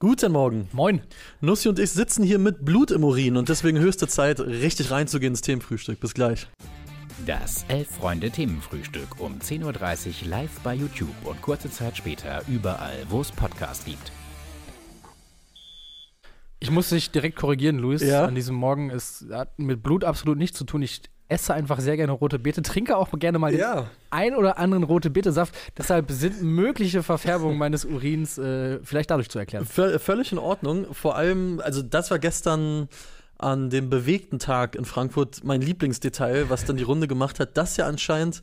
Guten 0.00 0.30
Morgen. 0.30 0.68
Moin. 0.70 1.00
Nussi 1.40 1.68
und 1.68 1.80
ich 1.80 1.90
sitzen 1.90 2.22
hier 2.22 2.38
mit 2.38 2.64
Blut 2.64 2.92
im 2.92 3.02
Urin 3.02 3.36
und 3.36 3.48
deswegen 3.48 3.80
höchste 3.80 4.06
Zeit, 4.06 4.38
richtig 4.38 4.92
reinzugehen 4.92 5.32
ins 5.32 5.40
Themenfrühstück. 5.40 5.98
Bis 5.98 6.14
gleich. 6.14 6.46
Das 7.26 7.64
Elf-Freunde-Themenfrühstück 7.66 9.18
um 9.18 9.40
10.30 9.40 10.22
Uhr 10.22 10.28
live 10.28 10.60
bei 10.60 10.74
YouTube 10.74 11.16
und 11.24 11.42
kurze 11.42 11.68
Zeit 11.68 11.96
später 11.96 12.44
überall, 12.46 13.06
wo 13.08 13.22
es 13.22 13.32
Podcasts 13.32 13.84
gibt. 13.84 14.12
Ich 16.60 16.70
muss 16.70 16.90
dich 16.90 17.10
direkt 17.10 17.34
korrigieren, 17.34 17.78
Luis. 17.78 18.00
Ja? 18.00 18.24
An 18.24 18.36
diesem 18.36 18.54
Morgen 18.54 18.90
ist 18.90 19.26
hat 19.32 19.58
mit 19.58 19.82
Blut 19.82 20.04
absolut 20.04 20.38
nichts 20.38 20.56
zu 20.56 20.62
tun. 20.62 20.80
Ich 20.82 21.02
esse 21.28 21.52
einfach 21.54 21.80
sehr 21.80 21.96
gerne 21.96 22.12
rote 22.12 22.38
Beete, 22.38 22.62
trinke 22.62 22.96
auch 22.96 23.08
gerne 23.18 23.38
mal 23.38 23.50
den 23.50 23.60
Ja. 23.60 23.90
ein 24.10 24.34
oder 24.34 24.58
anderen 24.58 24.82
rote 24.82 25.10
Beete-Saft. 25.10 25.54
Deshalb 25.76 26.10
sind 26.10 26.42
mögliche 26.42 27.02
Verfärbungen 27.02 27.58
meines 27.64 27.84
Urins 27.84 28.38
äh, 28.38 28.78
vielleicht 28.82 29.10
dadurch 29.10 29.28
zu 29.28 29.38
erklären. 29.38 29.66
V 29.66 29.98
völlig 29.98 30.32
in 30.32 30.38
Ordnung. 30.38 30.86
Vor 30.92 31.16
allem, 31.16 31.60
also 31.62 31.82
das 31.82 32.10
war 32.10 32.18
gestern 32.18 32.88
an 33.36 33.70
dem 33.70 33.88
bewegten 33.90 34.38
Tag 34.38 34.74
in 34.74 34.84
Frankfurt 34.84 35.44
mein 35.44 35.60
Lieblingsdetail, 35.60 36.46
was 36.50 36.64
dann 36.64 36.76
die 36.76 36.82
Runde 36.82 37.06
gemacht 37.06 37.38
hat, 37.38 37.56
dass 37.56 37.76
ja 37.76 37.86
anscheinend 37.86 38.42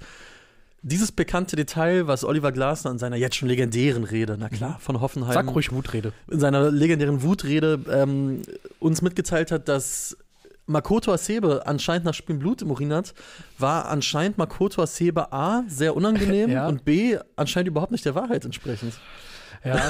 dieses 0.83 1.11
bekannte 1.11 1.55
Detail, 1.55 2.05
was 2.07 2.23
Oliver 2.23 2.51
Glasner 2.51 2.91
in 2.91 2.99
seiner 2.99 3.15
jetzt 3.15 3.35
schon 3.35 3.49
legendären 3.49 4.03
Rede, 4.03 4.37
na 4.39 4.49
klar, 4.49 4.77
von 4.79 5.01
Hoffenheim. 5.01 5.33
Sag 5.33 5.47
ruhig 5.47 5.71
Wutrede. 5.71 6.13
in 6.29 6.39
seiner 6.39 6.69
legendären 6.69 7.23
Wutrede 7.23 7.79
ähm, 7.91 8.43
uns 8.79 9.01
mitgeteilt 9.01 9.51
hat, 9.51 9.67
dass 9.67 10.15
Makoto 10.67 11.11
Hasebe 11.11 11.63
anscheinend 11.65 12.05
nach 12.05 12.13
Spielen 12.13 12.39
Blut 12.39 12.61
im 12.61 12.71
Urin 12.71 12.93
hat, 12.93 13.13
war 13.59 13.87
anscheinend 13.87 14.37
Makoto 14.37 14.81
Hasebe 14.81 15.31
A 15.31 15.63
sehr 15.67 15.95
unangenehm 15.95 16.49
Ja. 16.55 16.67
und 16.67 16.85
B 16.85 17.17
anscheinend 17.35 17.69
überhaupt 17.69 17.91
nicht 17.91 18.05
der 18.05 18.15
Wahrheit 18.15 18.45
entsprechend. 18.45 18.99
Ja, 19.63 19.81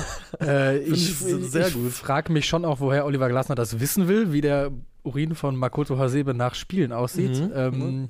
äh, 0.42 0.78
ich, 0.84 1.26
ich 1.26 1.56
ich 1.56 1.94
frage 1.94 2.32
mich 2.32 2.46
schon 2.46 2.66
auch, 2.66 2.80
woher 2.80 3.06
Oliver 3.06 3.30
Glasner 3.30 3.56
das 3.56 3.80
wissen 3.80 4.08
will, 4.08 4.32
wie 4.32 4.42
der 4.42 4.72
Urin 5.04 5.36
von 5.36 5.56
Makoto 5.56 5.98
Hasebe 5.98 6.34
nach 6.34 6.56
Spielen 6.56 6.92
aussieht. 6.92 7.40
Mhm. 7.40 7.52
Ähm, 7.56 8.10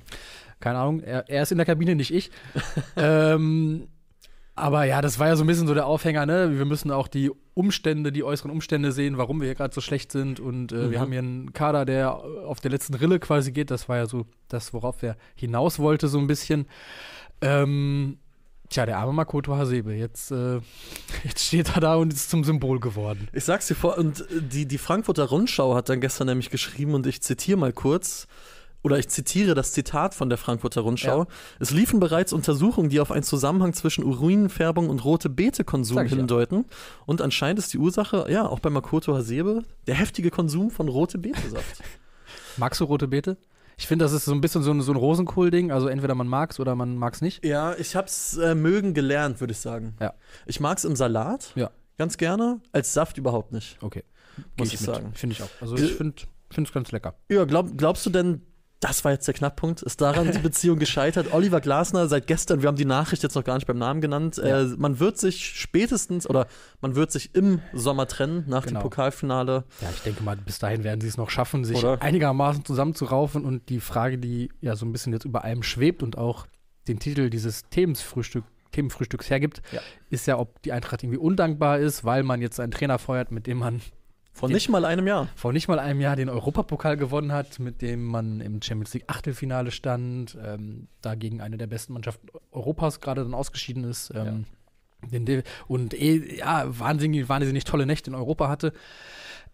keine 0.60 0.80
Ahnung, 0.80 1.02
er, 1.02 1.30
er 1.30 1.44
ist 1.44 1.52
in 1.52 1.58
der 1.58 1.66
Kabine, 1.66 1.96
nicht 1.96 2.14
ich. 2.14 2.32
ähm, 2.96 3.88
aber 4.56 4.86
ja, 4.86 5.02
das 5.02 5.20
war 5.20 5.28
ja 5.28 5.36
so 5.36 5.44
ein 5.44 5.48
bisschen 5.48 5.68
so 5.68 5.74
der 5.74 5.86
Aufhänger, 5.86 6.26
ne? 6.26 6.58
Wir 6.58 6.66
müssen 6.66 6.90
auch 6.92 7.08
die 7.10 7.30
Umstände, 7.54 8.12
die 8.12 8.24
äußeren 8.24 8.52
Umstände 8.52 8.92
sehen, 8.92 9.18
warum 9.18 9.40
wir 9.42 9.48
hier 9.48 9.56
gerade 9.56 9.74
so 9.74 9.82
schlecht 9.82 10.12
sind. 10.12 10.40
Und 10.40 10.72
äh, 10.72 10.90
wir 10.92 10.98
Mhm. 10.98 11.02
haben 11.02 11.12
hier 11.12 11.20
einen 11.20 11.54
Kader, 11.54 11.86
der 11.86 12.14
auf 12.16 12.60
der 12.62 12.72
letzten 12.72 12.94
Rille 12.94 13.20
quasi 13.20 13.52
geht. 13.52 13.70
Das 13.72 13.90
war 13.90 13.98
ja 13.98 14.06
so 14.06 14.26
das, 14.48 14.74
worauf 14.74 15.04
er 15.04 15.18
hinaus 15.36 15.80
wollte, 15.80 16.08
so 16.08 16.20
ein 16.20 16.28
bisschen. 16.28 16.68
Ähm, 17.42 18.18
tja, 18.70 18.86
der 18.86 18.98
arme 18.98 19.14
Makoto 19.14 19.56
Hasebe, 19.56 19.94
jetzt, 19.94 20.32
äh, 20.32 20.60
jetzt 21.24 21.46
steht 21.46 21.76
er 21.76 21.82
da 21.82 21.96
und 21.96 22.14
ist 22.14 22.30
zum 22.30 22.44
Symbol 22.44 22.80
geworden. 22.80 23.28
Ich 23.34 23.44
sag's 23.44 23.68
dir 23.68 23.76
vor, 23.76 23.98
und 23.98 24.24
die, 24.32 24.66
die 24.66 24.78
Frankfurter 24.78 25.26
Rundschau 25.26 25.76
hat 25.76 25.90
dann 25.90 26.02
gestern 26.02 26.28
nämlich 26.28 26.50
geschrieben, 26.50 26.94
und 26.94 27.06
ich 27.08 27.22
zitiere 27.22 27.58
mal 27.58 27.74
kurz, 27.74 28.28
oder 28.86 29.00
ich 29.00 29.10
zitiere 29.10 29.56
das 29.56 29.72
Zitat 29.72 30.14
von 30.14 30.30
der 30.30 30.38
Frankfurter 30.38 30.82
Rundschau. 30.82 31.24
Ja. 31.24 31.28
Es 31.60 31.72
liefen 31.72 32.00
bereits 32.00 32.34
Untersuchungen, 32.34 32.90
die 32.90 33.00
auf 33.00 33.12
einen 33.12 33.24
Zusammenhang 33.24 33.74
zwischen 33.74 34.04
Urinfärbung 34.04 34.90
und 34.90 35.04
rote 35.04 35.28
Beete-Konsum 35.28 36.06
ich 36.06 36.12
ja. 36.12 36.18
hindeuten. 36.18 36.66
Und 37.08 37.20
anscheinend 37.22 37.58
ist 37.58 37.74
die 37.74 37.80
Ursache, 37.80 38.28
ja, 38.30 38.48
auch 38.48 38.60
bei 38.60 38.70
Makoto 38.70 39.16
Hasebe, 39.16 39.64
der 39.88 39.96
heftige 39.96 40.30
Konsum 40.30 40.70
von 40.70 40.88
rote 40.88 41.18
Beete-Saft. 41.18 41.82
Magst 42.58 42.80
du 42.80 42.86
rote 42.86 43.08
Beete? 43.08 43.38
Ich 43.78 43.88
finde, 43.88 44.06
das 44.06 44.14
ist 44.14 44.26
so 44.26 44.32
ein 44.34 44.40
bisschen 44.40 44.62
so 44.64 44.72
ein, 44.72 44.82
so 44.82 44.92
ein 44.94 44.98
Rosenkohl-Ding. 44.98 45.72
Also 45.72 45.88
entweder 45.88 46.14
man 46.16 46.28
mag's 46.28 46.60
oder 46.60 46.76
man 46.76 46.96
mag's 46.96 47.22
nicht. 47.22 47.44
ja, 47.44 47.74
ich 47.76 47.96
hab's 47.96 48.38
äh, 48.38 48.54
mögen 48.56 48.94
gelernt, 48.94 49.40
würde 49.42 49.52
ich 49.52 49.60
sagen. 49.60 49.96
Ja. 50.00 50.14
Ich 50.46 50.60
mag's 50.60 50.86
im 50.86 50.96
Salat, 50.96 51.52
Ja. 51.56 51.72
ganz 51.98 52.18
gerne, 52.18 52.62
als 52.72 52.94
Saft 52.94 53.18
überhaupt 53.18 53.52
nicht. 53.52 53.78
Okay. 53.82 54.04
Muss 54.58 54.70
Geh 54.70 54.76
ich 54.76 54.82
mit. 54.82 54.96
sagen. 54.96 55.12
Finde 55.16 55.34
ich 55.34 55.42
auch. 55.42 55.50
Also 55.60 55.76
Ge- 55.76 55.86
ich 55.86 55.94
finde 55.96 56.24
es 56.56 56.72
ganz 56.72 56.92
lecker. 56.92 57.16
Ja, 57.30 57.46
glaub, 57.46 57.78
glaubst 57.78 58.06
du 58.06 58.10
denn, 58.12 58.42
das 58.88 59.04
war 59.04 59.12
jetzt 59.12 59.28
der 59.28 59.34
Knackpunkt? 59.34 59.82
Ist 59.82 60.02
daran 60.02 60.32
die 60.32 60.38
Beziehung 60.40 60.78
gescheitert? 60.80 61.34
Oliver 61.34 61.62
Glasner 61.62 62.08
seit 62.08 62.28
gestern, 62.28 62.62
wir 62.62 62.68
haben 62.68 62.78
die 62.78 62.86
Nachricht 62.86 63.24
jetzt 63.24 63.36
noch 63.36 63.44
gar 63.44 63.56
nicht 63.56 63.66
beim 63.68 63.78
Namen 63.78 64.02
genannt, 64.02 64.38
Ja. 64.38 64.62
äh, 64.62 64.66
man 64.78 65.00
wird 65.00 65.18
sich 65.18 65.46
spätestens 65.60 66.30
oder 66.30 66.48
man 66.82 66.96
wird 66.96 67.12
sich 67.12 67.34
im 67.36 67.62
Sommer 67.74 68.08
trennen 68.08 68.44
nach 68.48 68.66
Genau. 68.66 68.80
dem 68.80 68.84
Pokalfinale. 68.84 69.64
Ja, 69.82 69.90
ich 69.94 70.02
denke 70.04 70.24
mal, 70.24 70.36
bis 70.38 70.60
dahin 70.60 70.84
werden 70.84 71.02
sie 71.02 71.08
es 71.08 71.18
noch 71.18 71.30
schaffen, 71.30 71.66
sich 71.66 71.78
Oder? 71.78 72.02
einigermaßen 72.02 72.66
zusammenzuraufen. 72.66 73.46
Und 73.46 73.70
die 73.70 73.80
Frage, 73.80 74.18
die 74.18 74.50
ja 74.62 74.76
so 74.76 74.86
ein 74.86 74.92
bisschen 74.92 75.14
jetzt 75.14 75.26
über 75.26 75.44
allem 75.44 75.64
schwebt 75.64 76.04
und 76.04 76.18
auch 76.18 76.48
den 76.88 77.00
Titel 77.00 77.30
dieses 77.30 77.64
Themenfrühstück, 77.70 78.44
Themenfrühstücks 78.72 79.30
hergibt, 79.30 79.62
Ja. 79.72 79.82
ist 80.10 80.28
ja, 80.28 80.38
ob 80.38 80.62
die 80.64 80.72
Eintracht 80.74 81.02
irgendwie 81.04 81.18
undankbar 81.20 81.80
ist, 81.80 82.04
weil 82.04 82.24
man 82.24 82.42
jetzt 82.42 82.60
einen 82.60 82.72
Trainer 82.72 83.00
feuert, 83.00 83.32
mit 83.32 83.48
dem 83.48 83.58
man 83.60 83.82
Den- 84.50 84.54
nicht 84.56 84.70
mal 84.70 84.86
einem 84.86 85.08
Jahr. 85.08 85.28
vor 85.36 85.54
nicht 85.54 85.68
mal 85.68 85.80
einem 85.80 86.02
Jahr 86.02 86.16
den 86.16 86.30
Europapokal 86.30 86.98
gewonnen 86.98 87.32
hat, 87.32 87.60
mit 87.60 87.82
dem 87.82 88.04
man 88.04 88.42
im 88.42 88.62
Champions 88.62 88.94
League 88.94 89.06
Achtelfinale 89.08 89.72
stand, 89.72 90.38
ähm, 90.44 90.88
dagegen 91.02 91.42
eine 91.42 91.58
der 91.58 91.68
besten 91.68 91.94
Mannschaften 91.94 92.28
Europas 92.52 93.00
gerade 93.00 93.24
dann 93.24 93.34
ausgeschieden 93.34 93.84
ist. 93.86 94.12
Ähm, 94.14 94.46
De- 95.12 95.44
und 95.68 95.94
eh, 95.94 96.38
ja, 96.38 96.66
wahnsinnig, 96.68 97.30
wahnsinnig 97.30 97.64
tolle 97.64 97.86
Nächte 97.86 98.10
in 98.10 98.16
Europa 98.16 98.50
hatte. 98.50 98.74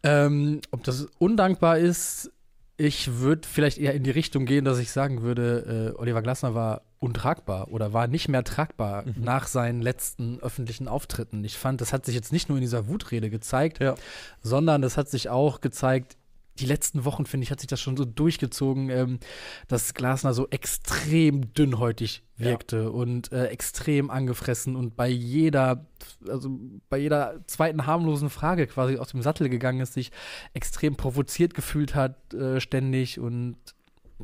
Ähm, 0.03 0.61
ob 0.71 0.83
das 0.83 1.07
undankbar 1.19 1.77
ist, 1.77 2.31
ich 2.77 3.19
würde 3.19 3.47
vielleicht 3.47 3.77
eher 3.77 3.93
in 3.93 4.03
die 4.03 4.11
Richtung 4.11 4.45
gehen, 4.45 4.65
dass 4.65 4.79
ich 4.79 4.91
sagen 4.91 5.21
würde, 5.21 5.93
äh, 5.95 5.99
Oliver 5.99 6.21
Glasner 6.21 6.55
war 6.55 6.81
untragbar 7.01 7.69
oder 7.71 7.93
war 7.93 8.07
nicht 8.07 8.29
mehr 8.29 8.43
tragbar 8.43 9.03
Mhm. 9.05 9.15
nach 9.23 9.47
seinen 9.47 9.81
letzten 9.81 10.39
öffentlichen 10.39 10.87
Auftritten. 10.87 11.43
Ich 11.43 11.57
fand, 11.57 11.81
das 11.81 11.91
hat 11.93 12.05
sich 12.05 12.13
jetzt 12.15 12.31
nicht 12.31 12.47
nur 12.47 12.57
in 12.59 12.61
dieser 12.61 12.87
Wutrede 12.87 13.29
gezeigt, 13.29 13.79
Ja. 13.81 13.95
sondern 14.41 14.81
das 14.81 14.97
hat 14.97 15.09
sich 15.09 15.27
auch 15.27 15.61
gezeigt, 15.61 16.15
die 16.59 16.65
letzten 16.67 17.05
Wochen, 17.05 17.25
finde 17.25 17.45
ich, 17.45 17.49
hat 17.51 17.59
sich 17.59 17.69
das 17.69 17.81
schon 17.81 17.97
so 17.97 18.05
durchgezogen, 18.05 18.89
ähm, 18.91 19.19
dass 19.67 19.95
Glasner 19.95 20.33
so 20.35 20.47
extrem 20.49 21.53
dünnhäutig 21.55 22.23
Ja. 22.37 22.45
wirkte 22.47 22.91
und 22.91 23.31
äh, 23.31 23.47
extrem 23.47 24.11
angefressen 24.11 24.75
und 24.75 24.95
bei 24.95 25.07
jeder, 25.07 25.87
also 26.27 26.59
bei 26.89 26.97
jeder 26.99 27.39
zweiten 27.47 27.87
harmlosen 27.87 28.29
Frage 28.29 28.67
quasi 28.67 28.97
aus 28.97 29.09
dem 29.09 29.23
Sattel 29.23 29.49
gegangen 29.49 29.79
ist, 29.79 29.93
sich 29.93 30.11
extrem 30.53 30.95
provoziert 30.95 31.55
gefühlt 31.55 31.95
hat, 31.95 32.33
äh, 32.35 32.59
ständig 32.61 33.19
und 33.19 33.55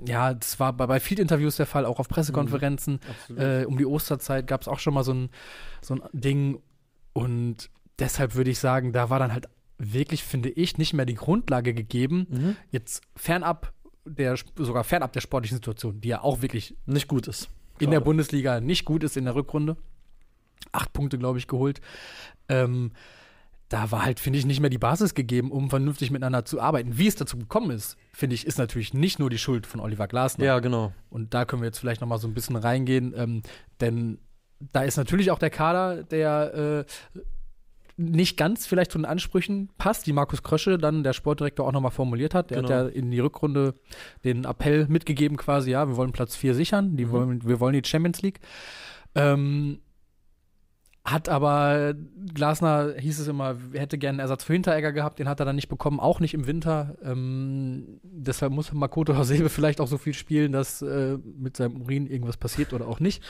ja, 0.06 0.34
das 0.34 0.60
war 0.60 0.74
bei, 0.74 0.86
bei 0.88 1.00
vielen 1.00 1.22
Interviews 1.22 1.56
der 1.58 1.66
Fall, 1.66 1.86
auch 1.86 2.00
auf 2.00 2.08
Pressekonferenzen. 2.10 3.00
Äh, 3.36 3.66
um 3.66 3.78
die 3.78 3.86
Osterzeit 3.86 4.48
gab 4.48 4.62
es 4.62 4.68
auch 4.68 4.80
schon 4.80 4.94
mal 4.94 5.04
so 5.04 5.14
ein, 5.14 5.30
so 5.82 5.96
ein 5.96 6.02
Ding. 6.14 6.62
Und 7.14 7.70
deshalb 8.00 8.36
würde 8.36 8.52
ich 8.52 8.60
sagen, 8.60 8.92
da 8.94 9.10
war 9.10 9.20
dann 9.20 9.34
halt 9.34 9.48
wirklich, 9.78 10.24
finde 10.24 10.50
ich, 10.50 10.78
nicht 10.78 10.94
mehr 10.94 11.06
die 11.06 11.16
Grundlage 11.16 11.74
gegeben, 11.74 12.28
Mhm. 12.30 12.56
jetzt 12.72 13.02
fernab 13.16 13.74
der, 14.06 14.36
sogar 14.56 14.84
fernab 14.84 15.12
der 15.14 15.22
sportlichen 15.22 15.58
Situation, 15.58 16.00
die 16.02 16.08
ja 16.10 16.22
auch 16.22 16.42
wirklich 16.42 16.76
Nicht 16.86 17.08
gut 17.08 17.28
ist. 17.28 17.50
in 17.80 17.92
der 17.92 18.00
Gerade. 18.00 18.06
Bundesliga 18.06 18.60
nicht 18.62 18.86
gut 18.86 19.04
ist 19.04 19.18
in 19.18 19.26
der 19.26 19.36
Rückrunde. 19.36 19.78
Acht 20.72 20.94
Punkte, 20.94 21.18
glaube 21.18 21.38
ich, 21.40 21.48
geholt. 21.48 21.82
Ähm, 22.50 22.92
da 23.70 23.92
war 23.92 24.06
halt, 24.06 24.20
finde 24.20 24.40
ich, 24.40 24.46
nicht 24.46 24.62
mehr 24.62 24.70
die 24.70 24.78
Basis 24.78 25.14
gegeben, 25.14 25.52
um 25.52 25.70
vernünftig 25.70 26.10
miteinander 26.12 26.46
zu 26.46 26.62
arbeiten. 26.62 26.98
Wie 26.98 27.08
es 27.08 27.16
dazu 27.16 27.38
gekommen 27.38 27.72
ist, 27.72 27.98
finde 28.14 28.34
ich, 28.36 28.48
ist 28.48 28.58
natürlich 28.58 28.94
nicht 28.94 29.20
nur 29.20 29.30
die 29.30 29.38
Schuld 29.38 29.68
von 29.68 29.80
Oliver 29.82 30.08
Glasner. 30.08 30.46
Ja, 30.46 30.60
genau. 30.60 30.94
Und 31.10 31.34
da 31.34 31.44
können 31.46 31.62
wir 31.62 31.68
jetzt 31.68 31.80
vielleicht 31.80 32.00
noch 32.02 32.08
mal 32.08 32.18
so 32.18 32.28
ein 32.28 32.34
bisschen 32.34 32.56
reingehen, 32.56 33.14
ähm, 33.18 33.42
denn 33.82 34.20
da 34.72 34.84
ist 34.84 34.98
natürlich 34.98 35.32
auch 35.32 35.40
der 35.40 35.50
Kader, 35.50 36.04
der 36.04 36.86
äh, 36.88 37.22
nicht 38.00 38.38
ganz 38.38 38.66
vielleicht 38.68 38.92
zu 38.92 38.98
den 39.00 39.06
Ansprüchen 39.06 39.70
passt, 39.78 40.08
die 40.08 40.14
Markus 40.14 40.44
Krösche 40.44 40.78
dann 40.78 41.04
der 41.04 41.14
Sportdirektor 41.14 41.68
auch 41.68 41.72
noch 41.72 41.82
mal 41.82 41.90
formuliert 41.90 42.34
hat. 42.36 42.52
Der 42.52 42.62
Genau. 42.62 42.70
hat 42.70 42.86
ja 42.86 42.88
in 42.90 43.12
die 43.12 43.20
Rückrunde 43.20 43.74
den 44.24 44.46
Appell 44.46 44.88
mitgegeben 44.88 45.36
quasi, 45.36 45.72
ja, 45.72 45.88
wir 45.88 45.98
wollen 45.98 46.12
Platz 46.12 46.36
4 46.36 46.54
sichern, 46.56 46.96
die 46.96 47.06
Mhm. 47.06 47.12
wollen, 47.12 47.48
wir 47.48 47.60
wollen 47.60 47.74
die 47.74 47.88
Champions 47.88 48.22
League. 48.22 48.40
Ähm, 49.16 49.80
hat 51.10 51.30
aber 51.30 51.94
Glasner, 52.34 52.96
hieß 53.00 53.20
es 53.20 53.28
immer, 53.30 53.56
er 53.72 53.80
hätte 53.82 53.98
gerne 53.98 54.16
einen 54.18 54.20
Ersatz 54.20 54.44
für 54.44 54.52
Hinteregger 54.52 54.92
gehabt, 54.92 55.20
den 55.20 55.30
hat 55.30 55.40
er 55.40 55.46
dann 55.46 55.56
nicht 55.56 55.70
bekommen, 55.70 56.02
auch 56.02 56.20
nicht 56.20 56.34
im 56.34 56.48
Winter. 56.48 56.96
Ähm, 57.02 58.00
deshalb 58.04 58.52
muss 58.52 58.74
Makoto 58.74 59.16
Hasebe 59.18 59.48
vielleicht 59.50 59.80
auch 59.80 59.88
so 59.88 59.98
viel 59.98 60.14
spielen, 60.14 60.52
dass 60.52 60.82
äh, 60.82 61.18
mit 61.40 61.56
seinem 61.56 61.82
Urin 61.82 62.08
irgendwas 62.08 62.36
passiert 62.36 62.74
oder 62.74 62.88
auch 62.90 63.00
nicht. 63.00 63.24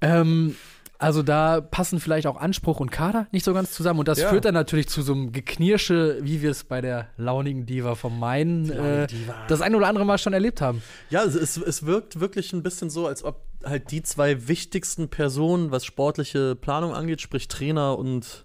ähm, 0.00 0.54
also 0.98 1.24
da 1.24 1.60
passen 1.60 1.98
vielleicht 1.98 2.28
auch 2.28 2.36
Anspruch 2.36 2.78
und 2.78 2.92
Kader 2.92 3.26
nicht 3.32 3.44
so 3.44 3.52
ganz 3.54 3.72
zusammen. 3.72 3.98
Und 3.98 4.06
das 4.06 4.20
Ja. 4.20 4.28
führt 4.28 4.44
dann 4.44 4.54
natürlich 4.54 4.88
zu 4.88 5.02
so 5.02 5.12
einem 5.14 5.32
Geknirsche, 5.32 6.18
wie 6.22 6.42
wir 6.42 6.50
es 6.52 6.62
bei 6.62 6.80
der 6.80 7.08
launigen 7.16 7.66
Diva 7.66 7.96
vom 7.96 8.20
Main 8.20 8.70
äh, 8.70 9.08
das 9.48 9.62
ein 9.62 9.74
oder 9.74 9.88
andere 9.88 10.04
Mal 10.04 10.18
schon 10.18 10.32
erlebt 10.32 10.60
haben. 10.60 10.80
Ja, 11.10 11.24
es, 11.24 11.34
es 11.56 11.86
wirkt 11.86 12.20
wirklich 12.20 12.52
ein 12.52 12.62
bisschen 12.62 12.88
so, 12.88 13.08
als 13.08 13.24
ob 13.24 13.40
halt 13.64 13.90
die 13.90 14.02
zwei 14.02 14.48
wichtigsten 14.48 15.08
Personen, 15.08 15.70
was 15.70 15.84
sportliche 15.84 16.54
Planung 16.56 16.94
angeht, 16.94 17.20
sprich 17.20 17.48
Trainer 17.48 17.98
und 17.98 18.44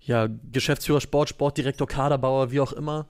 ja, 0.00 0.28
Geschäftsführer 0.50 1.00
Sport, 1.00 1.28
Sportdirektor, 1.28 1.86
Kaderbauer, 1.86 2.50
wie 2.50 2.60
auch 2.60 2.72
immer, 2.72 3.06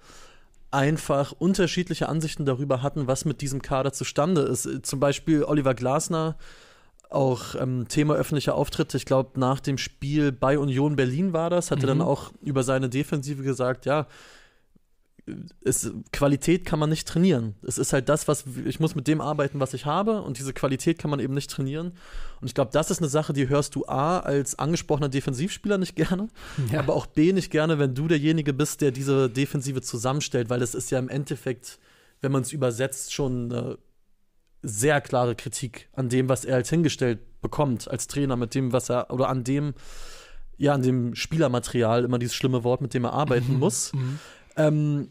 einfach 0.70 1.32
unterschiedliche 1.32 2.08
Ansichten 2.08 2.44
darüber 2.44 2.82
hatten, 2.82 3.06
was 3.06 3.24
mit 3.24 3.40
diesem 3.40 3.62
Kader 3.62 3.92
zustande 3.92 4.42
ist. 4.42 4.68
Zum 4.86 5.00
Beispiel 5.00 5.44
Oliver 5.44 5.74
Glasner 5.74 6.36
auch 7.10 7.54
ähm, 7.54 7.88
Thema 7.88 8.14
öffentlicher 8.14 8.54
Auftritte. 8.54 8.96
Ich 8.96 9.04
glaube, 9.04 9.38
nach 9.38 9.60
dem 9.60 9.76
Spiel 9.76 10.32
bei 10.32 10.58
Union 10.58 10.96
Berlin 10.96 11.34
war 11.34 11.50
das, 11.50 11.70
hat 11.70 11.82
er 11.82 11.88
dann 11.88 11.98
Mhm. 11.98 12.04
auch 12.04 12.32
über 12.42 12.62
seine 12.62 12.88
Defensive 12.88 13.42
gesagt, 13.42 13.84
ja, 13.84 14.06
es, 15.64 15.90
Qualität 16.12 16.64
kann 16.64 16.78
man 16.78 16.90
nicht 16.90 17.06
trainieren. 17.06 17.54
Es 17.66 17.78
ist 17.78 17.92
halt 17.92 18.08
das, 18.08 18.28
was 18.28 18.44
ich 18.64 18.80
muss 18.80 18.94
mit 18.94 19.06
dem 19.08 19.20
arbeiten, 19.20 19.60
was 19.60 19.74
ich 19.74 19.86
habe, 19.86 20.22
und 20.22 20.38
diese 20.38 20.52
Qualität 20.52 20.98
kann 20.98 21.10
man 21.10 21.20
eben 21.20 21.34
nicht 21.34 21.50
trainieren. 21.50 21.92
Und 22.40 22.46
ich 22.48 22.54
glaube, 22.54 22.70
das 22.72 22.90
ist 22.90 22.98
eine 22.98 23.08
Sache, 23.08 23.32
die 23.32 23.48
hörst 23.48 23.74
du 23.74 23.86
A 23.86 24.18
als 24.20 24.58
angesprochener 24.58 25.08
Defensivspieler 25.08 25.78
nicht 25.78 25.96
gerne, 25.96 26.28
Ja. 26.70 26.80
aber 26.80 26.94
auch 26.94 27.06
B 27.06 27.32
nicht 27.32 27.50
gerne, 27.50 27.78
wenn 27.78 27.94
du 27.94 28.08
derjenige 28.08 28.52
bist, 28.52 28.80
der 28.80 28.90
diese 28.90 29.28
Defensive 29.30 29.82
zusammenstellt, 29.82 30.50
weil 30.50 30.62
es 30.62 30.74
ist 30.74 30.90
ja 30.90 30.98
im 30.98 31.08
Endeffekt, 31.08 31.78
wenn 32.20 32.32
man 32.32 32.42
es 32.42 32.52
übersetzt, 32.52 33.12
schon 33.12 33.52
eine 33.52 33.78
sehr 34.62 35.00
klare 35.00 35.34
Kritik 35.34 35.88
an 35.92 36.08
dem, 36.08 36.28
was 36.28 36.44
er 36.44 36.56
als 36.56 36.70
hingestellt 36.70 37.18
bekommt 37.40 37.90
als 37.90 38.06
Trainer, 38.06 38.36
mit 38.36 38.54
dem, 38.54 38.72
was 38.72 38.88
er, 38.88 39.10
oder 39.10 39.28
an 39.28 39.42
dem, 39.42 39.74
ja, 40.56 40.74
an 40.74 40.82
dem 40.82 41.16
Spielermaterial, 41.16 42.04
immer 42.04 42.20
dieses 42.20 42.36
schlimme 42.36 42.62
Wort, 42.62 42.80
mit 42.80 42.94
dem 42.94 43.04
er 43.04 43.12
arbeiten 43.12 43.58
muss. 43.58 43.92
Mhm. 43.92 44.18
Ähm, 44.56 45.08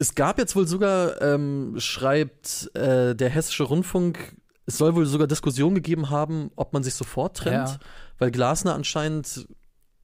es 0.00 0.14
gab 0.16 0.38
jetzt 0.38 0.56
wohl 0.56 0.66
sogar, 0.66 1.20
ähm, 1.22 1.74
schreibt 1.78 2.70
äh, 2.74 3.14
der 3.14 3.28
Hessische 3.28 3.64
Rundfunk, 3.64 4.34
es 4.66 4.78
soll 4.78 4.94
wohl 4.96 5.04
sogar 5.06 5.26
Diskussionen 5.26 5.74
gegeben 5.74 6.10
haben, 6.10 6.50
ob 6.56 6.72
man 6.72 6.82
sich 6.82 6.94
sofort 6.94 7.36
trennt, 7.36 7.68
Ja. 7.68 7.78
weil 8.18 8.30
Glasner 8.30 8.74
anscheinend 8.74 9.46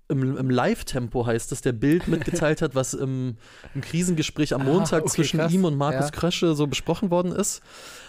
im, 0.09 0.37
im 0.37 0.51
Live-Tempo 0.51 1.27
heißt 1.27 1.51
es, 1.51 1.63
der 1.63 1.73
Bild 1.73 2.07
mitgeteilt 2.09 2.63
hat, 2.63 2.75
was 2.75 2.95
im, 2.95 3.37
im 3.75 3.81
Krisengespräch 3.81 4.55
am 4.55 4.61
Ah, 4.61 4.65
Montag 4.65 5.03
okay, 5.03 5.11
zwischen 5.13 5.41
krass. 5.41 5.53
ihm 5.53 5.65
und 5.65 5.77
Markus 5.77 6.07
Ja. 6.07 6.11
Krösche 6.11 6.55
so 6.55 6.67
besprochen 6.67 7.11
worden 7.11 7.33
ist. 7.33 7.61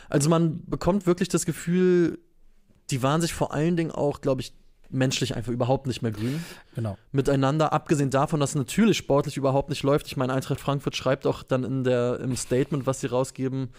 Also 0.10 0.30
man 0.30 0.64
bekommt 0.66 1.06
wirklich 1.08 1.30
das 1.30 1.46
Gefühl, 1.46 2.20
die 2.92 3.02
waren 3.02 3.22
sich 3.22 3.34
vor 3.34 3.54
allen 3.54 3.76
Dingen 3.78 3.92
auch, 3.92 4.22
glaube 4.22 4.42
ich, 4.42 4.54
menschlich 4.90 5.36
einfach 5.36 5.52
überhaupt 5.52 5.88
nicht 5.88 6.02
mehr 6.02 6.12
grün 6.12 6.44
Genau. 6.76 6.98
miteinander, 7.12 7.74
abgesehen 7.74 8.10
davon, 8.10 8.40
dass 8.40 8.52
es 8.52 8.56
natürlich 8.56 8.98
sportlich 8.98 9.38
überhaupt 9.38 9.70
nicht 9.70 9.84
läuft. 9.84 10.08
Ich 10.08 10.18
meine, 10.18 10.34
Eintracht 10.34 10.60
Frankfurt 10.60 10.96
schreibt 10.96 11.26
auch 11.28 11.44
dann 11.44 11.64
in 11.64 11.84
der, 11.84 12.20
im 12.20 12.36
Statement, 12.36 12.86
was 12.86 13.02
sie 13.02 13.08
rausgeben, 13.08 13.70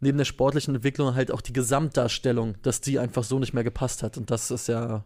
neben 0.00 0.18
der 0.18 0.24
sportlichen 0.24 0.74
Entwicklung 0.74 1.14
halt 1.14 1.30
auch 1.30 1.40
die 1.40 1.52
Gesamtdarstellung, 1.52 2.54
dass 2.62 2.80
die 2.80 2.98
einfach 2.98 3.24
so 3.24 3.38
nicht 3.38 3.52
mehr 3.52 3.64
gepasst 3.64 4.02
hat. 4.02 4.16
Und 4.16 4.30
das 4.30 4.50
ist 4.50 4.68
ja 4.68 5.04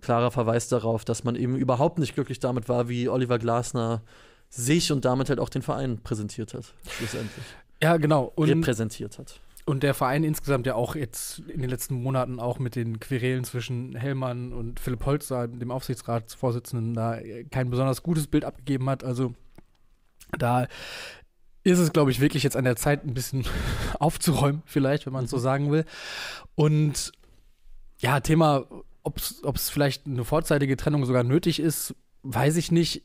klarer 0.00 0.30
Verweis 0.30 0.68
darauf, 0.68 1.04
dass 1.04 1.24
man 1.24 1.34
eben 1.34 1.56
überhaupt 1.56 1.98
nicht 1.98 2.14
glücklich 2.14 2.40
damit 2.40 2.68
war, 2.68 2.88
wie 2.88 3.08
Oliver 3.08 3.38
Glasner 3.38 4.02
sich 4.50 4.92
und 4.92 5.04
damit 5.04 5.30
halt 5.30 5.40
auch 5.40 5.48
den 5.48 5.62
Verein 5.62 5.98
präsentiert 6.02 6.54
hat, 6.54 6.72
schlussendlich. 6.88 7.44
Ja, 7.82 7.96
genau. 7.96 8.32
Und, 8.36 8.48
repräsentiert 8.48 9.18
hat. 9.18 9.40
Und 9.66 9.82
der 9.82 9.94
Verein 9.94 10.24
insgesamt 10.24 10.66
ja 10.66 10.74
auch 10.74 10.94
jetzt 10.94 11.38
in 11.48 11.60
den 11.60 11.70
letzten 11.70 12.02
Monaten 12.02 12.38
auch 12.38 12.58
mit 12.58 12.76
den 12.76 13.00
Querelen 13.00 13.44
zwischen 13.44 13.94
Hellmann 13.94 14.52
und 14.52 14.78
Philipp 14.78 15.06
Holzer, 15.06 15.48
dem 15.48 15.70
Aufsichtsratsvorsitzenden, 15.70 16.92
da 16.94 17.18
kein 17.50 17.70
besonders 17.70 18.02
gutes 18.02 18.26
Bild 18.26 18.44
abgegeben 18.44 18.90
hat. 18.90 19.04
Also 19.04 19.34
da 20.38 20.66
ist 21.62 21.78
es, 21.78 21.92
glaube 21.92 22.10
ich, 22.10 22.20
wirklich 22.20 22.42
jetzt 22.42 22.56
an 22.56 22.64
der 22.64 22.76
Zeit, 22.76 23.04
ein 23.04 23.14
bisschen 23.14 23.46
aufzuräumen, 23.98 24.62
vielleicht, 24.66 25.06
wenn 25.06 25.14
man 25.14 25.24
es 25.24 25.30
so 25.30 25.38
sagen 25.38 25.72
will. 25.72 25.86
Und 26.54 27.12
ja, 27.98 28.20
Thema, 28.20 28.66
ob 29.02 29.16
es 29.16 29.70
vielleicht 29.70 30.06
eine 30.06 30.24
vorzeitige 30.24 30.76
Trennung 30.76 31.06
sogar 31.06 31.24
nötig 31.24 31.58
ist, 31.58 31.94
weiß 32.22 32.56
ich 32.56 32.70
nicht. 32.70 33.02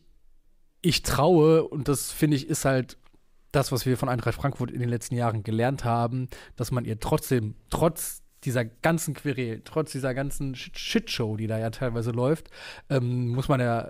Ich 0.82 1.04
traue, 1.04 1.64
und 1.64 1.88
das 1.88 2.12
finde 2.12 2.36
ich, 2.36 2.48
ist 2.48 2.66
halt 2.66 2.98
das, 3.52 3.72
was 3.72 3.86
wir 3.86 3.98
von 3.98 4.10
Eintracht 4.10 4.36
Frankfurt 4.36 4.72
in 4.72 4.80
den 4.80 4.90
letzten 4.90 5.16
Jahren 5.16 5.44
gelernt 5.44 5.84
haben, 5.84 6.28
dass 6.56 6.72
man 6.72 6.86
ihr 6.86 7.00
trotzdem, 7.00 7.56
trotz 7.70 8.22
dieser 8.44 8.64
ganzen 8.64 9.14
Querelen, 9.14 9.64
trotz 9.66 9.92
dieser 9.92 10.14
ganzen 10.14 10.56
Shit- 10.56 10.78
Shitshow, 10.78 11.36
die 11.36 11.48
da 11.48 11.58
ja 11.60 11.70
teilweise 11.72 12.12
läuft, 12.12 12.50
ähm, 12.90 13.30
muss 13.30 13.48
man 13.50 13.60
der, 13.60 13.90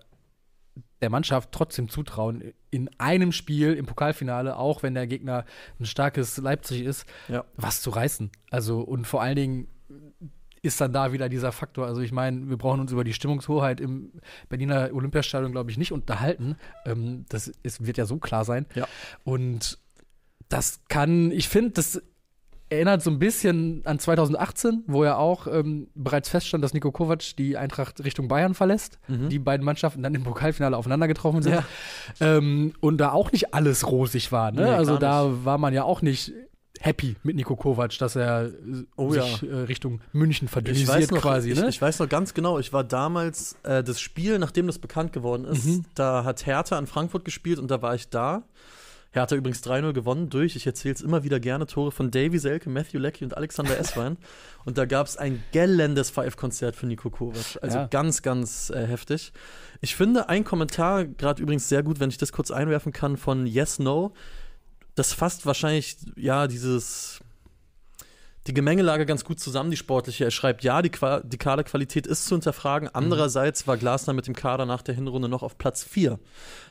der 1.02 1.10
Mannschaft 1.10 1.52
trotzdem 1.52 1.88
zutrauen, 1.90 2.54
in 2.72 2.90
einem 2.98 3.32
Spiel 3.32 3.74
im 3.74 3.86
Pokalfinale, 3.86 4.58
auch 4.58 4.82
wenn 4.84 4.94
der 4.96 5.08
Gegner 5.08 5.46
ein 5.80 5.86
starkes 5.86 6.38
Leipzig 6.38 6.82
ist, 6.84 7.06
Ja. 7.28 7.46
was 7.56 7.82
zu 7.82 7.90
reißen. 7.92 8.32
Also 8.50 8.82
und 8.82 9.06
vor 9.06 9.22
allen 9.22 9.36
Dingen 9.36 9.68
ist 10.62 10.80
dann 10.82 10.94
da 10.94 11.14
wieder 11.14 11.30
dieser 11.30 11.52
Faktor. 11.52 11.88
Also 11.88 12.02
ich 12.02 12.12
meine, 12.12 12.50
wir 12.50 12.58
brauchen 12.58 12.80
uns 12.80 12.92
über 12.92 13.04
die 13.04 13.14
Stimmungshoheit 13.14 13.80
im 13.80 14.12
Berliner 14.50 14.90
Olympiastadion, 14.94 15.52
glaube 15.52 15.72
ich, 15.72 15.78
nicht 15.78 15.92
unterhalten. 15.92 16.56
Ähm, 16.86 17.26
das 17.30 17.48
ist, 17.64 17.86
wird 17.86 17.98
ja 17.98 18.06
so 18.06 18.18
klar 18.18 18.46
sein. 18.46 18.66
Ja. 18.76 18.88
Und 19.24 19.80
das 20.50 20.82
kann, 20.88 21.32
ich 21.32 21.48
finde, 21.48 21.72
das 21.72 22.02
erinnert 22.70 23.02
so 23.02 23.10
ein 23.10 23.20
bisschen 23.20 23.82
an 23.86 24.00
2018, 24.00 24.84
wo 24.88 25.04
ja 25.04 25.18
auch 25.18 25.48
ähm, 25.48 25.88
bereits 25.96 26.30
feststand, 26.30 26.64
dass 26.64 26.74
Nico 26.74 26.92
Kovac 26.92 27.36
die 27.38 27.58
Eintracht 27.58 28.04
Richtung 28.04 28.28
Bayern 28.28 28.54
verlässt. 28.54 29.00
Mhm. 29.08 29.30
Die 29.30 29.40
beiden 29.40 29.66
Mannschaften 29.66 30.04
dann 30.04 30.14
im 30.14 30.24
Pokalfinale 30.24 30.78
aufeinander 30.78 31.08
getroffen 31.08 31.42
sind. 31.42 31.54
Ja. 31.54 31.64
Ähm, 32.20 32.74
und 32.80 33.00
da 33.00 33.12
auch 33.12 33.32
nicht 33.32 33.54
alles 33.54 33.88
rosig 33.88 34.32
war. 34.32 34.52
Ne? 34.52 34.64
Nee, 34.64 34.70
also 34.70 34.98
da 34.98 35.46
war 35.46 35.58
man 35.58 35.74
ja 35.74 35.84
auch 35.84 36.02
nicht 36.02 36.34
happy 36.80 37.16
mit 37.24 37.36
Nico 37.36 37.56
Kovac, 37.56 37.98
dass 38.00 38.16
er 38.16 38.46
äh, 38.48 38.52
Oh 38.96 39.12
sich 39.12 39.44
äh, 39.44 39.54
Richtung 39.54 40.02
München 40.14 40.48
verdünnisiert 40.48 41.12
quasi. 41.12 41.52
ich, 41.52 41.60
ne? 41.60 41.70
ich 41.70 41.82
weiß 41.82 42.00
noch 42.00 42.10
ganz 42.10 42.34
genau, 42.34 42.58
ich 42.60 42.72
war 42.74 42.84
damals, 42.84 43.58
äh, 43.64 43.84
das 43.84 44.00
Spiel, 44.00 44.40
nachdem 44.40 44.68
das 44.68 44.80
bekannt 44.80 45.14
geworden 45.14 45.46
ist, 45.46 45.66
Mhm. 45.66 45.86
da 45.96 46.24
hat 46.24 46.46
Hertha 46.46 46.78
in 46.80 46.88
Frankfurt 46.88 47.26
gespielt 47.26 47.60
und 47.60 47.70
da 47.70 47.82
war 47.82 47.96
ich 47.96 48.10
da. 48.10 48.44
Hertha 49.12 49.36
übrigens 49.36 49.62
3-0 49.64 49.92
gewonnen 49.92 50.30
durch, 50.30 50.56
ich 50.56 50.68
erzähle 50.68 50.94
es 50.94 51.02
immer 51.02 51.24
wieder 51.24 51.40
gerne, 51.40 51.66
Tore 51.66 51.92
von 51.92 52.12
Davy 52.12 52.38
Selke, 52.38 52.70
Matthew 52.70 53.00
Leckie 53.00 53.24
und 53.26 53.36
Alexander 53.36 53.76
Esswein. 53.80 54.18
und 54.66 54.78
da 54.78 54.86
gab 54.86 55.08
es 55.08 55.18
ein 55.18 55.44
gellendes 55.52 56.12
Five-Konzert 56.12 56.76
für 56.76 56.86
Nico 56.86 57.10
Kovac. 57.10 57.58
Also 57.64 57.80
Ja. 57.80 57.88
ganz, 57.88 58.22
ganz 58.22 58.70
äh, 58.70 58.86
heftig. 58.86 59.34
Ich 59.82 59.96
finde 59.96 60.30
ein 60.30 60.44
Kommentar, 60.44 61.06
gerade 61.06 61.42
übrigens 61.42 61.68
sehr 61.68 61.82
gut, 61.82 62.00
wenn 62.00 62.10
ich 62.12 62.20
das 62.20 62.32
kurz 62.32 62.52
einwerfen 62.52 62.94
kann, 62.94 63.18
von 63.18 63.48
Yes 63.48 63.80
No. 63.80 64.14
Das 65.00 65.14
fasst 65.14 65.46
wahrscheinlich, 65.46 65.96
ja, 66.18 66.46
dieses 66.48 67.22
die 68.48 68.54
Gemengelage 68.54 69.06
ganz 69.06 69.24
gut 69.24 69.40
zusammen, 69.40 69.72
die 69.72 69.78
sportliche. 69.78 70.26
Er 70.26 70.32
schreibt, 70.32 70.62
ja, 70.62 70.82
die, 70.82 70.90
Qua 70.90 71.22
die 71.22 71.38
Kaderqualität 71.38 72.06
ist 72.06 72.26
zu 72.26 72.36
hinterfragen. 72.36 72.90
Andererseits 72.92 73.66
war 73.66 73.78
Glasner 73.78 74.12
mit 74.12 74.28
dem 74.28 74.36
Kader 74.36 74.66
nach 74.66 74.82
der 74.82 74.96
Hinrunde 74.96 75.30
noch 75.30 75.42
auf 75.42 75.58
Platz 75.58 75.86
4. 75.86 76.20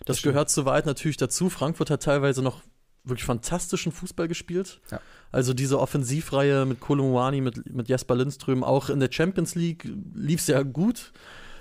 Das, 0.05 0.19
stimmt. 0.19 0.35
gehört 0.35 0.51
soweit 0.51 0.85
natürlich 0.85 1.17
dazu. 1.17 1.49
Frankfurt 1.49 1.89
hat 1.89 2.03
teilweise 2.03 2.43
noch 2.43 2.61
wirklich 3.03 3.25
fantastischen 3.25 3.93
Fußball 3.93 4.29
gespielt. 4.29 4.83
Ja. 4.91 5.01
Also 5.33 5.55
diese 5.55 5.81
Offensivreihe 5.81 6.67
mit 6.67 6.81
Kolumwani, 6.81 7.41
mit, 7.41 7.73
mit 7.73 7.89
Jesper 7.89 8.17
Lindström, 8.17 8.63
auch 8.63 8.91
in 8.91 9.01
der 9.01 9.11
Champions 9.11 9.55
League 9.55 9.91
lief 10.15 10.41
es 10.41 10.49
ja 10.49 10.63
gut, 10.63 11.15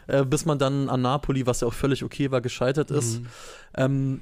äh, 0.08 0.26
bis 0.26 0.44
man 0.44 0.60
dann 0.60 0.90
an 0.90 1.02
Napoli, 1.02 1.46
was 1.46 1.62
ja 1.62 1.68
auch 1.70 1.74
völlig 1.74 2.04
okay 2.04 2.30
war, 2.32 2.42
gescheitert 2.42 2.92
ist. 2.92 3.22
Mhm. 3.22 3.28
Ähm, 3.76 4.22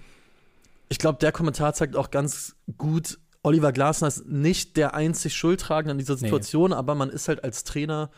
ich 0.89 0.97
glaube, 0.99 1.19
der 1.19 1.31
Kommentar 1.31 1.73
zeigt 1.73 1.95
auch 1.95 2.11
ganz 2.11 2.55
gut, 2.77 3.17
Oliver 3.43 3.71
Glasner 3.71 4.07
ist 4.07 4.25
nicht 4.25 4.75
der 4.77 4.93
einzig 4.95 5.35
Schuldtragende 5.35 5.91
an 5.91 5.97
dieser 5.97 6.13
Nee. 6.15 6.21
Situation, 6.21 6.73
aber 6.73 6.95
man 6.95 7.09
ist 7.09 7.27
halt 7.27 7.43
als 7.43 7.63
Trainer, 7.63 8.09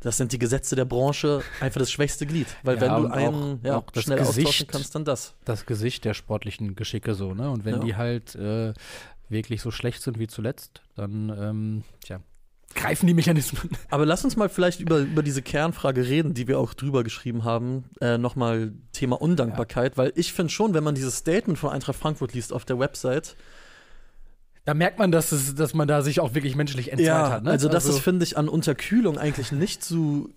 das 0.00 0.16
sind 0.16 0.32
die 0.32 0.38
Gesetze 0.38 0.74
der 0.76 0.84
Branche, 0.86 1.42
einfach 1.60 1.78
das 1.78 1.90
schwächste 1.92 2.26
Glied. 2.26 2.46
Weil 2.62 2.76
Ja, 2.76 2.80
wenn 2.80 3.02
du 3.02 3.08
einen 3.12 3.34
auch- 3.60 3.64
ja, 3.64 3.76
auch 3.76 3.84
schnell 4.02 4.18
austauschen 4.20 4.66
kannst, 4.66 4.94
dann 4.94 5.04
das. 5.04 5.34
Das 5.44 5.66
Gesicht 5.66 6.04
der 6.04 6.14
sportlichen 6.14 6.74
Geschicke 6.74 7.14
so, 7.14 7.34
ne? 7.34 7.50
Und 7.50 7.64
wenn 7.64 7.74
Ja. 7.76 7.80
die 7.80 7.96
halt 7.96 8.34
äh, 8.34 8.72
wirklich 9.28 9.60
so 9.62 9.70
schlecht 9.70 10.02
sind 10.02 10.18
wie 10.18 10.26
zuletzt, 10.26 10.82
dann, 10.96 11.28
ähm, 11.38 11.84
tja, 12.04 12.20
greifen 12.74 13.06
die 13.06 13.14
Mechanismen. 13.14 13.70
Aber 13.90 14.06
lass 14.06 14.24
uns 14.24 14.36
mal 14.36 14.48
vielleicht 14.48 14.80
über, 14.80 14.98
über 14.98 15.22
diese 15.22 15.42
Kernfrage 15.42 16.06
reden, 16.06 16.34
die 16.34 16.48
wir 16.48 16.58
auch 16.58 16.74
drüber 16.74 17.04
geschrieben 17.04 17.44
haben. 17.44 17.84
Äh, 18.00 18.18
Nochmal 18.18 18.72
Thema 18.92 19.20
Undankbarkeit, 19.20 19.96
weil 19.96 20.12
ich 20.16 20.32
finde 20.32 20.52
schon, 20.52 20.74
wenn 20.74 20.84
man 20.84 20.94
dieses 20.94 21.16
Statement 21.16 21.58
von 21.58 21.70
Eintracht 21.70 21.98
Frankfurt 21.98 22.34
liest 22.34 22.52
auf 22.52 22.64
der 22.64 22.78
Website, 22.78 23.36
Da 24.64 24.74
merkt 24.74 24.98
man, 24.98 25.10
dass, 25.10 25.32
es, 25.32 25.54
dass 25.56 25.74
man 25.74 25.88
da 25.88 26.02
sich 26.02 26.20
auch 26.20 26.34
wirklich 26.34 26.54
menschlich 26.54 26.92
entzweit 26.92 27.06
ja, 27.06 27.30
hat. 27.30 27.44
Ne? 27.44 27.50
also 27.50 27.68
das 27.68 27.86
ist, 27.86 27.98
finde 27.98 28.24
ich, 28.24 28.36
an 28.36 28.48
Unterkühlung 28.48 29.18
eigentlich 29.18 29.50
nicht 29.50 29.82
zu 29.82 30.30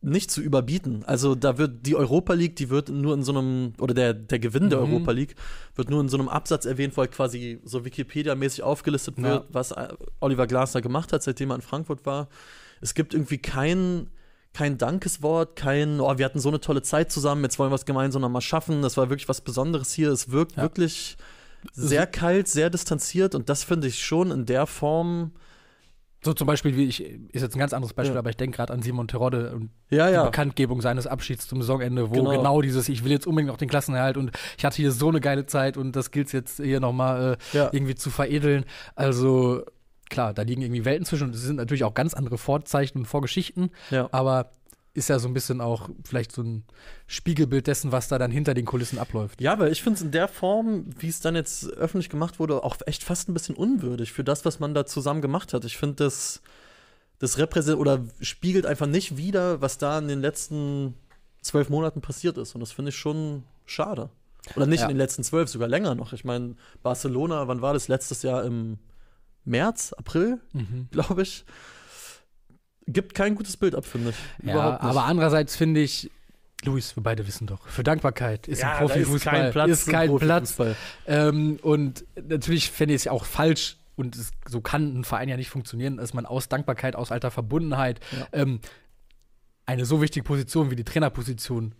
nicht 0.00 0.30
zu 0.30 0.40
überbieten. 0.40 1.02
Also 1.06 1.34
da 1.34 1.58
wird 1.58 1.84
die 1.86 1.96
Europa 1.96 2.32
League, 2.32 2.54
die 2.56 2.70
wird 2.70 2.88
nur 2.88 3.14
in 3.14 3.24
so 3.24 3.32
einem, 3.36 3.72
oder 3.80 3.94
der, 3.94 4.14
der 4.14 4.38
Gewinn 4.38 4.70
der 4.70 4.78
Mhm. 4.80 4.92
Europa 4.92 5.10
League 5.10 5.34
wird 5.74 5.90
nur 5.90 6.00
in 6.00 6.08
so 6.08 6.16
einem 6.16 6.28
Absatz 6.28 6.66
erwähnt, 6.66 6.96
wo 6.96 7.00
halt 7.00 7.10
quasi 7.12 7.60
so 7.64 7.84
Wikipedia-mäßig 7.84 8.62
aufgelistet 8.62 9.18
Ja. 9.18 9.24
wird, 9.24 9.46
was 9.50 9.72
äh, 9.72 9.88
Oliver 10.20 10.46
Glasner 10.46 10.82
gemacht 10.82 11.12
hat, 11.12 11.22
seitdem 11.24 11.50
er 11.50 11.56
in 11.56 11.62
Frankfurt 11.62 12.06
war. 12.06 12.28
Es 12.80 12.94
gibt 12.94 13.12
irgendwie 13.12 13.38
kein, 13.38 14.08
kein 14.54 14.78
Dankeswort, 14.78 15.56
kein, 15.56 16.00
oh, 16.00 16.16
wir 16.16 16.24
hatten 16.24 16.38
so 16.38 16.48
eine 16.48 16.60
tolle 16.60 16.82
Zeit 16.82 17.10
zusammen, 17.10 17.42
jetzt 17.42 17.58
wollen 17.58 17.72
wir 17.72 17.76
es 17.76 17.84
gemeinsam 17.84 18.22
nochmal 18.22 18.42
schaffen. 18.42 18.82
Das 18.82 18.96
war 18.96 19.10
wirklich 19.10 19.28
was 19.28 19.40
Besonderes 19.40 19.92
hier. 19.92 20.10
Es 20.12 20.30
wirkt 20.30 20.56
Ja. 20.56 20.62
wirklich 20.62 21.16
sehr 21.72 22.06
kalt, 22.06 22.46
sehr 22.46 22.70
distanziert 22.70 23.34
und 23.34 23.48
das 23.48 23.64
finde 23.64 23.88
ich 23.88 24.04
schon 24.04 24.30
in 24.30 24.46
der 24.46 24.66
Form. 24.68 25.32
So 26.24 26.32
zum 26.34 26.46
Beispiel, 26.48 26.76
wie 26.76 26.84
ich, 26.84 27.00
ist 27.04 27.42
jetzt 27.42 27.54
ein 27.54 27.60
ganz 27.60 27.72
anderes 27.72 27.94
Beispiel, 27.94 28.14
Ja. 28.14 28.18
aber 28.18 28.30
ich 28.30 28.36
denke 28.36 28.56
gerade 28.56 28.72
an 28.72 28.82
Simon 28.82 29.06
Terodde 29.06 29.54
und 29.54 29.70
Ja, 29.88 30.08
die 30.08 30.14
ja. 30.14 30.24
Bekanntgebung 30.24 30.80
seines 30.80 31.06
Abschieds 31.06 31.46
zum 31.46 31.62
Saisonende, 31.62 32.10
wo 32.10 32.14
Genau. 32.14 32.30
genau. 32.30 32.60
dieses, 32.60 32.88
ich 32.88 33.04
will 33.04 33.12
jetzt 33.12 33.26
unbedingt 33.26 33.48
noch 33.50 33.56
den 33.56 33.68
Klassenerhalt 33.68 34.16
und 34.16 34.32
ich 34.56 34.64
hatte 34.64 34.76
hier 34.76 34.90
so 34.90 35.08
eine 35.08 35.20
geile 35.20 35.46
Zeit 35.46 35.76
und 35.76 35.94
das 35.94 36.10
gilt 36.10 36.32
jetzt 36.32 36.56
hier 36.56 36.80
nochmal 36.80 37.36
äh, 37.54 37.58
irgendwie 37.72 37.94
zu 37.94 38.10
veredeln. 38.10 38.64
Also 38.96 39.62
klar, 40.10 40.34
da 40.34 40.42
liegen 40.42 40.62
irgendwie 40.62 40.84
Welten 40.84 41.04
zwischen 41.04 41.28
und 41.28 41.34
es 41.34 41.42
sind 41.42 41.56
natürlich 41.56 41.84
auch 41.84 41.94
ganz 41.94 42.14
andere 42.14 42.38
Vorzeichen 42.38 42.98
und 42.98 43.04
Vorgeschichten, 43.06 43.70
aber 44.10 44.50
ist 44.98 45.08
ja 45.08 45.18
so 45.18 45.28
ein 45.28 45.34
bisschen 45.34 45.60
auch 45.60 45.88
vielleicht 46.04 46.32
so 46.32 46.42
ein 46.42 46.64
Spiegelbild 47.06 47.66
dessen, 47.66 47.92
was 47.92 48.08
da 48.08 48.18
dann 48.18 48.30
hinter 48.30 48.52
den 48.54 48.66
Kulissen 48.66 48.98
abläuft. 48.98 49.40
Ja, 49.40 49.58
weil 49.58 49.72
ich 49.72 49.82
finde 49.82 49.96
es 49.96 50.02
in 50.02 50.10
der 50.10 50.28
Form, 50.28 50.84
wie 50.98 51.08
es 51.08 51.20
dann 51.20 51.34
jetzt 51.34 51.66
öffentlich 51.72 52.10
gemacht 52.10 52.38
wurde, 52.38 52.62
auch 52.64 52.76
echt 52.86 53.02
fast 53.04 53.28
ein 53.28 53.34
bisschen 53.34 53.54
unwürdig 53.54 54.12
für 54.12 54.24
das, 54.24 54.44
was 54.44 54.60
man 54.60 54.74
da 54.74 54.84
zusammen 54.84 55.22
gemacht 55.22 55.54
hat. 55.54 55.64
Ich 55.64 55.76
finde, 55.78 56.04
das, 56.04 56.42
das 57.18 57.38
repräsentiert 57.38 57.80
oder 57.80 58.04
spiegelt 58.20 58.66
einfach 58.66 58.86
nicht 58.86 59.16
wider, 59.16 59.60
was 59.62 59.78
da 59.78 59.98
in 59.98 60.08
den 60.08 60.20
letzten 60.20 60.94
zwölf 61.40 61.70
Monaten 61.70 62.00
passiert 62.00 62.36
ist. 62.36 62.54
Und 62.54 62.60
das 62.60 62.72
finde 62.72 62.90
ich 62.90 62.96
schon 62.96 63.44
schade. 63.64 64.10
Oder 64.56 64.66
nicht 64.66 64.80
Ja. 64.80 64.86
in 64.86 64.90
den 64.90 64.98
letzten 64.98 65.22
zwölf, 65.24 65.48
sogar 65.48 65.68
länger 65.68 65.94
noch. 65.94 66.12
Ich 66.12 66.24
meine, 66.24 66.54
Barcelona, 66.82 67.48
wann 67.48 67.62
war 67.62 67.72
das? 67.74 67.88
Letztes 67.88 68.22
Jahr 68.22 68.44
im 68.44 68.78
März, 69.44 69.92
April, 69.94 70.38
glaube 70.90 71.22
ich. 71.22 71.44
Gibt 72.88 73.14
kein 73.14 73.34
gutes 73.34 73.56
Bild 73.56 73.74
ab, 73.74 73.84
finde 73.84 74.10
ich. 74.10 74.16
Ja, 74.46 74.52
Überhaupt 74.54 74.82
nicht. 74.82 74.90
aber 74.90 75.04
andererseits 75.04 75.54
finde 75.56 75.80
ich, 75.80 76.10
Luis, 76.64 76.96
wir 76.96 77.02
beide 77.02 77.26
wissen 77.26 77.46
doch, 77.46 77.66
für 77.68 77.82
Dankbarkeit 77.84 78.48
ist 78.48 78.62
im 78.62 78.68
Profifußball 78.70 79.68
ist 79.68 79.86
kein 79.88 80.16
Platz. 80.16 80.54
Profifußball. 80.56 80.76
Ähm, 81.06 81.58
und 81.62 82.04
natürlich 82.26 82.70
fände 82.70 82.94
ich 82.94 83.02
es 83.02 83.08
auch 83.08 83.24
falsch, 83.24 83.76
und 83.96 84.14
es, 84.16 84.30
so 84.48 84.60
kann 84.60 85.00
ein 85.00 85.04
Verein 85.04 85.28
ja 85.28 85.36
nicht 85.36 85.50
funktionieren, 85.50 85.96
dass 85.96 86.14
man 86.14 86.24
aus 86.24 86.48
Dankbarkeit, 86.48 86.94
aus 86.96 87.10
alter 87.12 87.30
Verbundenheit 87.32 87.98
Ja. 88.16 88.26
ähm, 88.32 88.60
eine 89.66 89.84
so 89.84 90.00
wichtige 90.00 90.24
Position 90.24 90.70
wie 90.70 90.76
die 90.76 90.84
Trainerposition 90.84 91.74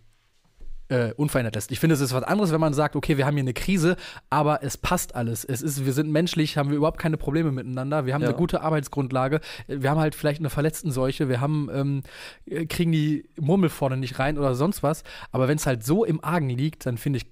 äh, 0.89 1.13
unverändert 1.13 1.55
lässt. 1.55 1.71
Ich 1.71 1.79
finde, 1.79 1.93
es 1.93 2.01
ist 2.01 2.13
was 2.13 2.23
anderes, 2.23 2.51
wenn 2.51 2.59
man 2.59 2.73
sagt, 2.73 2.95
okay, 2.95 3.17
wir 3.17 3.25
haben 3.25 3.35
hier 3.35 3.43
eine 3.43 3.53
Krise, 3.53 3.95
aber 4.29 4.63
es 4.63 4.77
passt 4.77 5.15
alles. 5.15 5.45
Es 5.45 5.61
ist, 5.61 5.85
wir 5.85 5.93
sind 5.93 6.11
menschlich, 6.11 6.57
haben 6.57 6.69
wir 6.69 6.77
überhaupt 6.77 6.99
keine 6.99 7.17
Probleme 7.17 7.51
miteinander. 7.51 8.05
Wir 8.05 8.13
haben 8.13 8.21
Ja. 8.21 8.29
eine 8.29 8.37
gute 8.37 8.61
Arbeitsgrundlage. 8.61 9.39
Wir 9.67 9.89
haben 9.89 9.99
halt 9.99 10.15
vielleicht 10.15 10.39
eine 10.39 10.49
Verletztenseuche. 10.49 11.29
Wir 11.29 11.41
haben, 11.41 11.69
ähm, 11.73 12.03
äh, 12.45 12.65
kriegen 12.65 12.91
die 12.91 13.29
Murmel 13.39 13.69
vorne 13.69 13.97
nicht 13.97 14.19
rein 14.19 14.37
oder 14.37 14.55
sonst 14.55 14.83
was. 14.83 15.03
Aber 15.31 15.47
wenn 15.47 15.57
es 15.57 15.65
halt 15.65 15.83
so 15.85 16.03
im 16.05 16.23
Argen 16.23 16.49
liegt, 16.49 16.85
dann 16.85 16.97
finde 16.97 17.17
ich, 17.17 17.25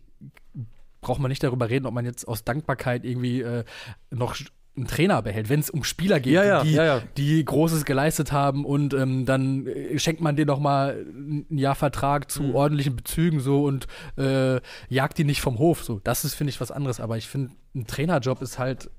braucht 1.02 1.20
man 1.20 1.30
nicht 1.30 1.44
darüber 1.44 1.70
reden, 1.70 1.86
ob 1.86 1.94
man 1.94 2.06
jetzt 2.06 2.28
aus 2.28 2.44
Dankbarkeit 2.44 3.06
irgendwie 3.06 3.42
äh, 3.42 3.64
noch 4.12 4.36
einen 4.78 4.88
Trainer 4.88 5.22
behält, 5.22 5.50
wenn 5.50 5.60
es 5.60 5.70
um 5.70 5.84
Spieler 5.84 6.20
geht, 6.20 6.34
Ja, 6.34 6.44
ja, 6.46 6.64
die, 6.64 6.72
ja, 6.74 7.02
die 7.18 7.44
Großes 7.44 7.84
geleistet 7.84 8.32
haben 8.32 8.64
und 8.64 8.94
ähm, 8.94 9.26
dann 9.26 9.68
äh, 9.68 9.98
schenkt 10.00 10.22
man 10.22 10.36
denen 10.36 10.48
noch 10.48 10.60
mal 10.60 11.06
ein 11.06 11.58
Jahr 11.58 11.76
Vertrag 11.76 12.32
zu 12.32 12.44
Mhm. 12.44 12.56
ordentlichen 12.56 12.96
Bezügen 12.96 13.40
so 13.40 13.64
und 13.66 13.88
äh, 14.18 14.62
jagt 14.88 15.18
die 15.18 15.24
nicht 15.24 15.42
vom 15.42 15.58
Hof. 15.60 15.84
So, 15.84 16.00
das 16.04 16.24
ist 16.24 16.36
finde 16.36 16.52
ich 16.52 16.62
was 16.62 16.72
anderes. 16.72 17.00
Aber 17.00 17.18
ich 17.18 17.28
finde, 17.28 17.52
ein 17.76 17.88
Trainerjob 17.88 18.42
ist 18.42 18.60
halt 18.60 18.90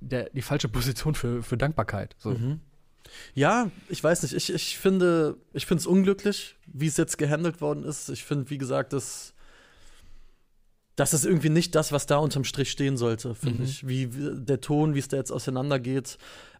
der, 0.00 0.30
die 0.30 0.42
falsche 0.42 0.68
Position 0.68 1.14
für, 1.14 1.42
für 1.42 1.56
Dankbarkeit. 1.56 2.16
So. 2.18 2.30
Mhm. 2.30 2.60
Ja, 3.34 3.70
ich 3.88 4.02
weiß 4.02 4.22
nicht. 4.22 4.32
Ich, 4.34 4.52
ich 4.52 4.78
finde 4.78 5.36
ich 5.52 5.66
finde 5.66 5.80
es 5.80 5.86
unglücklich, 5.86 6.56
wie 6.66 6.86
es 6.86 6.96
jetzt 6.96 7.18
gehandelt 7.18 7.60
worden 7.60 7.84
ist. 7.84 8.08
Ich 8.08 8.24
finde, 8.24 8.48
wie 8.50 8.58
gesagt, 8.58 8.92
das, 8.94 9.31
das 10.96 11.14
ist 11.14 11.24
irgendwie 11.24 11.48
nicht 11.48 11.74
das, 11.74 11.90
was 11.92 12.06
da 12.06 12.16
unterm 12.18 12.44
Strich 12.44 12.70
stehen 12.70 12.96
sollte, 12.96 13.34
finde 13.34 13.58
Mhm. 13.62 13.64
ich. 13.64 13.88
Wie, 13.88 14.14
wie 14.14 14.30
der 14.44 14.60
Ton, 14.60 14.94
wie 14.94 14.98
es 14.98 15.08
da 15.08 15.16
jetzt 15.16 15.30
auseinandergeht. 15.32 16.18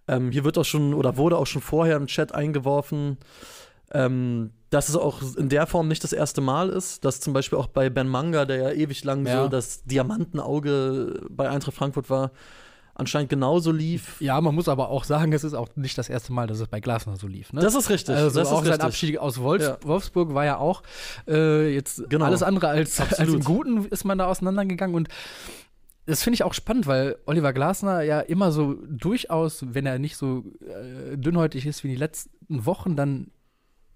Ähm, 0.09 0.31
hier 0.33 0.43
wird 0.45 0.59
auch 0.59 0.65
schon 0.65 0.95
oder 0.95 1.17
wurde 1.17 1.37
auch 1.37 1.47
schon 1.47 1.63
vorher 1.63 1.97
im 1.97 2.07
Chat 2.07 2.35
eingeworfen, 2.35 3.19
ähm, 3.93 4.51
dass 4.71 4.89
es 4.89 4.97
auch 4.97 5.21
in 5.37 5.49
der 5.51 5.67
Form 5.67 5.87
nicht 5.87 6.03
das 6.03 6.13
erste 6.15 6.41
Mal 6.41 6.71
ist, 6.71 7.05
dass 7.05 7.21
zum 7.21 7.35
Beispiel 7.35 7.59
auch 7.59 7.67
bei 7.67 7.91
Ben 7.91 8.09
Manga, 8.09 8.45
der 8.47 8.57
ja 8.57 8.71
ewig 8.73 9.05
lang 9.05 9.27
Ja. 9.27 9.43
so 9.45 9.49
das 9.49 9.85
Diamantenauge 9.85 11.21
bei 11.29 11.49
Eintracht 11.51 11.77
Frankfurt 11.77 12.09
war, 12.11 12.31
anscheinend 12.95 13.31
genauso 13.31 13.73
lief. 13.73 14.21
Ja, 14.21 14.41
man 14.41 14.55
muss 14.55 14.69
aber 14.69 14.91
auch 14.91 15.05
sagen, 15.05 15.33
es 15.33 15.45
ist 15.45 15.55
auch 15.55 15.69
nicht 15.77 15.97
das 15.99 16.09
erste 16.09 16.33
Mal, 16.33 16.47
dass 16.47 16.61
es 16.61 16.69
bei 16.69 16.81
Glasner 16.81 17.17
so 17.17 17.27
lief. 17.27 17.53
Ne? 17.53 17.61
Das 17.61 17.75
ist 17.75 17.89
richtig. 17.91 18.15
Also 18.15 18.39
das 18.39 18.49
auch 18.49 18.59
ist 18.59 18.65
sein 18.65 18.73
richtig. 18.75 18.85
Abschied 18.87 19.19
aus 19.19 19.39
Wolfs 19.41 19.65
Ja. 19.67 19.79
Wolfsburg 19.83 20.35
war 20.35 20.45
ja 20.45 20.59
auch 20.59 20.83
äh, 21.27 21.73
jetzt 21.75 22.09
Genau. 22.11 22.25
alles 22.27 22.43
andere 22.43 22.69
als, 22.69 23.01
als 23.01 23.19
im 23.19 23.41
Guten 23.43 23.87
ist 23.87 24.05
man 24.05 24.19
da 24.19 24.27
auseinandergegangen 24.27 24.95
und 24.97 25.09
das 26.07 26.23
finde 26.25 26.35
ich 26.35 26.43
auch 26.43 26.53
spannend, 26.55 26.89
weil 26.89 27.17
Oliver 27.27 27.53
Glasner 27.53 28.03
ja 28.03 28.19
immer 28.21 28.51
so 28.51 28.75
durchaus, 28.89 29.65
wenn 29.75 29.87
er 29.87 30.01
nicht 30.01 30.17
so 30.17 30.43
äh, 30.61 31.17
dünnhäutig 31.17 31.65
ist 31.65 31.85
wie 31.85 31.89
die 31.89 31.97
letzten 31.97 32.67
Wochen, 32.67 32.97
dann 32.97 33.29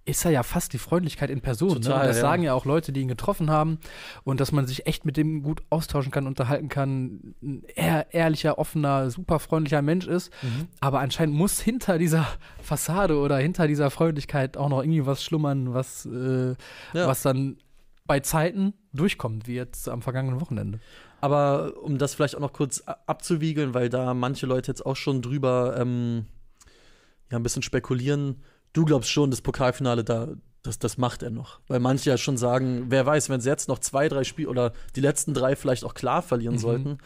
ist 0.07 0.25
er 0.25 0.31
ja 0.31 0.43
fast 0.43 0.73
die 0.73 0.79
Freundlichkeit 0.79 1.31
in 1.31 1.41
Person. 1.41 1.75
ne? 1.75 1.81
Total, 1.81 2.01
Und 2.01 2.07
das 2.07 2.17
ja. 2.17 2.23
sagen 2.23 2.43
ja 2.43 2.55
auch 2.55 2.65
Leute, 2.65 2.93
die 2.93 3.01
ihn 3.03 3.09
getroffen 3.09 3.51
haben 3.51 3.79
und 4.25 4.41
dass 4.41 4.53
man 4.53 4.67
sich 4.67 4.87
echt 4.87 5.05
mit 5.05 5.17
dem 5.17 5.43
gut 5.43 5.63
austauschen 5.69 6.13
kann, 6.13 6.27
unterhalten 6.27 6.69
kann, 6.69 7.35
ein 7.43 7.65
ehr, 7.75 8.15
ehrlicher, 8.15 8.59
offener, 8.59 9.11
super 9.11 9.39
freundlicher 9.41 9.83
Mensch 9.83 10.07
ist. 10.07 10.33
Mhm. 10.43 10.69
Aber 10.81 11.01
anscheinend 11.01 11.35
muss 11.35 11.61
hinter 11.61 11.99
dieser 11.99 12.27
Fassade 12.63 13.19
oder 13.19 13.37
hinter 13.39 13.67
dieser 13.67 13.91
Freundlichkeit 13.91 14.57
auch 14.57 14.69
noch 14.69 14.83
irgendwie 14.83 15.05
was 15.07 15.23
schlummern, 15.25 15.75
was, 15.75 16.07
äh, 16.07 16.55
Ja. 16.95 17.07
was 17.09 17.23
dann 17.23 17.59
bei 18.07 18.21
Zeiten 18.21 18.73
durchkommt, 18.93 19.49
wie 19.49 19.55
jetzt 19.57 19.89
am 19.89 20.01
vergangenen 20.03 20.41
Wochenende. 20.41 20.79
Aber 21.21 21.73
um 21.83 21.99
das 21.99 22.15
vielleicht 22.15 22.37
auch 22.37 22.41
noch 22.41 22.53
kurz 22.53 22.81
abzuwiegeln, 23.07 23.75
weil 23.75 23.89
da 23.89 24.15
manche 24.15 24.47
Leute 24.47 24.71
jetzt 24.71 24.87
auch 24.87 24.95
schon 24.95 25.23
drüber 25.23 25.75
ähm, 25.79 26.27
ja, 27.33 27.39
ein 27.39 27.43
bisschen 27.43 27.63
spekulieren. 27.63 28.37
Du 28.77 28.85
glaubst 28.85 29.11
schon, 29.11 29.31
das 29.31 29.41
Pokalfinale 29.41 30.05
da, 30.05 30.29
das, 30.63 30.79
das 30.79 30.99
macht 30.99 31.23
er 31.23 31.31
noch. 31.31 31.61
Weil 31.67 31.81
manche 31.81 32.11
ja 32.11 32.19
schon 32.19 32.37
sagen, 32.37 32.87
wer 32.91 33.07
weiß, 33.07 33.31
wenn 33.31 33.41
sie 33.41 33.49
jetzt 33.49 33.69
noch 33.69 33.79
zwei, 33.79 34.07
drei 34.11 34.23
Spiele 34.23 34.51
oder 34.51 34.73
die 34.97 35.01
letzten 35.01 35.33
drei 35.33 35.57
vielleicht 35.57 35.83
auch 35.83 35.95
klar 35.95 36.21
verlieren 36.21 36.57
Mhm. 36.57 36.61
sollten. 36.61 36.99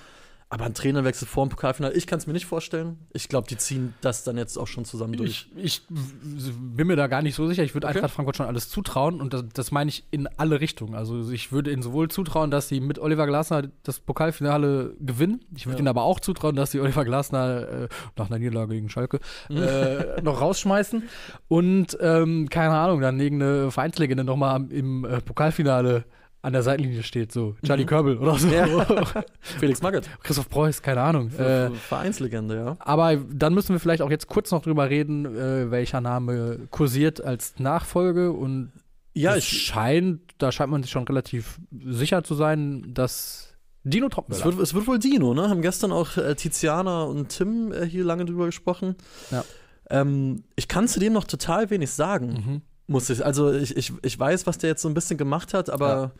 Aber 0.53 0.65
ein 0.65 0.75
Trainerwechsel 0.75 1.29
vor 1.29 1.47
dem 1.47 1.51
Pokalfinale, 1.51 1.95
ich 1.95 2.09
kann 2.09 2.19
es 2.19 2.27
mir 2.27 2.33
nicht 2.33 2.45
vorstellen. 2.47 2.99
Ich 3.13 3.29
glaube, 3.29 3.47
die 3.49 3.57
ziehen 3.57 3.95
das 4.01 4.25
dann 4.25 4.37
jetzt 4.37 4.57
auch 4.57 4.67
schon 4.67 4.85
zusammen 4.85 5.13
durch. 5.13 5.47
Ich, 5.55 5.65
ich 5.65 5.83
bin 5.89 6.89
mir 6.89 6.97
da 6.97 7.07
gar 7.07 7.23
nicht 7.23 7.37
so 7.37 7.47
sicher. 7.47 7.63
Ich 7.63 7.73
würde 7.75 7.87
Okay. 7.87 7.99
Eintracht 7.99 8.13
Frankfurt 8.15 8.37
schon 8.37 8.47
alles 8.47 8.69
zutrauen 8.69 9.21
und 9.21 9.33
das, 9.33 9.45
das 9.55 9.71
meine 9.71 9.91
ich 9.91 10.03
in 10.11 10.27
alle 10.39 10.61
Richtungen. 10.61 10.97
Also 10.97 11.31
ich 11.31 11.53
würde 11.53 11.71
ihnen 11.71 11.83
sowohl 11.83 12.09
zutrauen, 12.09 12.51
dass 12.51 12.67
sie 12.67 12.81
mit 12.81 12.99
Oliver 12.99 13.27
Glasner 13.29 13.69
das 13.85 14.01
Pokalfinale 14.01 14.97
gewinnen. 14.99 15.41
Ich 15.55 15.67
würde 15.67 15.77
Ja. 15.77 15.79
ihnen 15.83 15.89
aber 15.89 16.03
auch 16.03 16.19
zutrauen, 16.19 16.57
dass 16.57 16.73
sie 16.73 16.81
Oliver 16.81 17.05
Glasner 17.05 17.69
äh, 17.85 17.89
nach 18.17 18.29
einer 18.29 18.41
Niederlage 18.41 18.75
gegen 18.75 18.89
Schalke 18.89 19.21
äh, 19.51 20.21
noch 20.23 20.41
rausschmeißen 20.41 21.05
und 21.47 21.97
ähm, 22.01 22.49
keine 22.51 22.75
Ahnung, 22.75 23.01
dann 23.01 23.21
irgendeine 23.21 23.71
Vereinslegende 23.71 24.25
nochmal 24.25 24.67
im 24.73 25.05
äh, 25.05 25.21
Pokalfinale 25.21 26.05
an 26.43 26.53
der 26.55 26.63
Seitenlinie 26.63 27.03
steht, 27.03 27.33
so 27.33 27.55
Charlie 27.67 27.85
Mhm. 27.85 27.89
Körbel 27.89 28.17
oder 28.19 28.35
so. 28.37 28.49
Ja. 28.49 28.67
Felix 29.41 29.83
Magath. 29.83 30.09
Christoph 30.23 30.49
Preuß, 30.49 30.81
keine 30.83 31.03
Ahnung. 31.03 31.31
Äh, 31.37 31.71
Vereinslegende, 31.71 32.57
ja. 32.57 32.77
aber 32.81 33.17
dann 33.17 33.53
müssen 33.55 33.75
wir 33.75 33.81
vielleicht 33.81 34.01
auch 34.03 34.11
jetzt 34.11 34.27
kurz 34.27 34.51
noch 34.51 34.63
drüber 34.63 34.89
reden, 34.89 35.27
äh, 35.27 35.71
welcher 35.71 36.01
Name 36.01 36.61
kursiert 36.71 37.23
als 37.23 37.59
Nachfolge. 37.59 38.33
Und 38.33 38.73
Ja, 39.13 39.35
es 39.37 39.45
scheint, 39.45 40.21
da 40.39 40.51
scheint 40.51 40.71
man 40.71 40.83
sich 40.83 40.91
schon 40.91 41.05
relativ 41.05 41.59
sicher 41.85 42.25
zu 42.25 42.35
sein, 42.35 42.85
dass 42.95 43.55
Dino 43.85 44.07
Es 44.07 44.13
Topmöller. 44.15 44.45
wird, 44.45 44.59
es 44.61 44.75
wird 44.75 44.87
wohl 44.87 44.99
Dino, 44.99 45.35
ne? 45.35 45.49
Haben 45.51 45.63
gestern 45.63 45.93
auch 45.93 46.17
äh, 46.17 46.35
Tiziana 46.35 47.03
und 47.05 47.29
Tim 47.31 47.73
äh, 47.73 47.85
hier 47.87 48.05
lange 48.05 48.25
drüber 48.25 48.47
gesprochen. 48.47 48.95
Ja. 49.31 49.45
Ähm, 49.91 50.45
ich 50.57 50.69
kann 50.69 50.87
zu 50.87 51.01
dem 51.01 51.13
noch 51.13 51.25
total 51.25 51.69
wenig 51.71 51.91
sagen, 51.91 52.29
Mhm. 52.33 52.63
Muss 52.91 53.09
ich. 53.11 53.25
Also 53.25 53.53
ich, 53.53 53.77
ich, 53.77 53.93
ich 54.03 54.19
weiß, 54.19 54.47
was 54.47 54.59
der 54.59 54.69
jetzt 54.71 54.83
so 54.83 54.89
ein 54.89 54.95
bisschen 54.95 55.17
gemacht 55.17 55.55
hat, 55.55 55.71
aber 55.71 55.89
Ja. 55.89 56.11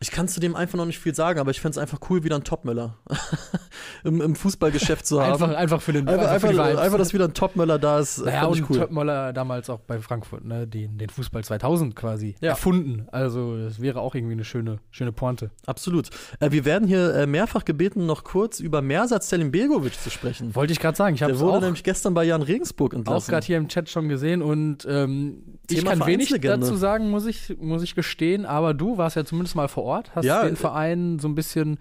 ich 0.00 0.10
kann 0.10 0.28
zu 0.28 0.40
dem 0.40 0.54
einfach 0.56 0.76
noch 0.76 0.84
nicht 0.86 0.98
viel 0.98 1.14
sagen, 1.14 1.38
aber 1.40 1.50
ich 1.50 1.60
fände 1.60 1.72
es 1.72 1.78
einfach 1.78 2.00
cool, 2.10 2.22
wieder 2.24 2.34
einen 2.36 2.44
Topmöller 2.44 2.96
Im, 4.04 4.20
im 4.20 4.34
Fußballgeschäft 4.36 5.06
zu 5.06 5.20
haben. 5.22 5.32
Einfach, 5.32 5.56
einfach 5.56 5.80
für 5.82 5.92
den 5.92 6.06
einfach, 6.06 6.28
einfach, 6.30 6.50
Vibes. 6.50 6.76
einfach, 6.76 6.98
dass 6.98 7.12
wieder 7.14 7.24
ein 7.24 7.32
Topmöller 7.34 7.78
da 7.78 7.98
ist, 7.98 8.18
naja, 8.18 8.42
fand 8.42 8.60
und 8.60 8.70
cool. 8.70 8.78
Topmöller 8.78 9.32
damals 9.32 9.68
auch 9.70 9.80
bei 9.80 9.98
Frankfurt, 9.98 10.44
ne, 10.44 10.66
den, 10.66 10.98
den 10.98 11.08
Fußball 11.08 11.42
2000 11.42 11.96
quasi 11.96 12.34
Ja. 12.40 12.50
erfunden. 12.50 13.08
Also, 13.10 13.56
das 13.56 13.80
wäre 13.80 14.00
auch 14.00 14.14
irgendwie 14.14 14.34
eine 14.34 14.44
schöne, 14.44 14.78
schöne 14.90 15.12
Pointe. 15.12 15.50
Absolut. 15.64 16.10
Äh, 16.40 16.50
wir 16.52 16.64
werden 16.66 16.86
hier 16.86 17.14
äh, 17.14 17.26
mehrfach 17.26 17.64
gebeten, 17.64 18.04
noch 18.06 18.22
kurz 18.22 18.60
über 18.60 18.82
Mersatz 18.82 19.30
Selim 19.30 19.50
Begovic 19.50 19.94
zu 19.98 20.10
sprechen. 20.10 20.54
Wollte 20.54 20.72
ich 20.74 20.78
gerade 20.78 20.96
sagen, 20.96 21.14
ich 21.14 21.22
habe 21.22 21.32
Der 21.32 21.40
wurde 21.40 21.56
auch, 21.58 21.62
nämlich 21.62 21.82
gestern 21.84 22.12
bei 22.14 22.24
Jan 22.24 22.42
Regensburg 22.42 22.92
auch 22.92 22.98
entlassen. 22.98 23.30
gerade 23.32 23.46
hier 23.46 23.56
im 23.56 23.68
Chat 23.68 23.88
schon 23.88 24.08
gesehen 24.10 24.42
und 24.42 24.86
ähm, 24.88 25.55
ich 25.70 25.78
Thema 25.78 25.96
kann 25.96 26.06
wenig 26.06 26.28
dazu 26.40 26.76
sagen, 26.76 27.10
muss 27.10 27.26
ich, 27.26 27.56
muss 27.60 27.82
ich 27.82 27.94
gestehen, 27.94 28.44
aber 28.46 28.74
du 28.74 28.98
warst 28.98 29.16
ja 29.16 29.24
zumindest 29.24 29.56
mal 29.56 29.68
vor 29.68 29.84
Ort, 29.84 30.14
hast 30.14 30.24
Ja, 30.24 30.44
den 30.44 30.54
äh, 30.54 30.56
Verein 30.56 31.18
so 31.18 31.28
ein 31.28 31.34
bisschen 31.34 31.78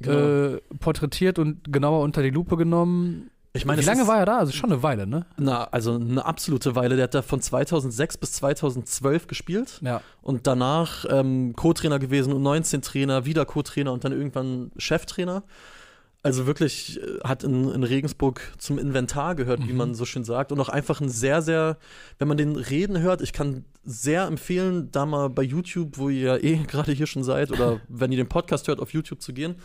Genau. 0.00 0.54
äh, 0.56 0.60
porträtiert 0.80 1.38
und 1.38 1.72
genauer 1.72 2.00
unter 2.02 2.22
die 2.22 2.30
Lupe 2.30 2.56
genommen. 2.56 3.30
Ich 3.54 3.66
meine, 3.66 3.82
Wie 3.82 3.86
lange 3.86 4.06
war 4.06 4.18
er 4.18 4.26
da? 4.26 4.38
Also 4.38 4.50
schon 4.52 4.72
eine 4.72 4.82
Weile, 4.82 5.06
ne? 5.06 5.26
Na, 5.36 5.64
also 5.64 5.94
eine 5.94 6.24
absolute 6.24 6.74
Weile. 6.74 6.96
Der 6.96 7.04
hat 7.04 7.14
da 7.14 7.20
von 7.22 7.40
2006 7.40 8.16
bis 8.16 8.32
2012 8.32 9.26
gespielt 9.26 9.78
Ja. 9.84 10.00
und 10.22 10.46
danach 10.46 11.04
ähm, 11.08 11.52
Co-Trainer 11.54 11.98
gewesen 11.98 12.32
und 12.32 12.42
19 12.42 12.80
Trainer, 12.82 13.26
wieder 13.26 13.44
Co-Trainer 13.44 13.92
und 13.92 14.04
dann 14.04 14.12
irgendwann 14.12 14.72
Cheftrainer. 14.78 15.42
Also 16.24 16.46
wirklich 16.46 17.00
äh, 17.02 17.18
hat 17.24 17.42
in, 17.42 17.68
in 17.68 17.82
Regensburg 17.82 18.40
zum 18.58 18.78
Inventar 18.78 19.34
gehört, 19.34 19.66
wie 19.66 19.72
Mhm. 19.72 19.78
man 19.78 19.94
so 19.94 20.04
schön 20.04 20.22
sagt. 20.24 20.52
Und 20.52 20.60
auch 20.60 20.68
einfach 20.68 21.00
ein 21.00 21.08
sehr, 21.08 21.42
sehr, 21.42 21.78
wenn 22.18 22.28
man 22.28 22.36
den 22.36 22.54
reden 22.56 23.00
hört, 23.00 23.22
ich 23.22 23.32
kann 23.32 23.64
sehr 23.84 24.26
empfehlen, 24.26 24.90
da 24.92 25.04
mal 25.04 25.28
bei 25.30 25.42
YouTube, 25.42 25.98
wo 25.98 26.08
ihr 26.08 26.20
ja 26.20 26.36
eh 26.36 26.56
gerade 26.66 26.92
hier 26.92 27.06
schon 27.08 27.24
seid, 27.24 27.50
oder 27.50 27.80
wenn 27.88 28.12
ihr 28.12 28.18
den 28.18 28.28
Podcast 28.28 28.68
hört, 28.68 28.78
auf 28.80 28.92
YouTube 28.92 29.20
zu 29.20 29.32
gehen 29.32 29.56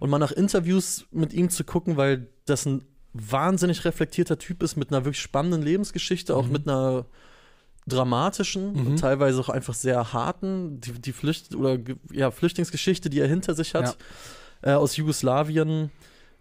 und 0.00 0.10
mal 0.10 0.18
nach 0.18 0.32
Interviews 0.32 1.06
mit 1.12 1.32
ihm 1.32 1.48
zu 1.48 1.62
gucken, 1.62 1.96
weil 1.96 2.26
das 2.44 2.66
ein 2.66 2.82
wahnsinnig 3.12 3.84
reflektierter 3.84 4.38
Typ 4.38 4.62
ist 4.62 4.76
mit 4.76 4.90
einer 4.90 5.04
wirklich 5.04 5.20
spannenden 5.22 5.62
Lebensgeschichte, 5.62 6.34
auch 6.34 6.46
Mhm. 6.46 6.52
mit 6.52 6.68
einer 6.68 7.06
dramatischen, 7.86 8.72
Mhm. 8.92 8.96
teilweise 8.96 9.40
auch 9.40 9.48
einfach 9.48 9.74
sehr 9.74 10.12
harten, 10.12 10.80
die, 10.80 10.92
die 10.92 11.12
Flücht 11.12 11.54
oder 11.54 11.78
ja, 12.12 12.30
Flüchtlingsgeschichte, 12.30 13.10
die 13.10 13.18
er 13.20 13.26
hinter 13.28 13.54
sich 13.54 13.74
hat, 13.74 13.96
äh, 14.62 14.72
aus 14.72 14.96
Jugoslawien. 14.96 15.90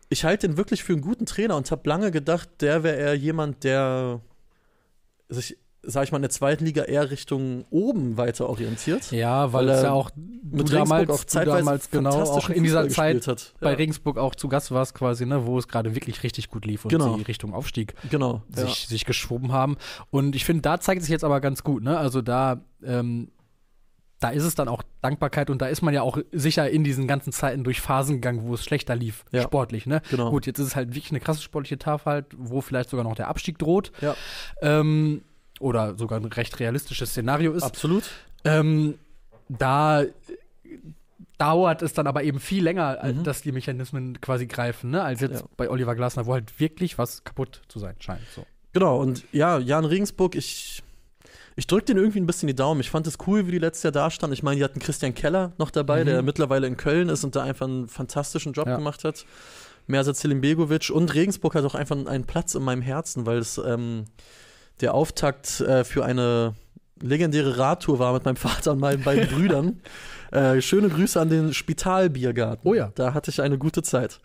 Ich 0.09 0.23
halte 0.25 0.47
ihn 0.47 0.57
wirklich 0.57 0.83
für 0.83 0.93
einen 0.93 1.01
guten 1.01 1.25
Trainer 1.25 1.55
und 1.55 1.69
habe 1.71 1.87
lange 1.87 2.11
gedacht, 2.11 2.49
der 2.61 2.83
wäre 2.83 2.97
eher 2.97 3.15
jemand, 3.15 3.63
der 3.63 4.21
sich, 5.29 5.57
sag 5.83 6.03
ich 6.05 6.11
mal, 6.11 6.17
in 6.17 6.23
der 6.23 6.31
zweiten 6.31 6.65
Liga 6.65 6.83
eher 6.83 7.11
Richtung 7.11 7.65
oben 7.69 8.17
weiter 8.17 8.49
orientiert. 8.49 9.11
Ja, 9.11 9.53
weil 9.53 9.67
Weil 9.67 9.75
es 9.75 9.77
er 9.81 9.83
ja 9.83 9.91
auch 9.91 10.09
Mit 10.15 10.69
du 10.69 10.73
damals, 10.73 11.09
auch 11.11 11.19
du 11.19 11.25
zeitweise 11.27 11.57
damals 11.59 11.91
genau 11.91 12.21
auch 12.23 12.49
in 12.49 12.63
dieser 12.63 12.89
Zeit 12.89 13.27
hat. 13.27 13.53
bei 13.59 13.69
Ja, 13.71 13.77
Regensburg 13.77 14.17
auch 14.17 14.33
zu 14.33 14.47
Gast 14.49 14.71
warst 14.71 14.95
quasi, 14.95 15.27
ne, 15.27 15.45
wo 15.45 15.59
es 15.59 15.67
gerade 15.67 15.93
wirklich 15.93 16.23
richtig 16.23 16.49
gut 16.49 16.65
lief 16.65 16.85
und 16.85 16.89
Genau. 16.89 17.15
sie 17.15 17.21
Richtung 17.21 17.53
Aufstieg 17.53 17.93
genau. 18.09 18.41
Ja. 18.55 18.65
sich, 18.65 18.87
sich 18.87 19.05
geschoben 19.05 19.51
haben. 19.51 19.77
Und 20.09 20.35
ich 20.35 20.43
finde, 20.43 20.63
da 20.63 20.79
zeigt 20.79 21.03
sich 21.03 21.11
jetzt 21.11 21.23
aber 21.23 21.39
ganz 21.39 21.63
gut, 21.63 21.83
ne? 21.83 21.97
Also 21.99 22.23
da, 22.23 22.61
ähm, 22.83 23.29
da 24.19 24.29
ist 24.29 24.43
es 24.43 24.53
dann 24.55 24.67
auch 24.67 24.83
Dankbarkeit 25.01 25.49
und 25.49 25.61
da 25.61 25.67
ist 25.67 25.81
man 25.81 25.93
ja 25.93 26.01
auch 26.01 26.17
sicher 26.31 26.69
in 26.69 26.83
diesen 26.83 27.07
ganzen 27.07 27.31
Zeiten 27.31 27.63
durch 27.63 27.79
Phasen 27.79 28.15
gegangen, 28.15 28.41
wo 28.43 28.53
es 28.55 28.63
schlechter 28.65 28.95
lief, 28.95 29.23
Ja. 29.31 29.41
sportlich, 29.43 29.85
ne? 29.85 30.01
Genau. 30.09 30.29
Gut, 30.29 30.45
jetzt 30.45 30.59
ist 30.59 30.67
es 30.67 30.75
halt 30.75 30.89
wirklich 30.89 31.11
eine 31.11 31.19
krasse 31.21 31.41
sportliche 31.41 31.77
Tafel, 31.77 32.11
halt, 32.13 32.25
wo 32.37 32.59
vielleicht 32.61 32.89
sogar 32.89 33.05
noch 33.05 33.15
der 33.15 33.29
Abstieg 33.29 33.57
droht. 33.59 33.91
Ja. 34.01 34.15
Ähm, 34.61 35.21
oder 35.61 35.97
sogar 35.97 36.19
ein 36.19 36.25
recht 36.25 36.59
realistisches 36.59 37.11
Szenario 37.11 37.53
ist. 37.53 37.63
Absolut. 37.63 38.03
Ähm, 38.43 38.95
da 39.47 40.03
äh, 40.03 40.09
dauert 41.37 41.81
es 41.81 41.93
dann 41.93 42.07
aber 42.07 42.23
eben 42.23 42.39
viel 42.39 42.63
länger, 42.63 43.01
als 43.01 43.17
Mhm. 43.17 43.23
dass 43.23 43.41
die 43.41 43.51
Mechanismen 43.51 44.19
quasi 44.21 44.45
greifen, 44.47 44.89
ne? 44.91 45.01
als 45.03 45.21
jetzt 45.21 45.41
Ja. 45.41 45.47
bei 45.57 45.69
Oliver 45.69 45.95
Glasner, 45.95 46.25
wo 46.25 46.33
halt 46.33 46.59
wirklich 46.59 46.97
was 46.97 47.23
kaputt 47.23 47.61
zu 47.69 47.79
sein 47.79 47.95
scheint. 47.99 48.21
So. 48.35 48.45
Genau, 48.73 48.99
und 48.99 49.23
ja, 49.31 49.57
Jan 49.57 49.85
Regensburg, 49.85 50.35
ich, 50.35 50.83
ich 51.59 51.67
drücke 51.67 51.85
den 51.85 51.97
irgendwie 51.97 52.19
ein 52.21 52.25
bisschen 52.25 52.47
die 52.47 52.55
Daumen. 52.55 52.79
Ich 52.81 52.89
fand 52.89 53.05
es 53.05 53.17
cool, 53.27 53.45
wie 53.47 53.51
die 53.51 53.59
letztes 53.59 53.83
Jahr 53.83 53.91
da 53.91 54.09
stand. 54.09 54.33
Ich 54.33 54.43
meine, 54.43 54.55
die 54.57 54.63
hatten 54.63 54.79
Christian 54.79 55.13
Keller 55.13 55.51
noch 55.57 55.71
dabei, 55.71 56.01
Mhm. 56.01 56.05
der 56.07 56.21
mittlerweile 56.21 56.65
in 56.67 56.77
Köln 56.77 57.09
ist 57.09 57.23
und 57.23 57.35
da 57.35 57.43
einfach 57.43 57.67
einen 57.67 57.87
fantastischen 57.87 58.53
Job 58.53 58.65
Ja. 58.67 58.77
gemacht 58.77 59.03
hat. 59.03 59.25
Mersa 59.85 60.13
Selimbegovic 60.13 60.89
und 60.89 61.13
Regensburg 61.13 61.55
hat 61.55 61.65
auch 61.65 61.75
einfach 61.75 61.97
einen 62.05 62.23
Platz 62.25 62.55
in 62.55 62.63
meinem 62.63 62.81
Herzen, 62.81 63.25
weil 63.25 63.39
es 63.39 63.57
ähm, 63.57 64.05
der 64.81 64.93
Auftakt 64.93 65.59
äh, 65.61 65.83
für 65.83 66.05
eine 66.05 66.53
legendäre 67.01 67.57
Radtour 67.57 67.99
war 67.99 68.13
mit 68.13 68.23
meinem 68.23 68.35
Vater 68.37 68.71
und 68.71 68.79
meinen 68.79 69.03
beiden 69.03 69.27
Brüdern. 69.27 69.81
Äh, 70.31 70.61
schöne 70.61 70.89
Grüße 70.89 71.19
an 71.19 71.29
den 71.31 71.55
Spitalbiergarten. 71.55 72.61
Oh 72.69 72.75
ja. 72.75 72.91
Da 72.93 73.15
hatte 73.15 73.31
ich 73.31 73.41
eine 73.41 73.57
gute 73.57 73.81
Zeit. 73.81 74.19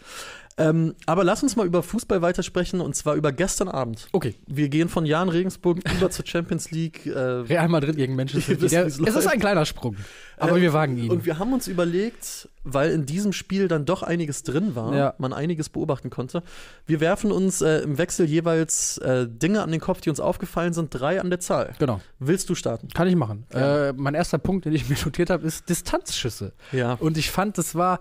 Ähm, 0.56 0.94
aber 1.06 1.24
lass 1.24 1.42
uns 1.42 1.56
mal 1.56 1.66
über 1.66 1.82
Fußball 1.82 2.22
weitersprechen 2.22 2.80
und 2.80 2.94
zwar 2.94 3.16
über 3.16 3.32
gestern 3.32 3.68
Abend. 3.68 4.06
Okay, 4.12 4.36
Wir 4.46 4.68
gehen 4.68 4.88
von 4.88 5.04
Jan 5.04 5.28
Regensburg 5.28 5.78
über 5.96 6.10
zur 6.10 6.24
Champions 6.24 6.70
League. 6.70 7.06
Äh, 7.06 7.18
Real 7.18 7.68
Madrid 7.68 7.96
gegen 7.96 8.14
Manchester 8.14 8.54
City. 8.56 8.76
es 8.76 8.98
ist 8.98 9.26
ein 9.26 9.40
kleiner 9.40 9.66
Sprung, 9.66 9.96
aber 10.36 10.56
Äh, 10.58 10.62
wir 10.62 10.72
wagen 10.72 10.96
ihn. 10.96 11.10
und 11.10 11.26
wir 11.26 11.40
haben 11.40 11.52
uns 11.52 11.66
überlegt, 11.66 12.48
weil 12.62 12.92
in 12.92 13.04
diesem 13.04 13.32
Spiel 13.32 13.66
dann 13.66 13.84
doch 13.84 14.04
einiges 14.04 14.44
drin 14.44 14.76
war, 14.76 14.94
Ja. 14.94 15.14
man 15.18 15.32
einiges 15.32 15.68
beobachten 15.70 16.08
konnte. 16.10 16.44
Wir 16.86 17.00
werfen 17.00 17.32
uns 17.32 17.60
äh, 17.60 17.78
im 17.80 17.98
Wechsel 17.98 18.24
jeweils 18.26 18.98
äh, 18.98 19.26
Dinge 19.28 19.60
an 19.60 19.72
den 19.72 19.80
Kopf, 19.80 20.02
die 20.02 20.10
uns 20.10 20.20
aufgefallen 20.20 20.72
sind, 20.72 20.90
drei 20.90 21.20
an 21.20 21.30
der 21.30 21.40
Zahl. 21.40 21.72
genau, 21.80 22.00
Willst 22.20 22.48
du 22.48 22.54
starten? 22.54 22.88
kann 22.94 23.08
ich 23.08 23.16
machen. 23.16 23.44
Ja. 23.52 23.88
Äh, 23.88 23.92
mein 23.96 24.14
erster 24.14 24.38
Punkt, 24.38 24.66
den 24.66 24.72
ich 24.72 24.88
mir 24.88 24.96
notiert 25.04 25.30
habe, 25.30 25.44
ist 25.46 25.68
Distanzschüsse. 25.68 26.52
Ja. 26.70 26.92
Und 26.94 27.18
ich 27.18 27.30
fand, 27.32 27.58
es 27.58 27.74
war 27.74 27.98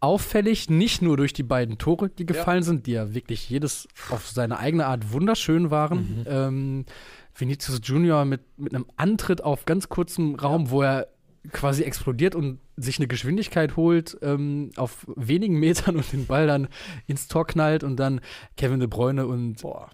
auffällig, 0.00 0.70
nicht 0.70 1.02
nur 1.02 1.16
durch 1.16 1.32
die 1.32 1.42
beiden 1.42 1.78
Tore, 1.78 2.08
die 2.08 2.26
gefallen 2.26 2.62
sind, 2.62 2.86
die 2.86 2.92
ja 2.92 3.14
wirklich 3.14 3.48
jedes 3.50 3.86
auf 4.10 4.28
seine 4.28 4.58
eigene 4.58 4.86
Art 4.86 5.12
wunderschön 5.12 5.70
waren. 5.70 5.98
Mhm. 5.98 6.24
Ähm, 6.26 6.84
Vinicius 7.36 7.80
Junior 7.82 8.24
mit, 8.24 8.40
mit 8.58 8.74
einem 8.74 8.86
Antritt 8.96 9.42
auf 9.44 9.66
ganz 9.66 9.88
kurzem 9.88 10.34
Raum, 10.34 10.70
wo 10.70 10.82
er 10.82 11.08
quasi 11.52 11.82
explodiert 11.84 12.34
und 12.34 12.60
sich 12.76 12.98
eine 12.98 13.08
Geschwindigkeit 13.08 13.76
holt 13.76 14.18
ähm, 14.22 14.70
auf 14.76 15.06
wenigen 15.16 15.58
Metern 15.58 15.96
und 15.96 16.12
den 16.12 16.26
Ball 16.26 16.46
dann 16.46 16.68
ins 17.06 17.28
Tor 17.28 17.46
knallt 17.46 17.84
und 17.84 17.96
dann 17.96 18.20
Kevin 18.56 18.80
De 18.80 18.88
Bruyne 18.88 19.26
und 19.26 19.62
Boah. 19.62 19.90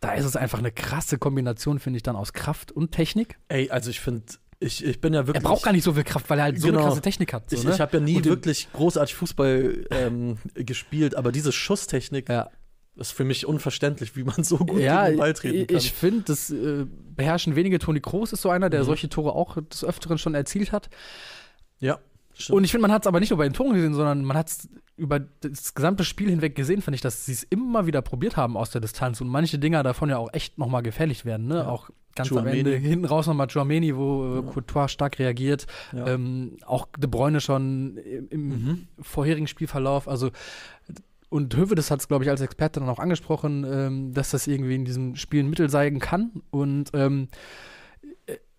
da 0.00 0.12
ist 0.12 0.24
es 0.24 0.36
einfach 0.36 0.58
eine 0.58 0.72
krasse 0.72 1.18
Kombination, 1.18 1.78
finde 1.78 1.98
ich, 1.98 2.02
dann 2.02 2.16
aus 2.16 2.32
Kraft 2.32 2.72
und 2.72 2.92
Technik. 2.92 3.38
Ey, 3.48 3.70
also 3.70 3.90
ich 3.90 4.00
finde, 4.00 4.24
ich, 4.64 4.84
ich 4.84 5.00
bin 5.00 5.12
ja 5.14 5.20
Er 5.20 5.26
wirklich. 5.26 5.44
braucht 5.44 5.62
gar 5.62 5.72
nicht 5.72 5.84
so 5.84 5.92
viel 5.92 6.04
Kraft, 6.04 6.28
weil 6.30 6.38
er 6.38 6.44
halt 6.44 6.60
so 6.60 6.66
Genau. 6.68 6.80
eine 6.80 6.88
krasse 6.88 7.00
Technik 7.02 7.32
hat. 7.32 7.50
So, 7.50 7.56
Ich, 7.56 7.64
ne? 7.64 7.72
ich 7.72 7.80
habe 7.80 7.96
ja 7.98 8.02
nie 8.02 8.24
wirklich 8.24 8.68
großartig 8.72 9.14
Fußball 9.14 9.86
ähm, 9.90 10.38
gespielt, 10.54 11.14
aber 11.16 11.32
diese 11.32 11.52
Schusstechnik 11.52 12.28
ja. 12.28 12.50
ist 12.96 13.12
für 13.12 13.24
mich 13.24 13.46
unverständlich, 13.46 14.16
wie 14.16 14.24
man 14.24 14.42
so 14.44 14.58
gut 14.58 14.80
ja, 14.80 15.08
den 15.08 15.18
Ball 15.18 15.32
treten 15.34 15.66
kann. 15.66 15.76
ich 15.76 15.92
finde, 15.92 16.22
das 16.26 16.50
äh, 16.50 16.86
beherrschen 17.16 17.54
wenige. 17.56 17.78
Toni 17.78 18.00
Kroos 18.00 18.32
ist 18.32 18.42
so 18.42 18.50
einer, 18.50 18.70
der 18.70 18.80
Mhm. 18.80 18.86
solche 18.86 19.08
Tore 19.08 19.32
auch 19.34 19.56
des 19.62 19.84
Öfteren 19.84 20.18
schon 20.18 20.34
erzielt 20.34 20.72
hat. 20.72 20.88
ja, 21.80 21.98
stimmt. 22.34 22.56
Und 22.58 22.64
ich 22.64 22.70
finde, 22.70 22.82
man 22.82 22.92
hat 22.92 23.02
es 23.02 23.06
aber 23.06 23.20
nicht 23.20 23.30
nur 23.30 23.38
bei 23.38 23.44
den 23.48 23.52
Toren 23.54 23.74
gesehen, 23.74 23.94
sondern 23.94 24.24
man 24.24 24.36
hat 24.36 24.48
es 24.48 24.68
über 24.96 25.18
das 25.20 25.74
gesamte 25.74 26.04
Spiel 26.04 26.30
hinweg 26.30 26.54
gesehen, 26.54 26.80
fand 26.82 26.94
ich, 26.94 27.00
dass 27.00 27.26
sie 27.26 27.32
es 27.32 27.42
immer 27.44 27.86
wieder 27.86 28.00
probiert 28.02 28.36
haben 28.36 28.56
aus 28.56 28.70
der 28.70 28.80
Distanz 28.80 29.20
und 29.20 29.28
manche 29.28 29.58
Dinger 29.58 29.82
davon 29.82 30.08
ja 30.08 30.18
auch 30.18 30.32
echt 30.32 30.56
nochmal 30.58 30.82
gefährlich 30.82 31.24
werden. 31.24 31.48
Ne? 31.48 31.56
Ja. 31.56 31.66
Auch 31.68 31.90
ganz 32.14 32.28
Chouameni. 32.28 32.60
am 32.60 32.66
Ende, 32.66 32.76
hinten 32.76 33.04
raus 33.06 33.26
nochmal 33.26 33.48
Chouameni, 33.48 33.96
wo 33.96 34.36
Ja. 34.36 34.42
Courtois 34.42 34.86
stark 34.88 35.18
reagiert. 35.18 35.66
ja. 35.92 36.06
Ähm, 36.06 36.58
auch 36.64 36.86
De 36.96 37.08
Bruyne 37.10 37.40
schon 37.40 37.96
im, 37.96 38.28
im 38.30 38.48
Mhm. 38.48 38.88
vorherigen 39.00 39.48
Spielverlauf. 39.48 40.06
Also 40.06 40.30
und 41.28 41.56
Hövedes 41.56 41.90
hat 41.90 41.98
es, 41.98 42.06
glaube 42.06 42.22
ich, 42.22 42.30
als 42.30 42.40
Experte 42.40 42.78
dann 42.78 42.88
auch 42.88 43.00
angesprochen, 43.00 43.66
ähm, 43.68 44.12
dass 44.14 44.30
das 44.30 44.46
irgendwie 44.46 44.76
in 44.76 44.84
diesem 44.84 45.16
Spiel 45.16 45.42
ein 45.42 45.50
Mittel 45.50 45.68
sein 45.68 45.98
kann. 45.98 46.30
Und 46.52 46.90
ähm, 46.94 47.26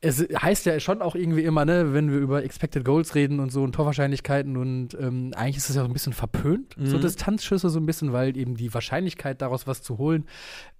es 0.06 0.20
heißt 0.42 0.66
ja 0.66 0.80
schon 0.80 1.02
auch 1.02 1.16
irgendwie 1.16 1.44
immer, 1.44 1.66
ne, 1.66 1.94
wenn 1.94 2.12
wir 2.12 2.20
über 2.20 2.44
Expected 2.44 2.86
Goals 2.86 3.16
reden 3.16 3.40
und 3.40 3.52
so 3.52 3.64
und 3.64 3.74
Torwahrscheinlichkeiten 3.74 4.56
und 4.58 4.94
ähm, 5.00 5.32
eigentlich 5.36 5.58
ist 5.58 5.70
es 5.70 5.76
ja 5.76 5.82
so 5.82 5.88
ein 5.88 5.94
bisschen 5.94 6.14
verpönt, 6.14 6.76
so 6.82 6.98
Mhm. 6.98 7.02
Distanzschüsse 7.02 7.70
so 7.70 7.80
ein 7.80 7.86
bisschen, 7.86 8.14
weil 8.14 8.38
eben 8.38 8.56
die 8.56 8.74
Wahrscheinlichkeit 8.74 9.42
daraus 9.42 9.68
was 9.68 9.82
zu 9.82 9.98
holen 9.98 10.26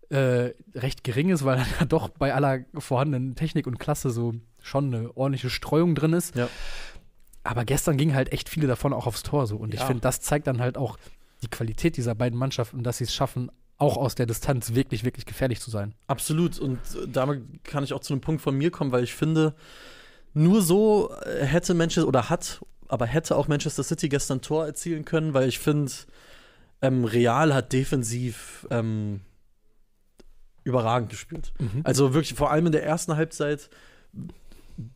äh, 0.10 0.52
recht 0.76 1.04
gering 1.04 1.30
ist, 1.30 1.44
weil 1.46 1.58
dann 1.58 1.68
ja 1.80 1.86
doch 1.86 2.10
bei 2.10 2.34
aller 2.34 2.60
vorhandenen 2.78 3.36
Technik 3.36 3.66
und 3.68 3.80
Klasse 3.80 4.12
so 4.12 4.36
schon 4.62 4.94
eine 4.94 5.16
ordentliche 5.18 5.50
Streuung 5.50 5.96
drin 5.96 6.14
ist. 6.14 6.36
Ja. 6.36 6.48
Aber 7.44 7.66
gestern 7.66 7.98
ging 7.98 8.14
halt 8.16 8.32
echt 8.32 8.50
viele 8.50 8.68
davon 8.68 8.94
auch 8.94 9.08
aufs 9.08 9.24
Tor 9.24 9.46
so. 9.48 9.56
Und 9.58 9.74
ich 9.74 9.80
Ja. 9.82 9.86
finde, 9.88 10.02
das 10.02 10.22
zeigt 10.22 10.48
dann 10.48 10.60
halt 10.60 10.78
auch 10.78 10.98
die 11.44 11.48
Qualität 11.48 11.98
dieser 11.98 12.16
beiden 12.16 12.38
Mannschaften, 12.40 12.82
dass 12.84 12.98
sie 13.00 13.04
es 13.06 13.14
schaffen, 13.14 13.52
auch 13.78 13.98
aus 13.98 14.16
der 14.16 14.26
Distanz 14.26 14.74
wirklich, 14.74 15.04
wirklich 15.04 15.26
gefährlich 15.26 15.60
zu 15.60 15.70
sein. 15.70 15.96
Absolut. 16.08 16.60
Und 16.60 16.80
damit 17.08 17.64
kann 17.64 17.84
ich 17.84 17.94
auch 17.94 18.00
zu 18.00 18.14
einem 18.14 18.22
Punkt 18.22 18.42
von 18.42 18.56
mir 18.56 18.72
kommen, 18.72 18.92
weil 18.92 19.04
ich 19.04 19.14
finde, 19.14 19.54
nur 20.34 20.62
so 20.62 21.12
äh, 21.24 21.46
hätte 21.46 21.74
Manchester 21.74 22.08
oder 22.08 22.30
hat, 22.30 22.62
aber 22.88 23.06
hätte 23.06 23.36
auch 23.36 23.48
Manchester 23.48 23.84
City 23.84 24.10
gestern 24.10 24.42
Tor 24.42 24.66
erzielen 24.66 25.04
können, 25.04 25.34
weil 25.34 25.50
ich 25.50 25.60
finde, 25.60 25.92
ähm, 26.82 27.04
Real 27.06 27.54
hat 27.54 27.74
defensiv 27.74 28.68
ähm, 28.70 29.22
überragend 30.64 31.10
gespielt. 31.10 31.54
Also 31.84 32.14
wirklich 32.14 32.34
vor 32.34 32.52
allem 32.52 32.66
in 32.66 32.72
der 32.72 32.84
ersten 32.84 33.16
Halbzeit. 33.16 33.70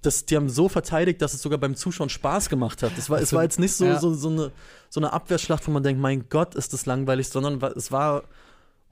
Das, 0.02 0.26
die 0.26 0.36
haben 0.36 0.50
so 0.50 0.68
verteidigt, 0.68 1.22
dass 1.22 1.34
es 1.34 1.42
sogar 1.42 1.58
beim 1.58 1.76
Zuschauen 1.76 2.10
Spaß 2.10 2.50
gemacht 2.50 2.84
hat. 2.84 2.92
Das 2.98 3.10
war, 3.10 3.18
es 3.18 3.26
Also, 3.26 3.38
war 3.38 3.44
jetzt 3.44 3.60
nicht 3.60 3.74
so, 3.74 3.86
ja. 3.86 4.00
so, 4.00 4.14
so, 4.14 4.30
eine, 4.30 4.52
so 4.90 5.00
eine 5.00 5.14
Abwehrschlacht, 5.14 5.66
wo 5.68 5.72
man 5.72 5.84
denkt, 5.84 6.02
mein 6.02 6.28
Gott, 6.28 6.56
ist 6.56 6.74
das 6.74 6.86
langweilig, 6.86 7.30
sondern 7.30 7.62
es 7.78 7.92
war 7.92 8.24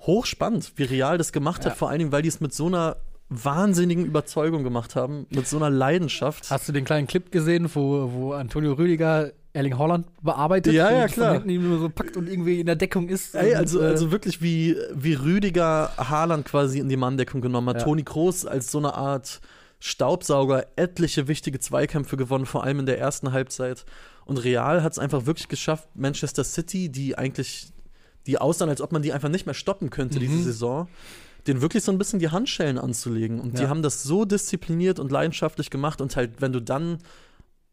hochspannend, 0.02 0.74
wie 0.76 0.84
Real 0.84 1.18
das 1.18 1.32
gemacht 1.32 1.64
Ja. 1.66 1.72
hat, 1.72 1.78
vor 1.78 1.90
allen 1.90 2.00
Dingen, 2.00 2.12
weil 2.12 2.22
die 2.22 2.30
es 2.30 2.40
mit 2.40 2.54
so 2.54 2.68
einer 2.68 2.98
wahnsinnigen 3.30 4.06
Überzeugung 4.06 4.64
gemacht 4.64 4.96
haben, 4.96 5.26
mit 5.30 5.48
so 5.48 5.58
einer 5.58 5.70
Leidenschaft. 5.70 6.50
Hast 6.50 6.68
du 6.70 6.72
den 6.72 6.86
kleinen 6.86 7.08
Clip 7.08 7.30
gesehen, 7.32 7.70
wo, 7.74 8.10
wo 8.14 8.34
Antonio 8.34 8.74
Rüdiger 8.74 9.32
Erling 9.52 9.78
Haaland 9.78 10.06
bearbeitet? 10.22 10.74
Ja, 10.74 10.92
ja, 10.92 11.08
klar. 11.08 11.28
Von 11.34 11.44
hinten 11.44 11.50
ihn 11.50 11.68
nur 11.70 11.80
so 11.80 11.90
packt 11.90 12.16
und 12.16 12.30
irgendwie 12.30 12.60
in 12.62 12.68
der 12.68 12.76
Deckung 12.78 13.10
ist. 13.10 13.36
Ey, 13.36 13.56
also, 13.56 13.82
äh, 13.82 13.86
also 13.88 14.12
wirklich 14.12 14.42
wie, 14.42 14.78
wie 14.94 15.14
Rüdiger 15.16 15.92
Haaland 15.98 16.46
quasi 16.46 16.80
in 16.80 16.88
die 16.88 16.96
Manndeckung 16.96 17.42
genommen 17.42 17.68
hat. 17.70 17.78
Ja. 17.80 17.84
Toni 17.84 18.04
Kroos 18.04 18.46
als 18.46 18.72
so 18.72 18.78
eine 18.78 18.94
Art 18.94 19.42
Staubsauger 19.80 20.66
etliche 20.76 21.28
wichtige 21.28 21.60
Zweikämpfe 21.60 22.18
gewonnen, 22.18 22.46
vor 22.46 22.64
allem 22.64 22.80
in 22.80 22.86
der 22.86 23.00
ersten 23.00 23.32
Halbzeit. 23.32 23.86
Und 24.26 24.38
Real 24.38 24.84
hat 24.84 24.92
es 24.94 25.00
einfach 25.00 25.26
wirklich 25.26 25.48
geschafft, 25.50 25.88
Manchester 25.96 26.44
City, 26.44 26.90
die 26.90 27.18
eigentlich, 27.18 27.68
die 28.28 28.38
aussahen, 28.38 28.70
als 28.70 28.82
ob 28.82 28.92
man 28.92 29.02
die 29.02 29.14
einfach 29.14 29.30
nicht 29.30 29.46
mehr 29.46 29.56
stoppen 29.56 29.90
könnte, 29.90 30.18
Mhm. 30.18 30.22
diese 30.22 30.44
Saison, 30.44 30.88
den 31.48 31.62
wirklich 31.62 31.84
so 31.84 31.92
ein 31.92 31.98
bisschen 31.98 32.20
die 32.20 32.30
Handschellen 32.30 32.78
anzulegen. 32.78 33.40
Und 33.40 33.58
die 33.58 33.64
Ja. 33.64 33.70
haben 33.70 33.82
das 33.82 34.04
so 34.04 34.26
diszipliniert 34.26 35.00
und 35.00 35.12
leidenschaftlich 35.12 35.70
gemacht 35.70 36.02
und 36.02 36.16
halt, 36.16 36.42
wenn 36.42 36.52
du 36.54 36.62
dann 36.62 37.00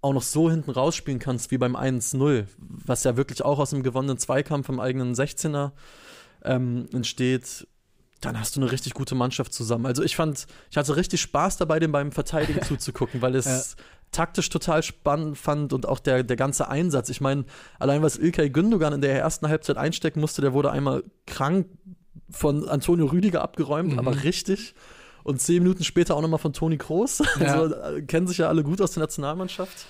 auch 0.01 0.13
noch 0.13 0.23
so 0.23 0.51
hinten 0.51 0.71
rausspielen 0.71 1.19
kannst, 1.19 1.51
wie 1.51 1.59
beim 1.59 1.75
1-0, 1.77 2.47
was 2.59 3.05
ja 3.05 3.17
wirklich 3.17 3.43
auch 3.45 3.59
aus 3.59 3.73
einem 3.73 3.83
gewonnenen 3.83 4.19
Zweikampf 4.19 4.69
im 4.69 4.79
eigenen 4.79 5.15
16er 5.15 5.73
ähm, 6.45 6.89
entsteht, 6.93 7.67
dann 8.21 8.39
hast 8.39 8.57
du 8.57 8.61
eine 8.61 8.71
richtig 8.71 8.95
gute 8.95 9.15
Mannschaft 9.15 9.53
zusammen. 9.53 9.87
Also 9.87 10.03
ich 10.03 10.15
fand, 10.17 10.47
ich 10.71 10.77
hatte 10.77 10.97
richtig 10.97 11.21
Spaß 11.23 11.57
dabei, 11.57 11.79
dem 11.81 11.91
beim 11.93 12.13
Verteidigen 12.13 12.61
zuzugucken, 12.63 13.23
weil 13.23 13.35
es 13.35 13.47
Ja. 13.47 13.85
Taktisch 14.15 14.49
total 14.49 14.83
spannend 14.83 15.37
fand 15.37 15.73
und 15.73 15.87
auch 15.87 15.99
der, 15.99 16.23
der 16.23 16.37
ganze 16.37 16.69
Einsatz. 16.69 17.09
Ich 17.11 17.21
meine, 17.21 17.45
allein 17.79 18.03
was 18.03 18.17
Ilkay 18.17 18.49
Gündogan 18.51 18.93
in 18.95 19.01
der 19.01 19.19
ersten 19.19 19.49
Halbzeit 19.49 19.77
einstecken 19.77 20.21
musste, 20.21 20.41
der 20.43 20.53
wurde 20.53 20.71
einmal 20.71 21.03
krank 21.27 21.67
von 22.31 22.69
Antonio 22.69 23.07
Rüdiger 23.07 23.43
abgeräumt, 23.43 23.93
Mhm. 23.93 23.99
aber 23.99 24.23
richtig. 24.25 24.75
Und 25.23 25.41
zehn 25.41 25.63
Minuten 25.63 25.85
später 25.85 26.17
auch 26.17 26.21
nochmal 26.23 26.39
von 26.39 26.53
Toni 26.53 26.77
Kroos. 26.79 27.23
Ja. 27.41 27.61
Also 27.61 27.75
äh, 27.75 28.03
kennen 28.03 28.27
sich 28.27 28.39
ja 28.39 28.49
alle 28.49 28.63
gut 28.63 28.81
aus 28.81 28.93
der 28.93 29.03
Nationalmannschaft. 29.03 29.87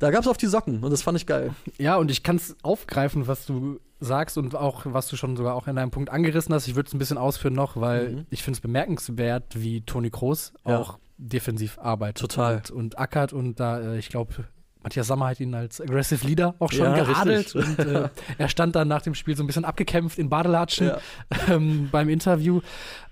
Da 0.00 0.10
gab 0.10 0.22
es 0.22 0.28
auf 0.28 0.36
die 0.36 0.46
Socken 0.46 0.82
und 0.82 0.90
das 0.90 1.02
fand 1.02 1.16
ich 1.16 1.26
geil. 1.26 1.54
Ja, 1.78 1.96
und 1.96 2.10
ich 2.10 2.22
kann 2.24 2.36
es 2.36 2.56
aufgreifen, 2.62 3.28
was 3.28 3.46
du 3.46 3.78
sagst 4.00 4.36
und 4.36 4.54
auch, 4.56 4.82
was 4.86 5.06
du 5.08 5.16
schon 5.16 5.36
sogar 5.36 5.54
auch 5.54 5.68
in 5.68 5.76
deinem 5.76 5.92
Punkt 5.92 6.10
angerissen 6.10 6.52
hast. 6.52 6.66
Ich 6.66 6.74
würde 6.74 6.88
es 6.88 6.92
ein 6.94 6.98
bisschen 6.98 7.16
ausführen 7.16 7.54
noch, 7.54 7.76
weil 7.80 8.10
Mhm. 8.10 8.26
ich 8.30 8.42
finde 8.42 8.56
es 8.56 8.60
bemerkenswert, 8.60 9.44
wie 9.54 9.82
Toni 9.82 10.10
Kroos 10.10 10.52
Ja. 10.66 10.78
auch 10.80 10.98
defensiv 11.18 11.78
arbeitet. 11.78 12.18
Total. 12.20 12.56
Und, 12.56 12.70
und 12.70 12.98
ackert 12.98 13.32
und 13.32 13.60
da, 13.60 13.80
äh, 13.80 13.98
ich 13.98 14.08
glaube, 14.08 14.32
Matthias 14.82 15.06
Sammer 15.06 15.28
hat 15.28 15.40
ihn 15.40 15.54
als 15.54 15.80
Aggressive 15.80 16.26
Leader 16.26 16.54
auch 16.58 16.70
schon 16.70 16.84
Ja, 16.84 17.02
richtig. 17.04 17.54
Und 17.54 17.78
äh, 17.86 18.08
er 18.36 18.48
stand 18.48 18.76
dann 18.76 18.88
nach 18.88 19.00
dem 19.02 19.14
Spiel 19.14 19.36
so 19.36 19.42
ein 19.42 19.46
bisschen 19.46 19.64
abgekämpft 19.64 20.18
in 20.18 20.28
Badelatschen 20.28 20.88
Ja. 20.88 20.98
ähm, 21.48 21.88
beim 21.90 22.08
Interview. 22.10 22.60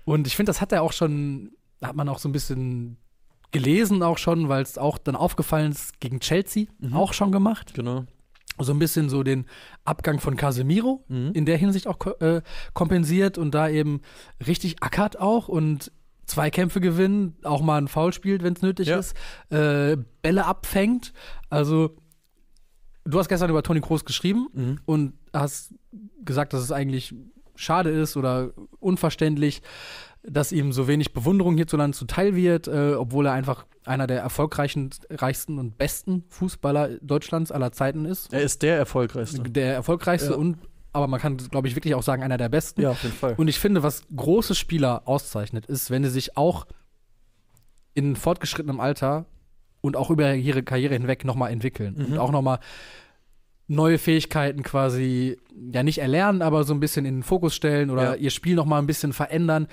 Und 0.05 0.27
ich 0.27 0.35
finde, 0.35 0.51
das 0.51 0.61
hat 0.61 0.71
er 0.71 0.83
auch 0.83 0.91
schon, 0.93 1.51
hat 1.81 1.95
man 1.95 2.07
auch 2.09 2.19
so 2.19 2.29
ein 2.29 2.31
bisschen 2.31 2.97
gelesen 3.51 4.03
auch 4.03 4.17
schon, 4.17 4.49
weil 4.49 4.61
es 4.63 4.77
auch 4.77 4.97
dann 4.97 5.15
aufgefallen 5.15 5.71
ist, 5.71 5.99
gegen 5.99 6.19
Chelsea 6.19 6.65
Mhm. 6.79 6.93
auch 6.95 7.13
schon 7.13 7.31
gemacht 7.31 7.73
Genau. 7.73 8.05
so 8.59 8.71
ein 8.73 8.79
bisschen 8.79 9.09
so 9.09 9.23
den 9.23 9.45
Abgang 9.83 10.19
von 10.19 10.35
Casemiro 10.35 11.03
Mhm. 11.07 11.31
in 11.33 11.45
der 11.45 11.57
Hinsicht 11.57 11.87
auch 11.87 11.97
äh, 12.19 12.41
kompensiert 12.73 13.37
und 13.39 13.51
da 13.55 13.69
eben 13.69 14.01
richtig 14.45 14.81
ackert 14.83 15.19
auch 15.19 15.47
und 15.47 15.91
zwei 16.25 16.49
Kämpfe 16.49 16.79
gewinnt, 16.81 17.45
auch 17.45 17.61
mal 17.61 17.77
ein 17.77 17.87
Foul 17.87 18.13
spielt, 18.13 18.43
wenn 18.43 18.53
es 18.53 18.61
nötig 18.61 18.87
Ja. 18.87 18.97
ist, 18.99 19.15
äh, 19.49 19.97
Bälle 20.21 20.45
abfängt. 20.45 21.13
Also 21.49 21.95
du 23.05 23.19
hast 23.19 23.27
gestern 23.27 23.49
über 23.49 23.63
Toni 23.63 23.81
Kroos 23.81 24.05
geschrieben 24.05 24.47
Mhm. 24.53 24.79
und 24.85 25.13
hast 25.33 25.73
gesagt, 26.23 26.53
dass 26.53 26.61
es 26.61 26.71
eigentlich 26.71 27.13
schade 27.55 27.89
ist 27.89 28.17
oder 28.17 28.51
unverständlich, 28.79 29.61
dass 30.23 30.51
ihm 30.51 30.71
so 30.71 30.87
wenig 30.87 31.13
Bewunderung 31.13 31.55
hierzulande 31.55 31.95
zuteil 31.97 32.35
wird, 32.35 32.67
äh, 32.67 32.93
obwohl 32.97 33.25
er 33.27 33.33
einfach 33.33 33.65
einer 33.85 34.07
der 34.07 34.21
erfolgreichen, 34.21 34.89
reichsten 35.09 35.59
und 35.59 35.77
besten 35.77 36.23
Fußballer 36.29 36.97
Deutschlands 37.01 37.51
aller 37.51 37.73
Zeiten 37.73 38.05
ist 38.05 38.31
Er 38.33 38.41
ist 38.41 38.61
der 38.61 38.77
erfolgreichste. 38.77 39.41
der 39.41 39.73
erfolgreichste 39.73 40.31
Ja. 40.31 40.37
und 40.37 40.57
aber 40.93 41.07
man 41.07 41.19
kann, 41.19 41.37
glaube 41.37 41.67
ich, 41.67 41.75
wirklich 41.75 41.95
auch 41.95 42.03
sagen, 42.03 42.23
einer 42.23 42.37
der 42.37 42.49
besten. 42.49 42.81
Ja, 42.81 42.91
auf 42.91 43.03
jeden 43.03 43.15
Fall. 43.15 43.33
Und 43.37 43.47
ich 43.47 43.59
finde, 43.59 43.83
was 43.83 44.03
große 44.15 44.55
Spieler 44.55 45.01
auszeichnet, 45.05 45.65
ist, 45.65 45.91
wenn 45.91 46.03
sie 46.03 46.09
sich 46.09 46.37
auch 46.37 46.65
in 47.93 48.15
fortgeschrittenem 48.15 48.79
Alter 48.79 49.25
und 49.81 49.95
auch 49.97 50.09
über 50.09 50.33
ihre 50.33 50.63
Karriere 50.63 50.93
hinweg 50.93 51.25
nochmal 51.25 51.51
entwickeln 51.51 51.95
Mhm. 51.97 52.05
und 52.13 52.17
auch 52.19 52.31
nochmal 52.31 52.59
neue 53.67 53.97
Fähigkeiten 53.97 54.63
quasi, 54.63 55.37
ja 55.71 55.83
nicht 55.83 55.99
erlernen, 55.99 56.41
aber 56.41 56.63
so 56.63 56.73
ein 56.73 56.79
bisschen 56.79 57.05
in 57.05 57.17
den 57.17 57.23
Fokus 57.23 57.55
stellen 57.55 57.89
oder 57.89 58.03
Ja. 58.03 58.15
ihr 58.15 58.29
Spiel 58.29 58.55
nochmal 58.55 58.81
ein 58.81 58.87
bisschen 58.87 59.13
verändern. 59.13 59.67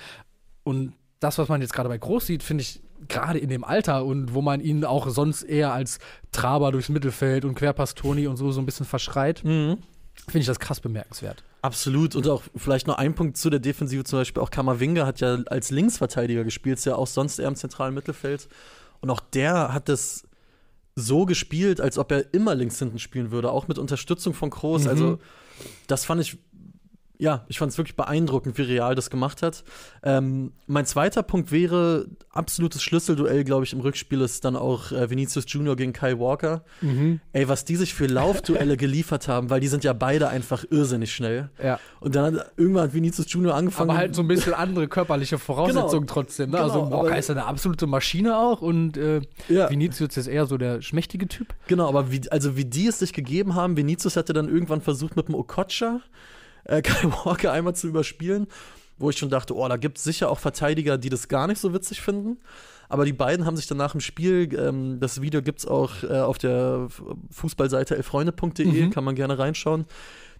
Und 0.62 0.94
das, 1.18 1.38
was 1.38 1.48
man 1.48 1.60
jetzt 1.60 1.72
gerade 1.72 1.88
bei 1.88 1.98
Groß 1.98 2.26
sieht, 2.26 2.42
finde 2.42 2.62
ich 2.62 2.82
gerade 3.08 3.38
in 3.38 3.48
dem 3.48 3.64
Alter 3.64 4.04
und 4.04 4.34
wo 4.34 4.42
man 4.42 4.60
ihn 4.60 4.84
auch 4.84 5.08
sonst 5.08 5.42
eher 5.42 5.72
als 5.72 5.98
Traber 6.32 6.70
durchs 6.70 6.88
Mittelfeld 6.88 7.44
und 7.44 7.54
Querpass 7.54 7.94
Toni 7.94 8.26
und 8.26 8.36
so 8.36 8.52
so 8.52 8.60
ein 8.60 8.66
bisschen 8.66 8.86
verschreit, 8.86 9.42
Mhm. 9.44 9.78
Finde 10.26 10.40
ich 10.40 10.46
das 10.46 10.58
krass 10.58 10.80
bemerkenswert. 10.80 11.42
Absolut. 11.62 12.16
Und 12.16 12.26
auch 12.28 12.42
vielleicht 12.56 12.86
noch 12.86 12.96
ein 12.96 13.14
Punkt 13.14 13.36
zu 13.36 13.50
der 13.50 13.60
Defensive, 13.60 14.04
zum 14.04 14.20
Beispiel 14.20 14.42
auch 14.42 14.50
Kammerwinger 14.50 15.06
hat 15.06 15.20
ja 15.20 15.38
als 15.46 15.70
Linksverteidiger 15.70 16.44
gespielt, 16.44 16.78
ist 16.78 16.86
ja 16.86 16.96
auch 16.96 17.06
sonst 17.06 17.38
eher 17.38 17.48
im 17.48 17.56
zentralen 17.56 17.94
Mittelfeld. 17.94 18.48
Und 19.00 19.10
auch 19.10 19.20
der 19.20 19.72
hat 19.72 19.88
das 19.88 20.24
so 20.96 21.26
gespielt, 21.26 21.80
als 21.80 21.98
ob 21.98 22.12
er 22.12 22.32
immer 22.34 22.54
links 22.54 22.78
hinten 22.78 22.98
spielen 22.98 23.30
würde, 23.30 23.50
auch 23.50 23.68
mit 23.68 23.78
Unterstützung 23.78 24.34
von 24.34 24.50
Kroos. 24.50 24.84
Mhm. 24.84 24.88
Also, 24.88 25.18
das 25.86 26.04
fand 26.04 26.20
ich, 26.20 26.38
ja, 27.20 27.44
ich 27.48 27.58
fand 27.58 27.70
es 27.70 27.76
wirklich 27.78 27.96
beeindruckend, 27.96 28.56
wie 28.56 28.62
Real 28.62 28.94
das 28.94 29.10
gemacht 29.10 29.42
hat. 29.42 29.62
Ähm, 30.02 30.52
mein 30.66 30.86
zweiter 30.86 31.22
Punkt 31.22 31.52
wäre, 31.52 32.06
absolutes 32.30 32.82
Schlüsselduell, 32.82 33.44
glaube 33.44 33.64
ich, 33.64 33.74
im 33.74 33.80
Rückspiel 33.80 34.22
ist 34.22 34.44
dann 34.44 34.56
auch 34.56 34.90
äh, 34.90 35.10
Vinicius 35.10 35.44
Junior 35.46 35.76
gegen 35.76 35.92
Kyle 35.92 36.18
Walker. 36.18 36.64
Ey, 37.32 37.46
was 37.48 37.66
die 37.66 37.76
sich 37.76 37.92
für 37.92 38.06
Laufduelle 38.06 38.76
geliefert 38.78 39.28
haben, 39.28 39.50
weil 39.50 39.60
die 39.60 39.68
sind 39.68 39.84
ja 39.84 39.92
beide 39.92 40.28
einfach 40.28 40.64
irrsinnig 40.70 41.14
schnell. 41.14 41.50
Ja. 41.62 41.78
Und 42.00 42.14
dann 42.14 42.36
hat 42.38 42.52
irgendwann 42.56 42.84
hat 42.84 42.94
Vinicius 42.94 43.30
Junior 43.30 43.54
angefangen. 43.54 43.90
Aber 43.90 43.98
halt 43.98 44.14
so 44.14 44.22
ein 44.22 44.28
bisschen 44.28 44.54
andere 44.54 44.88
körperliche 44.88 45.38
Voraussetzungen 45.38 46.06
Genau. 46.06 46.12
trotzdem. 46.14 46.50
Ne? 46.50 46.56
Genau, 46.56 46.68
also 46.68 46.90
Walker 46.90 47.18
ist 47.18 47.30
eine 47.30 47.44
absolute 47.44 47.86
Maschine 47.86 48.38
auch 48.38 48.62
und 48.62 48.96
äh, 48.96 49.20
ja, 49.48 49.68
Vinicius 49.68 50.16
ist 50.16 50.26
eher 50.26 50.46
so 50.46 50.56
der 50.56 50.80
schmächtige 50.80 51.28
Typ. 51.28 51.48
genau, 51.66 51.86
aber 51.88 52.10
wie, 52.10 52.22
also 52.30 52.56
wie 52.56 52.64
die 52.64 52.86
es 52.86 52.98
sich 52.98 53.12
gegeben 53.12 53.54
haben, 53.54 53.76
Vinicius 53.76 54.16
hatte 54.16 54.32
dann 54.32 54.48
irgendwann 54.48 54.80
versucht 54.80 55.16
mit 55.16 55.28
dem 55.28 55.34
Okocha 55.34 56.00
äh, 56.70 56.82
Kyle 56.82 57.12
Walker 57.24 57.52
einmal 57.52 57.74
zu 57.74 57.88
überspielen, 57.88 58.46
wo 58.98 59.10
ich 59.10 59.18
schon 59.18 59.30
dachte, 59.30 59.54
oh, 59.56 59.66
da 59.68 59.76
gibt 59.76 59.98
es 59.98 60.04
sicher 60.04 60.30
auch 60.30 60.38
Verteidiger, 60.38 60.98
die 60.98 61.08
das 61.08 61.28
gar 61.28 61.46
nicht 61.46 61.60
so 61.60 61.72
witzig 61.74 62.00
finden. 62.00 62.38
Aber 62.88 63.04
die 63.04 63.12
beiden 63.12 63.46
haben 63.46 63.56
sich 63.56 63.68
dann 63.68 63.78
nach 63.78 63.92
dem 63.92 64.00
Spiel, 64.00 64.52
ähm, 64.58 64.98
das 64.98 65.20
Video 65.20 65.42
gibt 65.42 65.60
es 65.60 65.66
auch 65.66 66.02
äh, 66.02 66.18
auf 66.20 66.38
der 66.38 66.88
Fußballseite 67.30 67.96
elfreunde.de, 67.96 68.66
Mhm. 68.66 68.90
kann 68.90 69.04
man 69.04 69.14
gerne 69.14 69.38
reinschauen. 69.38 69.84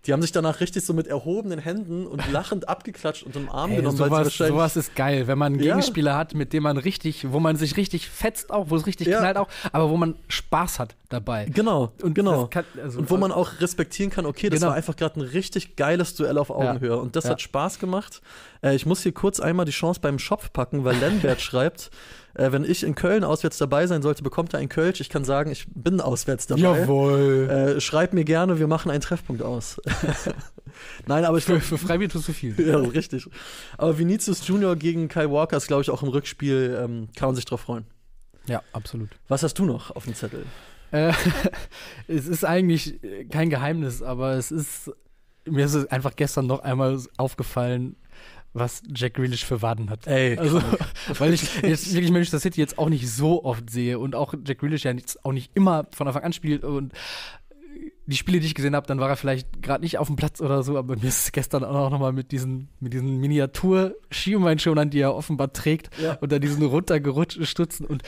Die 0.07 0.15
haben 0.15 0.23
sich 0.23 0.33
danach 0.33 0.61
richtig 0.61 0.85
so 0.85 0.95
mit 0.95 1.07
erhobenen 1.07 1.59
Händen 1.59 2.07
und 2.07 2.27
lachend 2.33 2.69
abgeklatscht 2.71 3.23
und 3.23 3.37
im 3.37 3.51
Arm 3.51 3.71
Ey, 3.71 3.77
genommen, 3.77 3.97
sowas, 3.99 4.35
sowas 4.37 4.77
ist 4.77 4.95
geil, 4.97 5.27
wenn 5.27 5.37
man 5.37 5.53
einen 5.55 5.63
Ja. 5.63 5.75
Gegenspieler 5.75 6.17
hat, 6.17 6.35
mit 6.35 6.53
dem 6.55 6.63
man 6.63 6.79
richtig, 6.79 7.31
wo 7.33 7.39
man 7.39 7.57
sich 7.57 7.77
richtig 7.77 8.09
fetzt 8.09 8.51
auch, 8.51 8.71
wo 8.71 8.77
es 8.77 8.87
richtig 8.87 9.09
Ja. 9.09 9.19
knallt 9.19 9.37
auch, 9.37 9.49
aber 9.73 9.91
wo 9.91 9.97
man 9.99 10.15
Spaß 10.29 10.79
hat 10.79 10.97
dabei. 11.11 11.45
Genau, 11.53 11.93
und 12.03 12.15
genau. 12.15 12.47
Kann, 12.47 12.65
also, 12.83 12.99
Und 13.01 13.11
wo 13.11 13.19
man 13.19 13.31
auch 13.31 13.61
respektieren 13.61 14.11
kann, 14.11 14.25
okay, 14.25 14.49
das 14.49 14.61
Genau. 14.61 14.71
war 14.71 14.77
einfach 14.77 14.97
gerade 14.97 15.21
ein 15.21 15.27
richtig 15.27 15.77
geiles 15.77 16.15
Duell 16.15 16.39
auf 16.39 16.51
Augenhöhe. 16.51 16.97
Und 16.97 17.15
das 17.17 17.25
Ja. 17.25 17.31
hat 17.33 17.43
Spaß 17.43 17.79
gemacht. 17.79 18.23
Äh, 18.63 18.75
ich 18.77 18.87
muss 18.87 19.03
hier 19.03 19.13
kurz 19.13 19.39
einmal 19.41 19.67
die 19.67 19.73
Chance 19.73 20.01
beim 20.01 20.19
Schopf 20.19 20.53
packen, 20.53 20.85
weil 20.85 20.97
Lennbert 21.37 21.41
schreibt, 21.43 21.91
äh, 22.35 22.53
wenn 22.53 22.64
ich 22.64 22.83
in 22.83 22.95
Köln 22.95 23.25
auswärts 23.25 23.59
dabei 23.59 23.87
sein 23.87 24.03
sollte, 24.03 24.23
bekommt 24.23 24.55
er 24.55 24.61
ein 24.61 24.69
Kölsch. 24.69 25.01
Ich 25.01 25.09
kann 25.09 25.25
sagen, 25.25 25.51
ich 25.51 25.66
bin 25.75 26.01
auswärts 26.01 26.47
dabei. 26.47 26.61
Jawohl. 26.61 27.49
Äh, 27.77 27.81
schreib 27.81 28.12
mir 28.12 28.25
gerne, 28.25 28.59
wir 28.59 28.66
machen 28.66 28.90
einen 28.90 29.01
Treffpunkt 29.01 29.43
aus. 29.43 29.81
Nein, 31.07 31.25
aber 31.25 31.38
ich 31.38 31.45
Für, 31.45 31.61
für 31.61 31.79
Freibier 31.79 32.09
tust 32.09 32.29
du 32.29 32.33
viel. 32.33 32.55
ja, 32.66 32.77
richtig. 32.77 33.29
Aber 33.77 33.99
Vinicius 33.99 34.47
Junior 34.47 34.77
gegen 34.77 35.09
Kyle 35.09 35.31
Walker 35.31 35.57
ist, 35.57 35.66
glaube 35.66 35.83
ich, 35.83 35.90
auch 35.90 36.03
im 36.03 36.09
Rückspiel, 36.09 36.79
ähm, 36.83 37.09
kann 37.16 37.29
man 37.29 37.37
sich 37.37 37.45
drauf 37.45 37.62
freuen. 37.62 37.85
Ja, 38.47 38.62
absolut. 38.73 39.11
Was 39.29 39.43
hast 39.43 39.55
du 39.59 39.64
noch 39.64 39.95
auf 39.95 40.05
dem 40.05 40.14
Zettel? 40.14 40.45
Äh, 40.93 41.12
es 42.09 42.27
ist 42.27 42.45
eigentlich 42.45 43.03
äh, 43.05 43.25
kein 43.25 43.51
Geheimnis, 43.51 44.03
aber 44.03 44.33
es 44.35 44.51
ist, 44.51 44.90
mir 45.45 45.64
ist 45.64 45.75
es 45.75 45.87
einfach 45.87 46.16
gestern 46.16 46.47
noch 46.47 46.61
einmal 46.61 46.99
aufgefallen, 47.16 47.97
was 48.53 48.83
Jack 48.95 49.15
Grealish 49.15 49.45
für 49.45 49.63
Waden 49.63 49.91
hat. 49.91 50.07
Ey, 50.07 50.37
Also, 50.39 50.61
weil 51.19 51.33
ich 51.35 51.43
jetzt 51.63 51.93
wirklich 51.93 52.11
Manchester 52.11 52.41
City 52.41 52.61
jetzt 52.61 52.79
auch 52.79 52.89
nicht 52.89 53.09
so 53.11 53.45
oft 53.45 53.71
sehe 53.71 53.99
und 53.99 54.15
auch 54.15 54.35
Jack 54.45 54.59
Grealish 54.59 54.85
ja 54.85 54.93
jetzt 54.93 55.25
auch 55.25 55.33
nicht 55.33 55.51
immer 55.55 55.87
von 55.93 56.07
Anfang 56.09 56.25
an 56.25 56.33
spielt 56.33 56.65
und 56.65 56.93
die 58.07 58.17
Spiele, 58.17 58.41
die 58.41 58.47
ich 58.47 58.57
gesehen 58.57 58.75
habe, 58.75 58.89
dann 58.89 58.99
war 58.99 59.09
er 59.09 59.15
vielleicht 59.15 59.63
gerade 59.63 59.85
nicht 59.85 59.99
auf 59.99 60.09
dem 60.09 60.17
Platz 60.17 60.41
oder 60.41 60.65
so, 60.65 60.77
aber 60.77 60.97
mir 60.97 61.05
ist 61.07 61.27
es 61.27 61.33
gestern 61.33 61.63
auch 61.63 61.91
noch 61.91 62.01
mal 62.01 62.13
mit 62.13 62.33
diesen, 62.33 62.69
mit 62.81 62.93
diesen 62.93 63.19
Miniatur-Schienbeinschonern, 63.21 64.91
die 64.91 64.99
er 65.01 65.15
offenbar 65.15 65.53
trägt, 65.53 65.91
Ja. 66.03 66.15
und 66.15 66.33
dann 66.33 66.41
diesen 66.41 66.65
runtergerutschten 66.65 67.47
Stutzen 67.47 67.87
und 67.87 68.03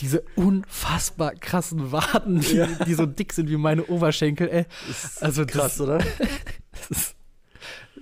diese 0.00 0.22
unfassbar 0.36 1.32
krassen 1.34 1.90
Waden, 1.90 2.40
die, 2.40 2.54
Ja. 2.56 2.66
die 2.86 2.94
so 2.94 3.04
dick 3.06 3.32
sind 3.32 3.50
wie 3.50 3.56
meine 3.56 3.84
Oberschenkel, 3.86 4.48
ey. 4.48 4.64
ist 4.88 5.20
Also 5.22 5.44
krass, 5.44 5.78
das, 5.78 5.80
oder? 5.80 5.98
das 6.70 6.90
ist, 6.90 7.16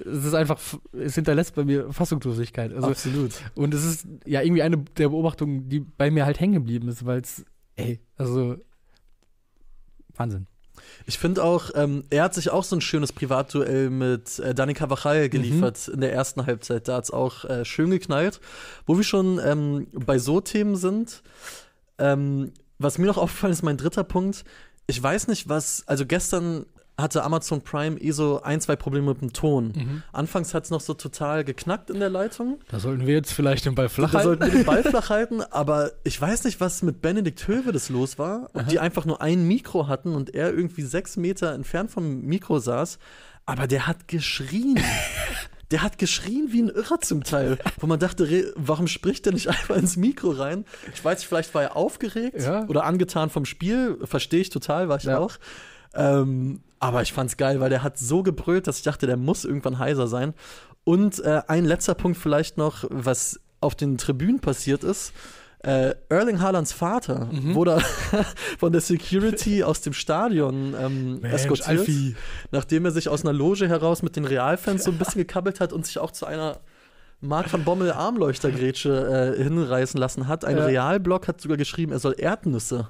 es 0.07 0.25
ist 0.25 0.35
einfach, 0.35 0.61
es 0.93 1.15
hinterlässt 1.15 1.55
bei 1.55 1.65
mir 1.65 1.93
Fassungslosigkeit. 1.93 2.73
Also, 2.73 2.89
Absolut. 2.89 3.33
und 3.55 3.75
es 3.75 3.85
ist 3.85 4.07
ja 4.25 4.43
irgendwie 4.43 4.63
eine 4.63 4.79
der 4.79 5.09
Beobachtungen, 5.09 5.69
die 5.69 5.81
bei 5.81 6.11
mir 6.11 6.25
halt 6.25 6.41
hängen 6.41 6.55
geblieben 6.55 6.89
ist, 6.89 7.05
weil 7.05 7.21
es, 7.21 7.45
ey, 7.77 8.01
also 8.17 8.57
Wahnsinn. 10.15 10.47
Ich 11.07 11.19
finde 11.19 11.43
auch, 11.43 11.71
ähm, 11.75 12.05
er 12.11 12.25
hat 12.25 12.35
sich 12.35 12.51
auch 12.51 12.65
so 12.65 12.77
ein 12.77 12.81
schönes 12.81 13.13
Privatduell 13.13 13.91
mit 13.91 14.39
äh, 14.39 14.55
Dani 14.55 14.75
Carvajal 14.75 15.29
geliefert 15.29 15.89
in 15.89 16.01
der 16.01 16.13
ersten 16.13 16.47
Halbzeit. 16.47 16.89
Da 16.89 16.97
hat 16.97 17.05
es 17.05 17.11
auch 17.11 17.45
äh, 17.45 17.65
schön 17.65 17.91
geknallt. 17.91 18.41
Wo 18.87 18.97
wir 18.97 19.05
schon 19.05 19.41
ähm, 19.43 19.87
bei 19.93 20.19
so 20.19 20.41
Themen 20.41 20.77
sind, 20.77 21.23
ähm, 21.99 22.53
was 22.79 22.99
mir 22.99 23.07
noch 23.07 23.17
aufgefallen 23.19 23.53
ist, 23.53 23.63
mein 23.63 23.79
dritter 23.79 24.05
Punkt. 24.05 24.45
Ich 24.87 25.03
weiß 25.03 25.29
nicht, 25.29 25.49
was, 25.49 25.87
also 25.87 26.07
gestern 26.07 26.67
hatte 26.99 27.23
Amazon 27.25 27.61
Prime 27.61 27.99
eh 28.01 28.11
so 28.13 28.41
ein, 28.43 28.61
zwei 28.61 28.75
Probleme 28.75 29.09
mit 29.11 29.21
dem 29.21 29.33
Ton. 29.33 30.03
Anfangs 30.13 30.55
hat 30.55 30.65
es 30.65 30.71
noch 30.71 30.81
so 30.81 30.95
total 30.95 31.45
geknackt 31.45 31.91
in 31.91 32.01
der 32.01 32.09
Leitung. 32.09 32.59
Da 32.71 32.79
sollten 32.79 33.07
wir 33.07 33.15
jetzt 33.15 33.33
vielleicht 33.33 33.67
den 33.67 33.75
Ball 33.75 33.89
flach 33.91 34.13
Da 34.13 34.19
halten. 34.19 34.29
sollten 34.29 34.45
wir 34.47 34.51
den 34.53 34.65
Ball 34.65 34.83
flach 34.83 35.11
halten, 35.11 35.43
aber 35.43 35.93
ich 36.05 36.19
weiß 36.21 36.45
nicht, 36.45 36.59
was 36.61 36.83
mit 36.83 37.03
Benedikt 37.03 37.47
Hövedes 37.47 37.91
los 37.91 38.19
war. 38.19 38.49
Ob 38.55 38.67
die 38.69 38.79
einfach 38.79 39.05
nur 39.05 39.21
ein 39.21 39.47
Mikro 39.47 39.89
hatten 39.89 40.15
und 40.15 40.35
er 40.35 40.55
irgendwie 40.55 40.83
sechs 40.83 41.17
Meter 41.19 41.53
entfernt 41.53 41.91
vom 41.91 42.23
Mikro 42.23 42.59
saß. 42.59 42.99
Aber 43.45 43.67
der 43.67 43.87
hat 43.87 44.09
geschrien. 44.09 44.79
Der 45.73 45.83
hat 45.83 45.99
geschrien 45.99 46.53
wie 46.53 46.63
ein 46.63 46.69
Irrer 46.69 47.01
zum 47.01 47.25
Teil, 47.25 47.59
wo 47.81 47.89
man 47.89 47.99
dachte, 47.99 48.53
warum 48.55 48.87
spricht 48.87 49.27
der 49.27 49.33
nicht 49.33 49.49
einfach 49.49 49.75
ins 49.77 49.97
Mikro 49.97 50.31
rein? 50.31 50.65
Ich 50.95 51.05
weiß 51.05 51.19
nicht, 51.19 51.27
vielleicht 51.29 51.53
war 51.57 51.63
er 51.65 51.75
aufgeregt 51.77 52.41
Ja. 52.41 52.65
oder 52.69 52.85
angetan 52.85 53.31
vom 53.31 53.45
Spiel, 53.45 53.99
verstehe 54.05 54.41
ich 54.43 54.51
total, 54.51 54.89
war 54.89 54.99
ich 54.99 55.03
Ja. 55.03 55.19
auch. 55.19 55.33
Ähm, 55.97 56.61
aber 56.79 57.03
ich 57.03 57.13
fand's 57.13 57.37
geil, 57.37 57.59
weil 57.61 57.71
der 57.71 57.83
hat 57.83 57.99
so 57.99 58.23
gebrüllt, 58.23 58.67
dass 58.67 58.79
ich 58.79 58.83
dachte, 58.85 59.07
der 59.07 59.17
muss 59.17 59.45
irgendwann 59.45 59.79
heiser 59.79 60.07
sein. 60.09 60.35
Und 60.85 61.19
äh, 61.25 61.43
ein 61.49 61.65
letzter 61.65 61.95
Punkt 61.95 62.19
vielleicht 62.19 62.59
noch, 62.59 62.85
was 62.91 63.41
auf 63.61 63.75
den 63.75 63.97
Tribünen 63.99 64.41
passiert 64.41 64.85
ist. 64.85 65.13
Äh, 65.61 65.95
Erling 66.11 66.41
Haalands 66.41 66.73
Vater 66.73 67.29
Mhm. 67.33 67.55
wurde 67.55 67.81
von 68.59 68.71
der 68.73 68.81
Security 68.83 69.65
aus 69.65 69.81
dem 69.81 69.95
Stadion 69.95 70.75
ähm, 70.79 71.25
eskortiert, 71.25 71.69
Alfie. 71.69 72.15
nachdem 72.53 72.85
er 72.85 72.91
sich 72.93 73.09
aus 73.09 73.25
einer 73.25 73.33
Loge 73.33 73.67
heraus 73.67 74.03
mit 74.03 74.15
den 74.17 74.27
Realfans 74.27 74.85
so 74.85 74.91
ein 74.93 74.99
bisschen 74.99 75.21
gekabbelt 75.23 75.59
hat 75.61 75.73
und 75.73 75.87
sich 75.87 75.99
auch 75.99 76.11
zu 76.13 76.27
einer 76.27 76.61
Mark 77.21 77.53
van 77.53 77.65
Bommel 77.65 77.93
Armleuchtergrätsche 77.93 79.35
äh, 79.39 79.43
hinreißen 79.43 79.99
lassen 79.99 80.29
hat. 80.29 80.45
Ein 80.45 80.59
Ja. 80.59 80.67
Realblog 80.67 81.29
hat 81.29 81.41
sogar 81.41 81.57
geschrieben, 81.57 81.93
er 81.93 81.99
soll 81.99 82.15
Erdnüsse 82.19 82.89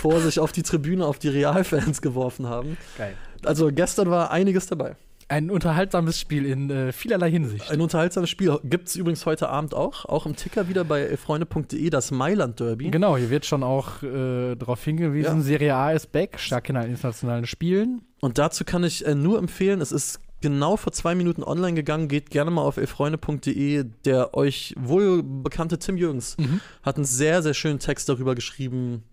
vor 0.00 0.20
sich 0.20 0.40
auf 0.40 0.52
die 0.52 0.62
Tribüne, 0.62 1.06
auf 1.06 1.18
die 1.18 1.28
Realfans 1.28 2.02
geworfen 2.02 2.46
haben. 2.48 2.76
Geil. 2.98 3.14
Also 3.44 3.70
gestern 3.72 4.10
war 4.10 4.30
einiges 4.30 4.66
dabei. 4.66 4.96
Ein 5.28 5.48
unterhaltsames 5.52 6.18
Spiel 6.18 6.44
in 6.44 6.70
äh, 6.70 6.90
vielerlei 6.92 7.30
Hinsicht. 7.30 7.70
Ein 7.70 7.80
unterhaltsames 7.80 8.28
Spiel 8.28 8.58
gibt 8.64 8.88
es 8.88 8.96
übrigens 8.96 9.24
heute 9.26 9.48
Abend 9.48 9.74
auch, 9.74 10.04
auch 10.04 10.26
im 10.26 10.34
Ticker 10.34 10.68
wieder 10.68 10.82
bei 10.82 11.16
freunde.de, 11.16 11.88
das 11.88 12.10
Mailand 12.10 12.58
Derby. 12.58 12.90
Genau, 12.90 13.16
hier 13.16 13.30
wird 13.30 13.46
schon 13.46 13.62
auch 13.62 14.02
äh, 14.02 14.56
darauf 14.56 14.82
hingewiesen, 14.82 15.36
Ja. 15.36 15.40
Serie 15.42 15.74
A 15.76 15.92
ist 15.92 16.10
back, 16.10 16.40
stark 16.40 16.68
in 16.68 16.76
allen 16.76 16.90
internationalen 16.90 17.46
Spielen. 17.46 18.02
Und 18.20 18.38
dazu 18.38 18.64
kann 18.64 18.82
ich 18.82 19.06
äh, 19.06 19.14
nur 19.14 19.38
empfehlen, 19.38 19.80
es 19.80 19.92
ist 19.92 20.18
genau 20.40 20.76
vor 20.76 20.92
zwei 20.92 21.14
Minuten 21.14 21.42
online 21.42 21.74
gegangen, 21.74 22.08
geht 22.08 22.30
gerne 22.30 22.50
mal 22.50 22.62
auf 22.62 22.76
elfreunde.de. 22.76 23.84
Der 24.04 24.34
euch 24.34 24.74
wohl 24.78 25.22
bekannte 25.22 25.78
Tim 25.78 25.96
Jürgens 25.96 26.36
hat 26.82 26.96
einen 26.96 27.04
sehr, 27.04 27.42
sehr 27.42 27.54
schönen 27.54 27.78
Text 27.78 28.08
darüber 28.08 28.34
geschrieben, 28.34 29.04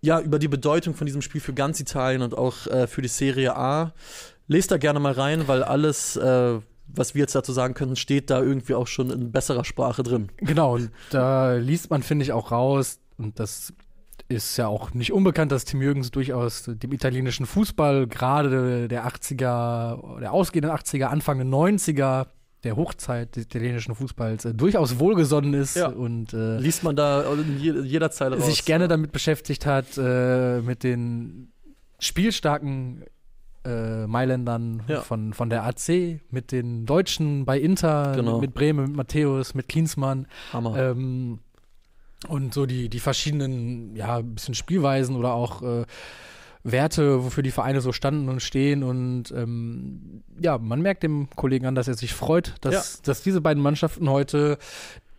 ja, 0.00 0.20
über 0.20 0.38
die 0.38 0.48
Bedeutung 0.48 0.94
von 0.94 1.06
diesem 1.06 1.22
Spiel 1.22 1.40
für 1.40 1.54
ganz 1.54 1.80
Italien 1.80 2.22
und 2.22 2.36
auch 2.36 2.66
äh, 2.68 2.86
für 2.86 3.02
die 3.02 3.08
Serie 3.08 3.56
A. 3.56 3.92
Lest 4.46 4.70
da 4.70 4.78
gerne 4.78 5.00
mal 5.00 5.12
rein, 5.12 5.48
weil 5.48 5.62
alles, 5.62 6.16
äh, 6.16 6.60
was 6.86 7.14
wir 7.14 7.20
jetzt 7.20 7.34
dazu 7.34 7.52
sagen 7.52 7.74
können, 7.74 7.96
steht 7.96 8.30
da 8.30 8.40
irgendwie 8.40 8.74
auch 8.74 8.86
schon 8.86 9.10
in 9.10 9.32
besserer 9.32 9.64
Sprache 9.64 10.02
drin. 10.02 10.28
Genau, 10.38 10.76
und 10.76 10.90
da 11.10 11.54
liest 11.54 11.90
man, 11.90 12.02
finde 12.02 12.24
ich, 12.24 12.32
auch 12.32 12.52
raus, 12.52 13.00
und 13.18 13.40
das 13.40 13.72
ist 14.28 14.56
ja 14.56 14.66
auch 14.66 14.92
nicht 14.94 15.12
unbekannt, 15.12 15.52
dass 15.52 15.64
Tim 15.64 15.80
Jürgens 15.82 16.10
durchaus 16.10 16.64
dem 16.66 16.92
italienischen 16.92 17.46
Fußball, 17.46 18.06
gerade 18.06 18.88
der 18.88 19.06
80er, 19.06 20.20
der 20.20 20.32
ausgehenden 20.32 20.70
80er, 20.72 21.04
Anfang 21.06 21.38
der 21.38 21.46
90er, 21.46 22.26
der 22.64 22.76
Hochzeit 22.76 23.36
des 23.36 23.44
italienischen 23.44 23.94
Fußballs, 23.94 24.44
äh, 24.46 24.52
durchaus 24.54 24.98
wohlgesonnen 24.98 25.54
ist 25.54 25.76
Ja. 25.76 25.88
und 25.88 26.32
äh, 26.34 26.58
Liest 26.58 26.82
man 26.82 26.96
da 26.96 27.22
in 27.32 27.58
je- 27.60 27.80
jeder 27.82 28.10
Zeile 28.10 28.36
raus. 28.36 28.46
sich 28.46 28.64
gerne 28.64 28.88
damit 28.88 29.12
beschäftigt 29.12 29.64
hat, 29.64 29.96
äh, 29.96 30.60
mit 30.60 30.82
den 30.82 31.52
spielstarken 32.00 33.04
äh, 33.64 34.06
Mailändern 34.06 34.82
Ja. 34.88 35.00
von, 35.02 35.34
von 35.34 35.50
der 35.50 35.64
AC, 35.64 36.20
mit 36.30 36.52
den 36.52 36.86
Deutschen 36.86 37.44
bei 37.44 37.58
Inter, 37.60 38.12
Genau. 38.16 38.40
mit 38.40 38.54
Bremen, 38.54 38.86
mit 38.86 38.96
Matthäus, 38.96 39.54
mit 39.54 39.68
Klinsmann. 39.68 40.26
Hammer. 40.52 40.76
Ähm, 40.76 41.40
und 42.26 42.52
so 42.52 42.66
die, 42.66 42.88
die 42.88 43.00
verschiedenen, 43.00 43.94
ja, 43.94 44.20
bisschen 44.20 44.54
Spielweisen 44.54 45.14
oder 45.14 45.34
auch 45.34 45.62
äh, 45.62 45.84
Werte, 46.64 47.24
wofür 47.24 47.42
die 47.42 47.52
Vereine 47.52 47.80
so 47.80 47.92
standen 47.92 48.28
und 48.28 48.40
stehen. 48.40 48.82
Und 48.82 49.30
ähm, 49.30 50.22
ja, 50.40 50.58
man 50.58 50.82
merkt 50.82 51.02
dem 51.04 51.28
Kollegen 51.36 51.66
an, 51.66 51.74
dass 51.74 51.88
er 51.88 51.94
sich 51.94 52.12
freut, 52.12 52.54
dass, 52.60 53.00
dass 53.02 53.22
diese 53.22 53.40
beiden 53.40 53.62
Mannschaften 53.62 54.10
heute 54.10 54.58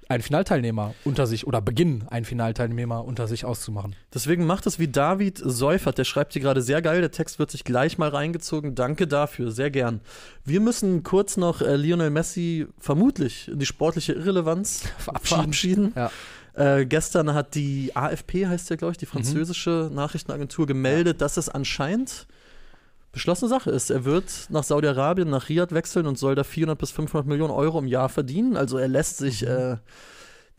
einen 0.09 0.23
Finalteilnehmer 0.23 0.95
unter 1.05 1.27
sich 1.27 1.45
oder 1.45 1.61
beginnen, 1.61 2.03
einen 2.09 2.25
Finalteilnehmer 2.25 3.05
unter 3.05 3.27
sich 3.27 3.45
auszumachen. 3.45 3.95
Deswegen 4.11 4.43
macht 4.47 4.65
es 4.65 4.79
wie 4.79 4.87
David 4.87 5.37
Seufert, 5.37 5.99
der 5.99 6.03
schreibt 6.03 6.33
hier 6.33 6.41
gerade 6.41 6.63
sehr 6.63 6.81
geil, 6.81 6.99
der 7.01 7.11
Text 7.11 7.37
wird 7.37 7.51
sich 7.51 7.63
gleich 7.63 7.99
mal 7.99 8.09
reingezogen. 8.09 8.73
Danke 8.73 9.05
dafür, 9.07 9.51
sehr 9.51 9.69
gern. 9.69 10.01
Wir 10.43 10.61
müssen 10.61 11.03
kurz 11.03 11.37
noch 11.37 11.61
äh, 11.61 11.75
Lionel 11.75 12.09
Messi 12.09 12.65
vermutlich 12.79 13.49
in 13.49 13.59
die 13.59 13.67
sportliche 13.67 14.13
Irrelevanz 14.13 14.85
verabschieden. 14.97 15.93
Ja. 15.95 16.09
Äh, 16.59 16.85
gestern 16.85 17.33
hat 17.33 17.55
die 17.55 17.95
AFP, 17.95 18.45
heißt 18.47 18.69
ja, 18.69 18.75
glaube 18.75 18.91
ich, 18.91 18.97
die 18.97 19.05
französische 19.05 19.89
Nachrichtenagentur, 19.93 20.67
gemeldet, 20.67 21.21
dass 21.21 21.37
es 21.37 21.47
anscheinend 21.47 22.27
beschlossene 23.13 23.47
Sache 23.47 23.71
ist. 23.71 23.89
Er 23.89 24.03
wird 24.03 24.47
nach 24.49 24.63
Saudi-Arabien, 24.65 25.29
nach 25.29 25.47
Riyadh 25.47 25.73
wechseln 25.73 26.05
und 26.05 26.17
soll 26.17 26.35
da 26.35 26.43
400 26.43 26.77
bis 26.77 26.91
500 26.91 27.25
Millionen 27.27 27.51
Euro 27.53 27.79
im 27.79 27.87
Jahr 27.87 28.09
verdienen. 28.09 28.57
Also 28.57 28.77
er 28.77 28.89
lässt 28.89 29.17
sich 29.19 29.47
äh, 29.47 29.77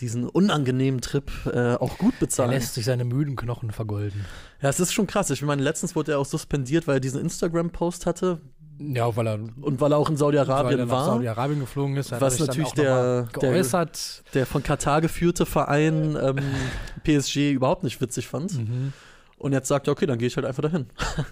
diesen 0.01 0.27
unangenehmen 0.27 1.03
Trip 1.03 1.31
äh, 1.53 1.75
auch 1.75 1.99
gut 1.99 2.15
Er 2.15 2.21
bezahlen. 2.21 2.51
lässt 2.53 2.75
sich 2.75 2.87
seine 2.87 3.05
müden 3.05 3.37
Knochen 3.37 3.71
vergolden. 3.71 4.25
Ja, 4.63 4.71
es 4.71 4.81
ist 4.81 4.95
schon 4.95 5.07
krass. 5.07 5.29
Ich 5.29 5.43
meine, 5.43 5.63
letztens 5.63 5.95
wurde 5.95 6.13
er 6.13 6.19
auch 6.19 6.25
suspendiert, 6.27 6.87
weil 6.89 6.97
er 6.97 7.01
diesen 7.01 7.21
Instagram-Post 7.21 8.07
hatte 8.07 8.41
Ja, 8.83 9.15
weil 9.15 9.27
er, 9.29 9.39
und 9.61 9.79
weil 9.81 9.93
er 9.93 9.99
auch 9.99 10.09
in 10.09 10.17
Saudi-Arabien 10.17 10.89
war. 10.89 11.05
Saudi-Arabien 11.05 11.61
geflogen 11.61 11.97
ist. 11.99 12.19
Was 12.19 12.39
natürlich 12.39 12.73
der- 12.73 13.25
der- 13.41 13.89
der 14.35 14.47
von 14.47 14.63
Katar 14.63 15.03
geführte 15.03 15.45
Verein 15.45 16.17
ähm, 16.21 16.37
PSG 17.05 17.53
überhaupt 17.53 17.85
nicht 17.85 18.01
witzig 18.01 18.27
fand. 18.29 18.57
Mhm. 18.59 18.93
Und 19.37 19.53
jetzt 19.53 19.69
sagt 19.69 19.87
er, 19.89 19.93
okay, 19.93 20.07
dann 20.07 20.19
gehe 20.19 20.29
ich 20.29 20.37
halt 20.37 20.47
einfach 20.47 20.63
dahin. 20.63 20.87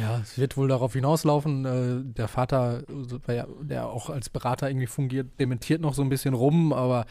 Ja, 0.00 0.20
es 0.22 0.38
wird 0.38 0.56
wohl 0.56 0.68
darauf 0.68 0.92
hinauslaufen. 0.94 1.64
Äh, 1.66 2.14
der 2.14 2.28
Vater, 2.28 2.82
der 3.26 3.48
der 3.60 3.88
auch 3.88 4.08
als 4.10 4.30
Berater 4.30 4.70
irgendwie 4.70 4.86
fungiert, 4.86 5.38
dementiert 5.40 5.82
noch 5.82 5.92
so 5.92 6.02
ein 6.02 6.08
bisschen 6.08 6.32
rum, 6.34 6.72
aber 6.72 7.04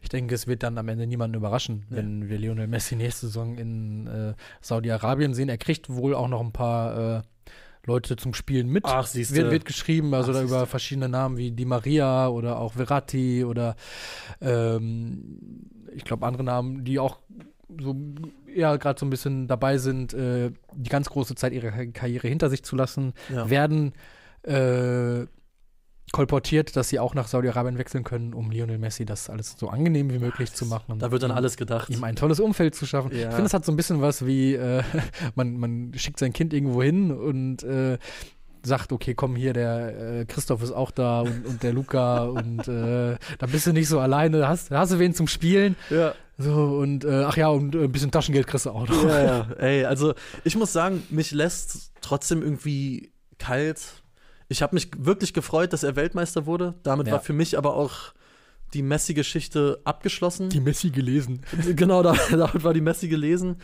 ich 0.00 0.08
denke, 0.08 0.34
es 0.34 0.46
wird 0.46 0.62
dann 0.62 0.78
am 0.78 0.88
Ende 0.88 1.06
niemanden 1.08 1.36
überraschen, 1.36 1.84
Ja. 1.90 1.96
wenn 1.96 2.28
wir 2.30 2.38
Lionel 2.38 2.68
Messi 2.68 2.94
nächste 2.94 3.26
Saison 3.26 3.58
in 3.58 4.06
äh, 4.06 4.34
Saudi-Arabien 4.62 5.34
sehen. 5.34 5.48
Er 5.50 5.58
kriegt 5.58 5.90
wohl 5.90 6.14
auch 6.14 6.28
noch 6.28 6.40
ein 6.40 6.52
paar 6.52 7.18
äh, 7.18 7.22
Leute 7.86 8.16
zum 8.16 8.32
Spielen 8.34 8.68
mit. 8.68 8.84
Ach, 8.86 9.06
siehst 9.06 9.34
wird, 9.34 9.50
wird 9.50 9.64
geschrieben, 9.64 10.14
also 10.14 10.30
Ach, 10.32 10.36
da 10.36 10.42
über 10.42 10.66
verschiedene 10.66 11.08
Namen 11.08 11.36
wie 11.36 11.50
Di 11.50 11.64
Maria 11.64 12.28
oder 12.28 12.58
auch 12.58 12.74
Verratti 12.74 13.44
oder 13.44 13.74
ähm, 14.40 15.68
ich 15.94 16.04
glaube 16.04 16.26
andere 16.26 16.44
Namen, 16.44 16.84
die 16.84 16.98
auch 16.98 17.18
so 17.80 17.96
ja 18.54 18.76
gerade 18.76 19.00
so 19.00 19.06
ein 19.06 19.10
bisschen 19.10 19.48
dabei 19.48 19.78
sind, 19.78 20.12
äh, 20.14 20.50
die 20.74 20.90
ganz 20.90 21.08
große 21.08 21.34
Zeit 21.34 21.52
ihrer 21.52 21.70
Karriere 21.86 22.28
hinter 22.28 22.50
sich 22.50 22.62
zu 22.62 22.76
lassen, 22.76 23.14
Ja. 23.32 23.48
werden 23.50 23.92
äh, 24.42 25.26
kolportiert, 26.12 26.76
dass 26.76 26.88
sie 26.90 26.98
auch 26.98 27.14
nach 27.14 27.26
Saudi-Arabien 27.26 27.78
wechseln 27.78 28.04
können, 28.04 28.34
um 28.34 28.50
Lionel 28.50 28.78
Messi 28.78 29.04
das 29.04 29.30
alles 29.30 29.56
so 29.58 29.68
angenehm 29.68 30.10
wie 30.12 30.18
möglich 30.18 30.52
zu 30.52 30.66
machen. 30.66 30.98
Da 30.98 31.10
wird 31.10 31.22
dann 31.22 31.30
ihm- 31.32 31.36
alles 31.36 31.56
gedacht. 31.56 31.90
ihm 31.90 32.04
ein 32.04 32.16
tolles 32.16 32.38
Umfeld 32.38 32.74
zu 32.74 32.86
schaffen. 32.86 33.10
Ja. 33.12 33.28
Ich 33.30 33.34
finde, 33.34 33.44
es 33.46 33.54
hat 33.54 33.64
so 33.64 33.72
ein 33.72 33.76
bisschen 33.76 34.00
was 34.02 34.24
wie, 34.26 34.54
äh, 34.54 34.82
man, 35.34 35.56
man 35.56 35.92
schickt 35.96 36.18
sein 36.18 36.32
Kind 36.32 36.52
irgendwo 36.52 36.82
hin 36.82 37.10
und 37.10 37.62
äh, 37.64 37.98
sagt, 38.64 38.92
okay, 38.92 39.14
komm 39.14 39.34
hier, 39.34 39.52
der 39.54 40.20
äh, 40.20 40.24
Christoph 40.26 40.62
ist 40.62 40.70
auch 40.70 40.90
da 40.92 41.22
und, 41.22 41.46
und 41.46 41.62
der 41.62 41.72
Luca 41.72 42.22
und 42.26 42.68
äh, 42.68 43.16
da 43.38 43.46
bist 43.46 43.66
du 43.66 43.72
nicht 43.72 43.88
so 43.88 43.98
alleine, 43.98 44.38
da 44.38 44.48
hast, 44.48 44.70
hast 44.70 44.92
du 44.92 44.98
wen 44.98 45.14
zum 45.14 45.26
Spielen. 45.26 45.74
Ja. 45.90 46.14
So, 46.38 46.52
und 46.78 47.04
äh, 47.04 47.24
ach 47.24 47.36
ja, 47.36 47.48
und 47.48 47.74
äh, 47.74 47.84
ein 47.84 47.92
bisschen 47.92 48.10
Taschengeld 48.10 48.46
kriegst 48.46 48.66
du 48.66 48.70
auch 48.70 48.86
noch. 48.88 49.04
ja, 49.08 49.24
ja. 49.24 49.46
Ey, 49.58 49.84
also 49.84 50.14
ich 50.44 50.56
muss 50.56 50.72
sagen, 50.72 51.02
mich 51.10 51.30
lässt 51.32 51.92
trotzdem 52.02 52.42
irgendwie 52.42 53.12
kalt. 53.38 54.01
Ich 54.52 54.62
habe 54.62 54.74
mich 54.76 54.88
wirklich 54.98 55.32
gefreut, 55.34 55.72
dass 55.72 55.82
er 55.82 55.96
Weltmeister 55.96 56.46
wurde. 56.46 56.74
Damit 56.82 57.06
Ja. 57.08 57.14
war 57.14 57.20
für 57.20 57.32
mich 57.32 57.56
aber 57.58 57.74
auch 57.74 58.12
die 58.74 58.82
Messi-Geschichte 58.82 59.80
abgeschlossen. 59.84 60.48
Die 60.50 60.60
Messi 60.60 60.90
gelesen. 60.90 61.40
genau, 61.76 62.02
da, 62.02 62.14
damit 62.30 62.62
war 62.64 62.72
die 62.74 62.80
Messi 62.80 63.08
gelesen. 63.08 63.56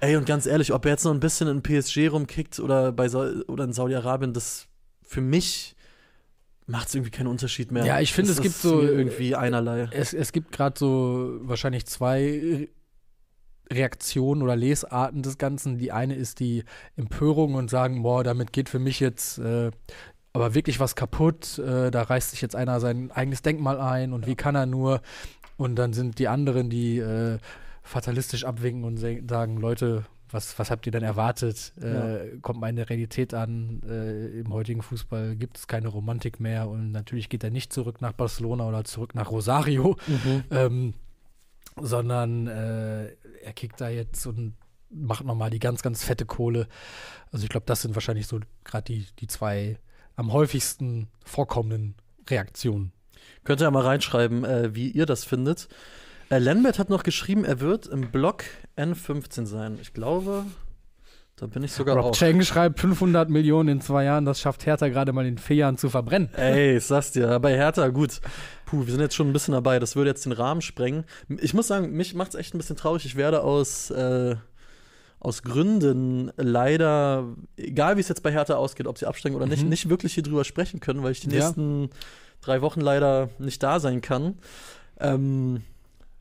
Ey, 0.00 0.16
und 0.16 0.26
ganz 0.26 0.46
ehrlich, 0.46 0.72
ob 0.72 0.84
er 0.84 0.92
jetzt 0.92 1.04
noch 1.04 1.12
ein 1.12 1.20
bisschen 1.20 1.46
in 1.48 1.62
PSG 1.62 2.08
rumkickt 2.10 2.58
oder, 2.60 2.90
bei 2.92 3.08
oder 3.08 3.64
in 3.64 3.72
Saudi-Arabien, 3.72 4.32
das 4.32 4.66
für 5.02 5.20
mich 5.20 5.76
macht 6.66 6.88
es 6.88 6.94
irgendwie 6.94 7.10
keinen 7.10 7.26
Unterschied 7.26 7.70
mehr. 7.72 7.84
Ja, 7.84 8.00
ich 8.00 8.12
finde, 8.12 8.30
es 8.32 8.40
gibt 8.40 8.54
so- 8.54 8.80
irgendwie 8.82 9.34
einerlei. 9.34 9.88
Es, 9.92 10.12
es 10.14 10.32
gibt 10.32 10.52
gerade 10.52 10.78
so 10.78 11.38
wahrscheinlich 11.42 11.86
zwei 11.86 12.68
Reaktionen 13.72 14.42
oder 14.42 14.56
Lesarten 14.56 15.22
des 15.22 15.38
Ganzen. 15.38 15.78
Die 15.78 15.92
eine 15.92 16.14
ist 16.14 16.40
die 16.40 16.64
Empörung 16.96 17.54
und 17.54 17.70
sagen, 17.70 18.02
boah, 18.02 18.24
damit 18.24 18.52
geht 18.52 18.68
für 18.68 18.78
mich 18.78 19.00
jetzt 19.00 19.38
äh, 19.38 19.70
aber 20.32 20.54
wirklich 20.54 20.80
was 20.80 20.96
kaputt. 20.96 21.58
Äh, 21.58 21.90
da 21.90 22.02
reißt 22.02 22.30
sich 22.30 22.40
jetzt 22.40 22.56
einer 22.56 22.80
sein 22.80 23.10
eigenes 23.10 23.42
Denkmal 23.42 23.80
ein 23.80 24.12
und 24.12 24.26
wie 24.26 24.36
kann 24.36 24.54
er 24.54 24.66
nur? 24.66 25.02
Und 25.56 25.76
dann 25.76 25.92
sind 25.92 26.18
die 26.18 26.28
anderen, 26.28 26.70
die 26.70 26.98
äh, 26.98 27.38
fatalistisch 27.82 28.44
abwinken 28.44 28.84
und 28.84 28.96
sagen, 28.96 29.56
Leute, 29.58 30.04
was, 30.30 30.58
was 30.58 30.70
habt 30.70 30.86
ihr 30.86 30.92
denn 30.92 31.02
erwartet? 31.02 31.72
Äh, 31.80 32.38
Kommt 32.40 32.60
meine 32.60 32.88
Realität 32.88 33.34
an? 33.34 33.80
Äh, 33.88 34.40
Im 34.40 34.52
heutigen 34.52 34.80
Fußball 34.80 35.34
gibt 35.36 35.58
es 35.58 35.66
keine 35.66 35.88
Romantik 35.88 36.38
mehr 36.40 36.68
und 36.68 36.92
natürlich 36.92 37.28
geht 37.28 37.42
er 37.42 37.50
nicht 37.50 37.72
zurück 37.72 38.00
nach 38.00 38.12
Barcelona 38.12 38.66
oder 38.68 38.84
zurück 38.84 39.14
nach 39.14 39.30
Rosario, 39.30 39.96
ähm, 40.50 40.94
sondern 41.76 42.46
äh, 42.46 43.08
er 43.42 43.52
kickt 43.54 43.80
da 43.80 43.88
jetzt 43.88 44.26
und 44.26 44.54
macht 44.90 45.24
nochmal 45.24 45.50
die 45.50 45.58
ganz, 45.58 45.82
ganz 45.82 46.04
fette 46.04 46.26
Kohle. 46.26 46.66
Also 47.30 47.44
ich 47.44 47.50
glaube, 47.50 47.66
das 47.66 47.82
sind 47.82 47.94
wahrscheinlich 47.94 48.26
so 48.26 48.40
gerade 48.64 48.84
die, 48.84 49.06
die 49.18 49.26
zwei 49.26 49.78
am 50.16 50.32
häufigsten 50.32 51.08
vorkommenden 51.24 51.94
Reaktionen. 52.28 52.92
Könnt 53.44 53.60
ihr 53.60 53.64
ja 53.64 53.70
mal 53.70 53.84
reinschreiben, 53.84 54.44
äh, 54.44 54.74
wie 54.74 54.90
ihr 54.90 55.06
das 55.06 55.24
findet. 55.24 55.68
Äh, 56.30 56.38
Lambert 56.38 56.78
hat 56.78 56.90
noch 56.90 57.02
geschrieben, 57.02 57.44
er 57.44 57.60
wird 57.60 57.86
im 57.86 58.10
Block 58.10 58.44
N15 58.76 59.46
sein. 59.46 59.78
Ich 59.80 59.94
glaube, 59.94 60.44
Da 61.40 61.46
bin 61.46 61.62
ich 61.62 61.72
sogar 61.72 61.96
Rob 61.96 62.04
auch. 62.04 62.12
Cheng 62.12 62.42
schreibt 62.42 62.80
500 62.80 63.30
Millionen 63.30 63.68
in 63.70 63.80
zwei 63.80 64.04
Jahren, 64.04 64.26
das 64.26 64.40
schafft 64.40 64.66
Hertha 64.66 64.88
gerade 64.88 65.12
mal 65.14 65.24
in 65.24 65.38
vier 65.38 65.56
Jahren 65.56 65.78
zu 65.78 65.88
verbrennen. 65.88 66.28
Ey, 66.36 66.76
ich 66.76 66.84
sag's 66.84 67.12
dir, 67.12 67.38
bei 67.40 67.54
Hertha, 67.56 67.88
gut. 67.88 68.20
Puh, 68.66 68.84
wir 68.84 68.92
sind 68.92 69.00
jetzt 69.00 69.14
schon 69.14 69.28
ein 69.28 69.32
bisschen 69.32 69.52
dabei. 69.52 69.78
Das 69.78 69.96
würde 69.96 70.10
jetzt 70.10 70.26
den 70.26 70.32
Rahmen 70.32 70.60
sprengen. 70.60 71.04
Ich 71.40 71.54
muss 71.54 71.66
sagen, 71.66 71.92
mich 71.92 72.12
macht's 72.14 72.34
echt 72.34 72.54
ein 72.54 72.58
bisschen 72.58 72.76
traurig. 72.76 73.06
Ich 73.06 73.16
werde 73.16 73.42
aus, 73.42 73.90
äh, 73.90 74.36
aus 75.18 75.42
Gründen 75.42 76.30
leider, 76.36 77.24
egal 77.56 77.96
wie 77.96 78.00
es 78.00 78.08
jetzt 78.08 78.22
bei 78.22 78.32
Hertha 78.32 78.54
ausgeht, 78.56 78.86
ob 78.86 78.98
sie 78.98 79.06
absteigen 79.06 79.34
oder 79.34 79.46
nicht, 79.46 79.62
Mhm. 79.62 79.70
nicht 79.70 79.88
wirklich 79.88 80.12
hier 80.12 80.22
drüber 80.22 80.44
sprechen 80.44 80.80
können, 80.80 81.02
weil 81.02 81.12
ich 81.12 81.20
die 81.20 81.30
Ja. 81.30 81.36
nächsten 81.46 81.88
drei 82.42 82.60
Wochen 82.60 82.80
leider 82.82 83.30
nicht 83.38 83.62
da 83.62 83.80
sein 83.80 84.02
kann. 84.02 84.36
Ähm, 84.98 85.62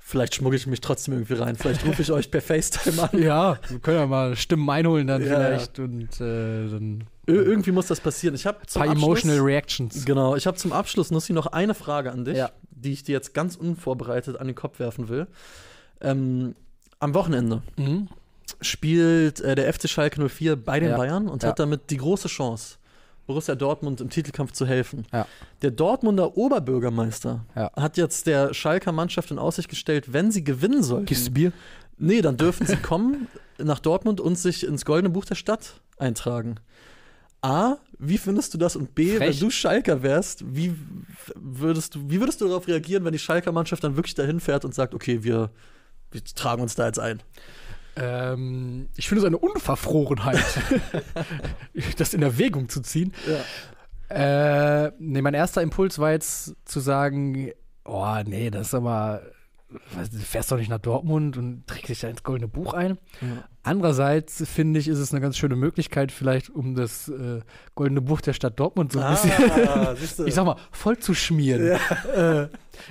vielleicht 0.10 0.34
schmuggle 0.36 0.58
ich 0.58 0.66
mich 0.66 0.82
trotzdem 0.82 1.14
irgendwie 1.14 1.36
rein. 1.36 1.56
Vielleicht 1.56 1.86
rufe 1.86 2.02
ich 2.02 2.12
euch 2.12 2.32
per 2.32 2.42
FaceTime 2.42 3.04
an. 3.12 3.22
Ja, 3.22 3.60
wir 3.70 3.80
können 3.80 3.98
ja 4.00 4.06
mal 4.08 4.36
Stimmen 4.36 4.68
einholen 4.70 5.06
dann 5.08 5.22
Ja, 5.22 5.28
vielleicht 5.28 5.78
und 5.80 6.20
äh, 6.20 6.68
dann 6.70 7.04
Ir 7.28 7.36
irgendwie 7.46 7.72
muss 7.72 7.86
das 7.88 8.00
passieren. 8.02 8.34
Ich 8.34 8.48
habe 8.48 8.66
zum 8.66 8.82
paar 8.82 8.90
Abschluss, 8.92 9.06
emotional 9.24 9.40
reactions. 9.40 10.06
Genau, 10.06 10.36
ich 10.36 10.48
habe 10.48 10.58
zum 10.58 10.74
Abschluss, 10.74 11.12
Nussi, 11.12 11.32
noch 11.32 11.46
eine 11.48 11.76
Frage 11.76 12.12
an 12.12 12.26
dich, 12.26 12.38
Ja. 12.38 12.50
die 12.72 12.92
ich 12.92 13.04
dir 13.04 13.14
jetzt 13.14 13.36
ganz 13.36 13.56
unvorbereitet 13.56 14.38
an 14.40 14.48
den 14.48 14.56
Kopf 14.56 14.80
werfen 14.80 15.10
will. 15.10 15.28
Ähm, 16.02 16.56
am 17.00 17.14
Wochenende 17.14 17.62
Mhm. 17.78 18.08
spielt 18.62 19.42
äh, 19.42 19.54
der 19.56 19.72
FC 19.72 19.88
Schalke 19.88 20.28
04 20.28 20.56
bei 20.56 20.80
den 20.80 20.90
Ja. 20.90 20.98
Bayern 20.98 21.28
und 21.28 21.44
hat 21.44 21.60
damit 21.60 21.92
die 21.92 21.98
große 21.98 22.28
Chance, 22.30 22.78
Borussia 23.30 23.54
Dortmund 23.54 24.02
im 24.02 24.10
Titelkampf 24.10 24.54
zu 24.54 24.66
helfen. 24.66 25.06
Ja. 25.14 25.28
Der 25.62 25.70
Dortmunder 25.70 26.36
Oberbürgermeister 26.36 27.46
Ja. 27.56 27.72
hat 27.76 27.96
jetzt 27.96 28.26
der 28.26 28.56
Schalker 28.56 28.92
Mannschaft 28.92 29.30
in 29.30 29.38
Aussicht 29.38 29.70
gestellt, 29.70 30.12
wenn 30.14 30.32
sie 30.32 30.44
gewinnen 30.44 30.82
sollten. 30.82 31.06
Kiste 31.06 31.30
Bier? 31.30 31.52
Nee, 32.00 32.22
dann 32.24 32.38
dürfen 32.38 32.66
sie 32.66 32.76
kommen 32.78 33.28
nach 33.60 33.78
Dortmund 33.80 34.20
und 34.20 34.36
sich 34.40 34.66
ins 34.66 34.84
Goldene 34.84 35.12
Buch 35.14 35.26
der 35.26 35.36
Stadt 35.36 35.80
eintragen. 36.00 36.56
A, 37.44 37.76
wie 38.00 38.18
findest 38.18 38.56
du 38.56 38.58
das? 38.58 38.76
Und 38.76 38.96
B, 38.96 39.16
Frech. 39.18 39.20
wenn 39.36 39.40
du 39.40 39.52
Schalker 39.52 40.02
wärst, 40.02 40.44
wie 40.56 40.74
würdest 41.36 41.94
du, 41.96 42.10
wie 42.10 42.20
würdest 42.20 42.42
du 42.42 42.48
darauf 42.48 42.68
reagieren, 42.68 43.06
wenn 43.06 43.14
die 43.14 43.20
Schalker 43.20 43.52
Mannschaft 43.52 43.84
dann 43.84 43.96
wirklich 43.96 44.16
dahin 44.16 44.40
fährt 44.40 44.66
und 44.66 44.74
sagt, 44.74 44.96
okay, 44.96 45.24
wir, 45.24 45.52
wir 46.12 46.24
tragen 46.24 46.64
uns 46.64 46.74
da 46.74 46.88
jetzt 46.88 47.00
ein? 47.00 47.22
Ähm, 47.96 48.90
ich 48.96 49.08
finde 49.10 49.22
es 49.22 49.26
eine 49.28 49.38
Unverfrorenheit, 49.38 50.44
das 51.98 52.14
in 52.14 52.22
Erwägung 52.22 52.70
zu 52.70 52.82
ziehen. 52.82 53.14
Äh, 54.10 54.92
nee, 55.00 55.22
mein 55.22 55.34
erster 55.34 55.62
Impuls 55.62 56.00
war 56.00 56.12
jetzt 56.12 56.56
zu 56.66 56.80
sagen, 56.80 57.52
oh 57.86 58.16
nee, 58.26 58.50
das 58.50 58.68
ist 58.68 58.74
aber, 58.74 59.22
du 59.70 60.18
fährst 60.18 60.52
doch 60.52 60.58
nicht 60.58 60.70
nach 60.70 60.80
Dortmund 60.80 61.38
und 61.38 61.68
trägst 61.68 61.90
dich 61.90 62.00
da 62.00 62.08
ins 62.08 62.24
Goldene 62.24 62.48
Buch 62.48 62.74
ein. 62.74 62.98
Ja. 63.22 63.44
Andererseits 63.62 64.44
finde 64.50 64.80
ich, 64.80 64.88
ist 64.88 64.98
es 64.98 65.12
eine 65.12 65.22
ganz 65.22 65.38
schöne 65.38 65.56
Möglichkeit, 65.56 66.12
vielleicht 66.12 66.50
um 66.50 66.74
das 66.74 67.08
äh, 67.10 67.42
Goldene 67.76 68.02
Buch 68.02 68.22
der 68.22 68.34
Stadt 68.34 68.60
Dortmund 68.60 68.94
so 68.94 69.00
ein 69.00 69.12
bisschen, 69.12 69.32
Ah, 69.68 69.94
du. 70.18 70.26
ich 70.26 70.34
sag 70.34 70.46
mal, 70.46 70.56
voll 70.72 70.98
zu 70.98 71.14
schmieren. 71.14 71.78
Äh, 72.16 72.48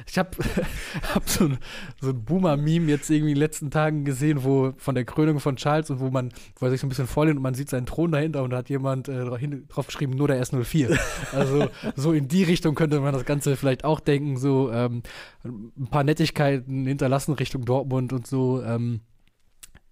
ich 0.06 0.18
habe 0.18 0.30
hab 1.14 1.28
so 1.28 1.44
ein, 1.44 1.58
so 2.00 2.10
ein 2.10 2.24
Boomer-Meme 2.24 2.90
jetzt 2.90 3.10
irgendwie 3.10 3.32
in 3.32 3.36
den 3.36 3.40
letzten 3.40 3.70
Tagen 3.70 4.04
gesehen, 4.04 4.44
wo 4.44 4.72
von 4.76 4.94
der 4.94 5.04
Krönung 5.04 5.40
von 5.40 5.56
Charles 5.56 5.90
und 5.90 6.00
wo 6.00 6.10
man, 6.10 6.32
wo 6.56 6.66
er 6.66 6.70
sich 6.70 6.80
so 6.80 6.86
ein 6.86 6.90
bisschen 6.90 7.06
vorlehnt 7.06 7.36
und 7.36 7.42
man 7.42 7.54
sieht 7.54 7.70
seinen 7.70 7.86
Thron 7.86 8.12
dahinter 8.12 8.42
und 8.42 8.50
da 8.50 8.58
hat 8.58 8.68
jemand 8.68 9.08
äh, 9.08 9.24
drauf 9.68 9.86
geschrieben, 9.86 10.14
nur 10.16 10.28
der 10.28 10.42
S04. 10.42 10.98
Also 11.32 11.68
so 11.96 12.12
in 12.12 12.28
die 12.28 12.44
Richtung 12.44 12.74
könnte 12.74 13.00
man 13.00 13.12
das 13.12 13.24
Ganze 13.24 13.56
vielleicht 13.56 13.84
auch 13.84 14.00
denken, 14.00 14.36
so 14.36 14.72
ähm, 14.72 15.02
ein 15.44 15.88
paar 15.90 16.04
Nettigkeiten 16.04 16.86
hinterlassen 16.86 17.32
Richtung 17.32 17.64
Dortmund 17.64 18.12
und 18.12 18.26
so. 18.26 18.62
Ähm, 18.62 19.00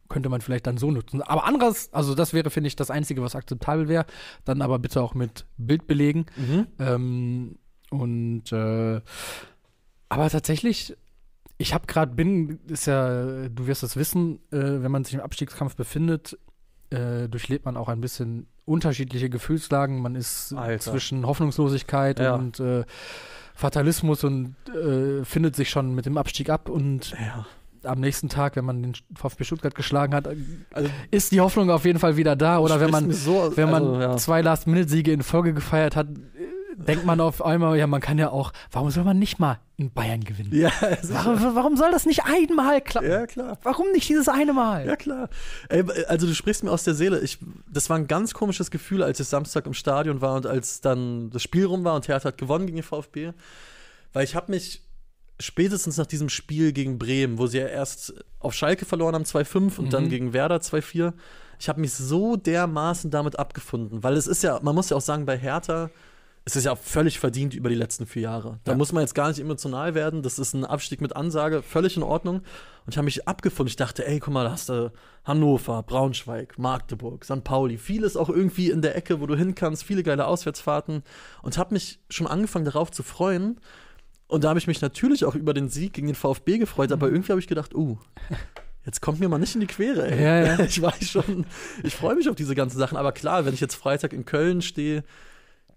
könnte 0.08 0.28
man 0.28 0.40
vielleicht 0.40 0.66
dann 0.66 0.78
so 0.78 0.90
nutzen. 0.90 1.22
Aber 1.22 1.44
anderes, 1.44 1.92
also 1.92 2.14
das 2.14 2.32
wäre, 2.32 2.50
finde 2.50 2.68
ich, 2.68 2.76
das 2.76 2.90
Einzige, 2.90 3.22
was 3.22 3.34
akzeptabel 3.34 3.88
wäre. 3.88 4.06
Dann 4.44 4.62
aber 4.62 4.78
bitte 4.78 5.02
auch 5.02 5.14
mit 5.14 5.46
Bild 5.56 5.86
belegen. 5.86 6.26
Mhm. 6.36 6.66
Ähm, 6.78 7.58
und 7.90 8.52
äh, 8.52 9.00
aber 10.08 10.30
tatsächlich, 10.30 10.96
ich 11.58 11.74
habe 11.74 11.86
gerade 11.86 12.12
bin, 12.14 12.58
ist 12.68 12.86
ja, 12.86 13.48
du 13.48 13.66
wirst 13.66 13.82
es 13.82 13.96
wissen, 13.96 14.36
äh, 14.52 14.82
wenn 14.82 14.90
man 14.90 15.04
sich 15.04 15.14
im 15.14 15.20
Abstiegskampf 15.20 15.76
befindet, 15.76 16.38
äh, 16.90 17.28
durchlebt 17.28 17.64
man 17.64 17.76
auch 17.76 17.88
ein 17.88 18.00
bisschen 18.00 18.46
unterschiedliche 18.64 19.30
Gefühlslagen. 19.30 20.00
Man 20.00 20.14
ist 20.14 20.52
Alter. 20.52 20.90
zwischen 20.92 21.26
Hoffnungslosigkeit 21.26 22.18
Ja. 22.20 22.34
und 22.34 22.60
äh, 22.60 22.84
Fatalismus 23.54 24.22
und 24.24 24.54
äh, 24.74 25.24
findet 25.24 25.56
sich 25.56 25.70
schon 25.70 25.94
mit 25.94 26.04
dem 26.06 26.18
Abstieg 26.18 26.50
ab 26.50 26.68
und 26.68 27.12
Ja. 27.12 27.46
am 27.84 28.00
nächsten 28.00 28.28
Tag, 28.28 28.56
wenn 28.56 28.64
man 28.64 28.82
den 28.82 28.92
VfB 29.14 29.44
Stuttgart 29.44 29.74
geschlagen 29.74 30.14
hat, 30.14 30.28
Also, 30.72 30.90
ist 31.10 31.32
die 31.32 31.40
Hoffnung 31.40 31.70
auf 31.70 31.84
jeden 31.84 31.98
Fall 31.98 32.16
wieder 32.16 32.36
da. 32.36 32.58
Oder 32.58 32.80
wenn 32.80 32.90
man, 32.90 33.12
so, 33.12 33.52
wenn 33.56 33.70
man 33.70 33.84
also, 33.86 34.00
ja. 34.00 34.16
zwei 34.18 34.42
Last-Minute-Siege 34.42 35.12
in 35.12 35.22
Folge 35.22 35.54
gefeiert 35.54 35.96
hat, 35.96 36.08
denkt 36.86 37.04
man 37.04 37.20
auf 37.20 37.44
einmal, 37.44 37.76
ja, 37.78 37.86
man 37.86 38.00
kann 38.00 38.18
ja 38.18 38.30
auch, 38.30 38.52
warum 38.70 38.90
soll 38.90 39.04
man 39.04 39.18
nicht 39.18 39.38
mal 39.38 39.58
in 39.76 39.90
Bayern 39.92 40.24
gewinnen? 40.24 40.50
Ja. 40.54 40.70
Warum, 41.10 41.54
warum 41.54 41.76
soll 41.76 41.90
das 41.90 42.06
nicht 42.06 42.24
einmal 42.24 42.80
klappen? 42.80 43.10
ja, 43.10 43.26
klar. 43.26 43.58
Warum 43.62 43.90
nicht 43.92 44.08
dieses 44.08 44.26
eine 44.28 44.52
Mal? 44.54 44.86
Ja, 44.86 44.96
klar. 44.96 45.28
Ey, 45.68 45.84
also 46.08 46.26
du 46.26 46.34
sprichst 46.34 46.64
mir 46.64 46.70
aus 46.70 46.84
der 46.84 46.94
Seele. 46.94 47.20
Ich, 47.20 47.38
das 47.70 47.90
war 47.90 47.98
ein 47.98 48.06
ganz 48.06 48.32
komisches 48.32 48.70
Gefühl, 48.70 49.02
als 49.02 49.20
ich 49.20 49.28
Samstag 49.28 49.66
im 49.66 49.74
Stadion 49.74 50.20
war 50.22 50.34
und 50.34 50.46
als 50.46 50.80
dann 50.80 51.28
das 51.30 51.42
Spiel 51.42 51.66
rum 51.66 51.84
war 51.84 51.94
und 51.94 52.08
Hertha 52.08 52.28
hat 52.28 52.38
gewonnen 52.38 52.64
gegen 52.66 52.76
den 52.78 52.82
VfB. 52.84 53.32
Weil 54.14 54.24
ich 54.24 54.34
habe 54.34 54.50
mich 54.50 54.82
spätestens 55.38 55.98
nach 55.98 56.06
diesem 56.06 56.30
Spiel 56.30 56.72
gegen 56.72 56.98
Bremen, 56.98 57.36
wo 57.38 57.46
sie 57.46 57.58
ja 57.58 57.66
erst 57.66 58.14
auf 58.40 58.54
Schalke 58.54 58.86
verloren 58.86 59.14
haben 59.14 59.24
2-5 59.24 59.78
und 59.78 59.92
dann 59.92 60.04
Mhm. 60.04 60.08
gegen 60.08 60.32
Werder 60.32 60.56
2-4, 60.62 61.12
ich 61.58 61.68
habe 61.68 61.80
mich 61.80 61.92
so 61.92 62.36
dermaßen 62.36 63.10
damit 63.10 63.38
abgefunden. 63.38 64.02
Weil 64.02 64.14
es 64.16 64.26
ist 64.26 64.42
ja, 64.42 64.58
man 64.62 64.74
muss 64.74 64.88
ja 64.90 64.96
auch 64.96 65.02
sagen, 65.02 65.26
bei 65.26 65.36
Hertha, 65.36 65.90
es 66.48 66.54
ist 66.54 66.64
ja 66.64 66.76
völlig 66.76 67.18
verdient 67.18 67.54
über 67.54 67.68
die 67.68 67.74
letzten 67.74 68.06
vier 68.06 68.22
Jahre. 68.22 68.60
Da 68.62 68.72
Ja. 68.72 68.78
muss 68.78 68.92
man 68.92 69.00
jetzt 69.02 69.16
gar 69.16 69.28
nicht 69.28 69.40
emotional 69.40 69.96
werden. 69.96 70.22
Das 70.22 70.38
ist 70.38 70.54
ein 70.54 70.64
Abstieg 70.64 71.00
mit 71.00 71.16
Ansage, 71.16 71.60
völlig 71.60 71.96
in 71.96 72.04
Ordnung. 72.04 72.36
Und 72.36 72.92
ich 72.92 72.96
habe 72.96 73.04
mich 73.06 73.26
abgefunden. 73.26 73.68
Ich 73.68 73.74
dachte, 73.74 74.06
ey, 74.06 74.20
guck 74.20 74.32
mal, 74.32 74.44
da 74.44 74.52
hast 74.52 74.68
du 74.68 74.92
Hannover, 75.24 75.82
Braunschweig, 75.82 76.56
Magdeburg, 76.56 77.24
St. 77.24 77.42
Pauli. 77.42 77.78
Vieles 77.78 78.16
auch 78.16 78.28
irgendwie 78.30 78.70
in 78.70 78.80
der 78.80 78.94
Ecke, 78.96 79.20
wo 79.20 79.26
du 79.26 79.34
hin 79.36 79.56
kannst. 79.56 79.82
Viele 79.82 80.04
geile 80.04 80.24
Auswärtsfahrten. 80.28 81.02
Und 81.42 81.58
habe 81.58 81.74
mich 81.74 81.98
schon 82.10 82.28
angefangen, 82.28 82.64
darauf 82.64 82.92
zu 82.92 83.02
freuen. 83.02 83.60
Und 84.28 84.44
da 84.44 84.50
habe 84.50 84.60
ich 84.60 84.68
mich 84.68 84.80
natürlich 84.80 85.24
auch 85.24 85.34
über 85.34 85.52
den 85.52 85.68
Sieg 85.68 85.94
gegen 85.94 86.06
den 86.06 86.14
VfB 86.14 86.58
gefreut. 86.58 86.92
Aber 86.92 87.08
irgendwie 87.08 87.32
habe 87.32 87.40
ich 87.40 87.48
gedacht, 87.48 87.74
uh, 87.74 87.98
jetzt 88.84 89.00
kommt 89.02 89.18
mir 89.18 89.28
mal 89.28 89.38
nicht 89.38 89.56
in 89.56 89.62
die 89.62 89.66
Quere, 89.66 90.08
ey. 90.08 90.22
Ja, 90.22 90.46
ja. 90.56 90.58
Ich 90.64 90.80
weiß 90.80 91.10
schon, 91.10 91.44
ich 91.82 91.96
freue 91.96 92.14
mich 92.14 92.28
auf 92.28 92.36
diese 92.36 92.54
ganzen 92.54 92.78
Sachen. 92.78 92.96
Aber 92.96 93.10
klar, 93.10 93.44
wenn 93.46 93.54
ich 93.54 93.60
jetzt 93.60 93.74
Freitag 93.74 94.12
in 94.12 94.24
Köln 94.24 94.62
stehe, 94.62 95.02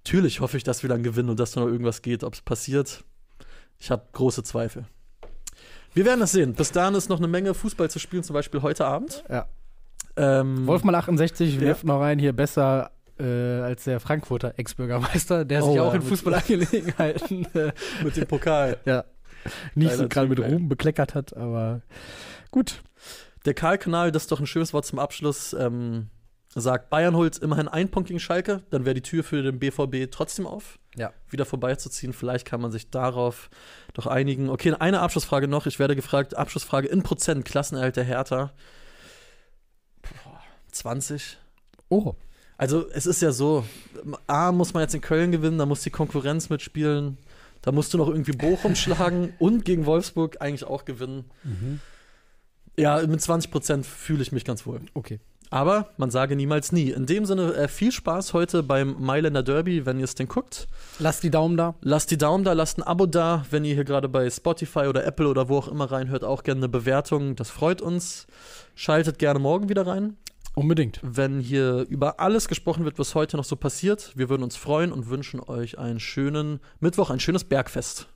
natürlich 0.09 0.39
hoffe 0.39 0.57
ich, 0.57 0.63
dass 0.63 0.81
wir 0.83 0.89
dann 0.89 1.03
gewinnen 1.03 1.29
und 1.29 1.39
dass 1.39 1.51
da 1.51 1.61
noch 1.61 1.67
irgendwas 1.67 2.01
geht. 2.01 2.23
Ob 2.23 2.33
es 2.33 2.41
passiert, 2.41 3.03
ich 3.77 3.91
habe 3.91 4.03
große 4.11 4.43
Zweifel. 4.43 4.85
Wir 5.93 6.03
werden 6.05 6.19
das 6.19 6.31
sehen. 6.31 6.53
Bis 6.53 6.71
dahin 6.71 6.95
ist 6.95 7.09
noch 7.09 7.19
eine 7.19 7.27
Menge 7.27 7.53
Fußball 7.53 7.89
zu 7.91 7.99
spielen, 7.99 8.23
zum 8.23 8.33
Beispiel 8.33 8.61
heute 8.63 8.85
Abend. 8.85 9.23
Ja. 9.29 9.47
Ähm, 10.17 10.65
Wolfmann 10.67 10.95
68 10.95 11.55
Ja. 11.55 11.61
wirft 11.61 11.83
noch 11.83 11.99
rein, 11.99 12.17
hier 12.19 12.33
besser 12.33 12.91
äh, 13.19 13.23
als 13.61 13.83
der 13.83 13.99
Frankfurter 13.99 14.53
Ex-Bürgermeister, 14.57 15.45
der 15.45 15.63
Oh, 15.63 15.71
sich 15.71 15.79
auch 15.79 15.93
ja, 15.93 15.99
in 15.99 16.01
Fußballangelegenheiten 16.01 17.45
äh, 17.53 17.71
mit 18.03 18.17
dem 18.17 18.25
Pokal. 18.27 18.77
ja, 18.85 19.03
nicht 19.75 19.93
so 19.93 20.07
gerade 20.07 20.27
mit. 20.27 20.39
Ruhm 20.39 20.69
bekleckert 20.69 21.13
hat, 21.15 21.35
aber 21.37 21.81
gut. 22.51 22.81
Der 23.45 23.53
Karl-Kanal, 23.53 24.11
das 24.11 24.23
ist 24.23 24.31
doch 24.31 24.39
ein 24.39 24.47
schönes 24.47 24.73
Wort 24.73 24.85
zum 24.85 24.99
Abschluss, 24.99 25.53
ähm, 25.53 26.07
sagt, 26.55 26.89
Bayern 26.89 27.15
holt 27.15 27.37
immerhin 27.37 27.67
einen 27.67 27.89
Punkt 27.91 28.07
gegen 28.07 28.19
Schalke, 28.19 28.63
dann 28.71 28.83
wäre 28.85 28.95
die 28.95 29.01
Tür 29.03 29.23
für 29.23 29.43
den 29.43 29.59
BVB 29.59 30.09
trotzdem 30.11 30.47
auf, 30.47 30.79
Ja. 30.95 31.13
wieder 31.29 31.45
vorbeizuziehen. 31.45 32.11
Vielleicht 32.13 32.45
kann 32.47 32.59
man 32.59 32.71
sich 32.71 32.89
darauf 32.89 33.49
doch 33.93 34.07
einigen. 34.07 34.49
Okay, 34.49 34.73
eine 34.73 35.01
Abschlussfrage 35.01 35.47
noch. 35.47 35.67
Ich 35.67 35.77
werde 35.79 35.95
gefragt, 35.95 36.35
Abschlussfrage 36.35 36.87
in 36.87 37.03
Prozent, 37.03 37.45
Klassenerhalt 37.45 37.95
der 37.97 38.03
Hertha. 38.03 38.51
Boah, 40.01 40.41
20? 40.71 41.37
Oh, 41.89 42.13
Also 42.57 42.89
es 42.89 43.05
ist 43.05 43.21
ja 43.21 43.31
so, 43.31 43.65
A, 44.27 44.51
muss 44.51 44.73
man 44.73 44.81
jetzt 44.81 44.95
in 44.95 45.01
Köln 45.01 45.31
gewinnen, 45.31 45.57
da 45.59 45.65
muss 45.65 45.81
die 45.83 45.89
Konkurrenz 45.91 46.49
mitspielen, 46.49 47.17
da 47.61 47.71
musst 47.71 47.93
du 47.93 47.97
noch 47.97 48.07
irgendwie 48.09 48.31
Bochum 48.33 48.75
schlagen 48.75 49.33
und 49.39 49.65
gegen 49.65 49.85
Wolfsburg 49.85 50.41
eigentlich 50.41 50.63
auch 50.65 50.83
gewinnen. 50.85 51.25
Ja, 52.75 53.05
mit 53.05 53.21
20 53.21 53.51
Prozent 53.51 53.85
fühle 53.85 54.21
ich 54.23 54.31
mich 54.31 54.45
ganz 54.45 54.65
wohl. 54.65 54.81
okay. 54.93 55.19
Aber 55.49 55.89
man 55.97 56.11
sage 56.11 56.35
niemals 56.35 56.71
nie. 56.71 56.91
In 56.91 57.05
dem 57.05 57.25
Sinne, 57.25 57.53
äh, 57.55 57.67
viel 57.67 57.91
Spaß 57.91 58.33
heute 58.33 58.61
beim 58.61 58.95
Mailänder 58.99 59.41
Derby, 59.41 59.85
wenn 59.85 59.97
ihr 59.97 60.03
es 60.03 60.13
denn 60.15 60.27
guckt. 60.27 60.67
Lasst 60.99 61.23
die 61.23 61.31
Daumen 61.31 61.57
da. 61.57 61.75
Lasst 61.81 62.11
die 62.11 62.17
Daumen 62.17 62.43
da, 62.43 62.53
lasst 62.53 62.77
ein 62.77 62.83
Abo 62.83 63.07
da. 63.07 63.45
Wenn 63.49 63.65
ihr 63.65 63.73
hier 63.73 63.83
gerade 63.83 64.09
bei 64.09 64.29
Spotify 64.29 64.87
oder 64.87 65.05
Apple 65.05 65.27
oder 65.27 65.49
wo 65.49 65.57
auch 65.57 65.67
immer 65.67 65.91
reinhört, 65.91 66.23
auch 66.23 66.43
gerne 66.43 66.59
eine 66.59 66.69
Bewertung. 66.69 67.35
Das 67.35 67.49
freut 67.49 67.81
uns. 67.81 68.27
Schaltet 68.75 69.17
gerne 69.19 69.39
morgen 69.39 69.69
wieder 69.69 69.87
rein, 69.87 70.15
Unbedingt. 70.55 70.99
wenn 71.03 71.39
hier 71.39 71.85
über 71.89 72.19
alles 72.19 72.47
gesprochen 72.47 72.85
wird, 72.85 72.99
was 72.99 73.15
heute 73.15 73.35
noch 73.35 73.43
so 73.43 73.55
passiert. 73.55 74.13
Wir 74.15 74.29
würden 74.29 74.43
uns 74.43 74.55
freuen 74.55 74.91
und 74.91 75.09
wünschen 75.09 75.39
euch 75.41 75.77
einen 75.79 75.99
schönen 75.99 76.59
Mittwoch, 76.79 77.09
ein 77.09 77.19
schönes 77.19 77.43
Bergfest. 77.43 78.07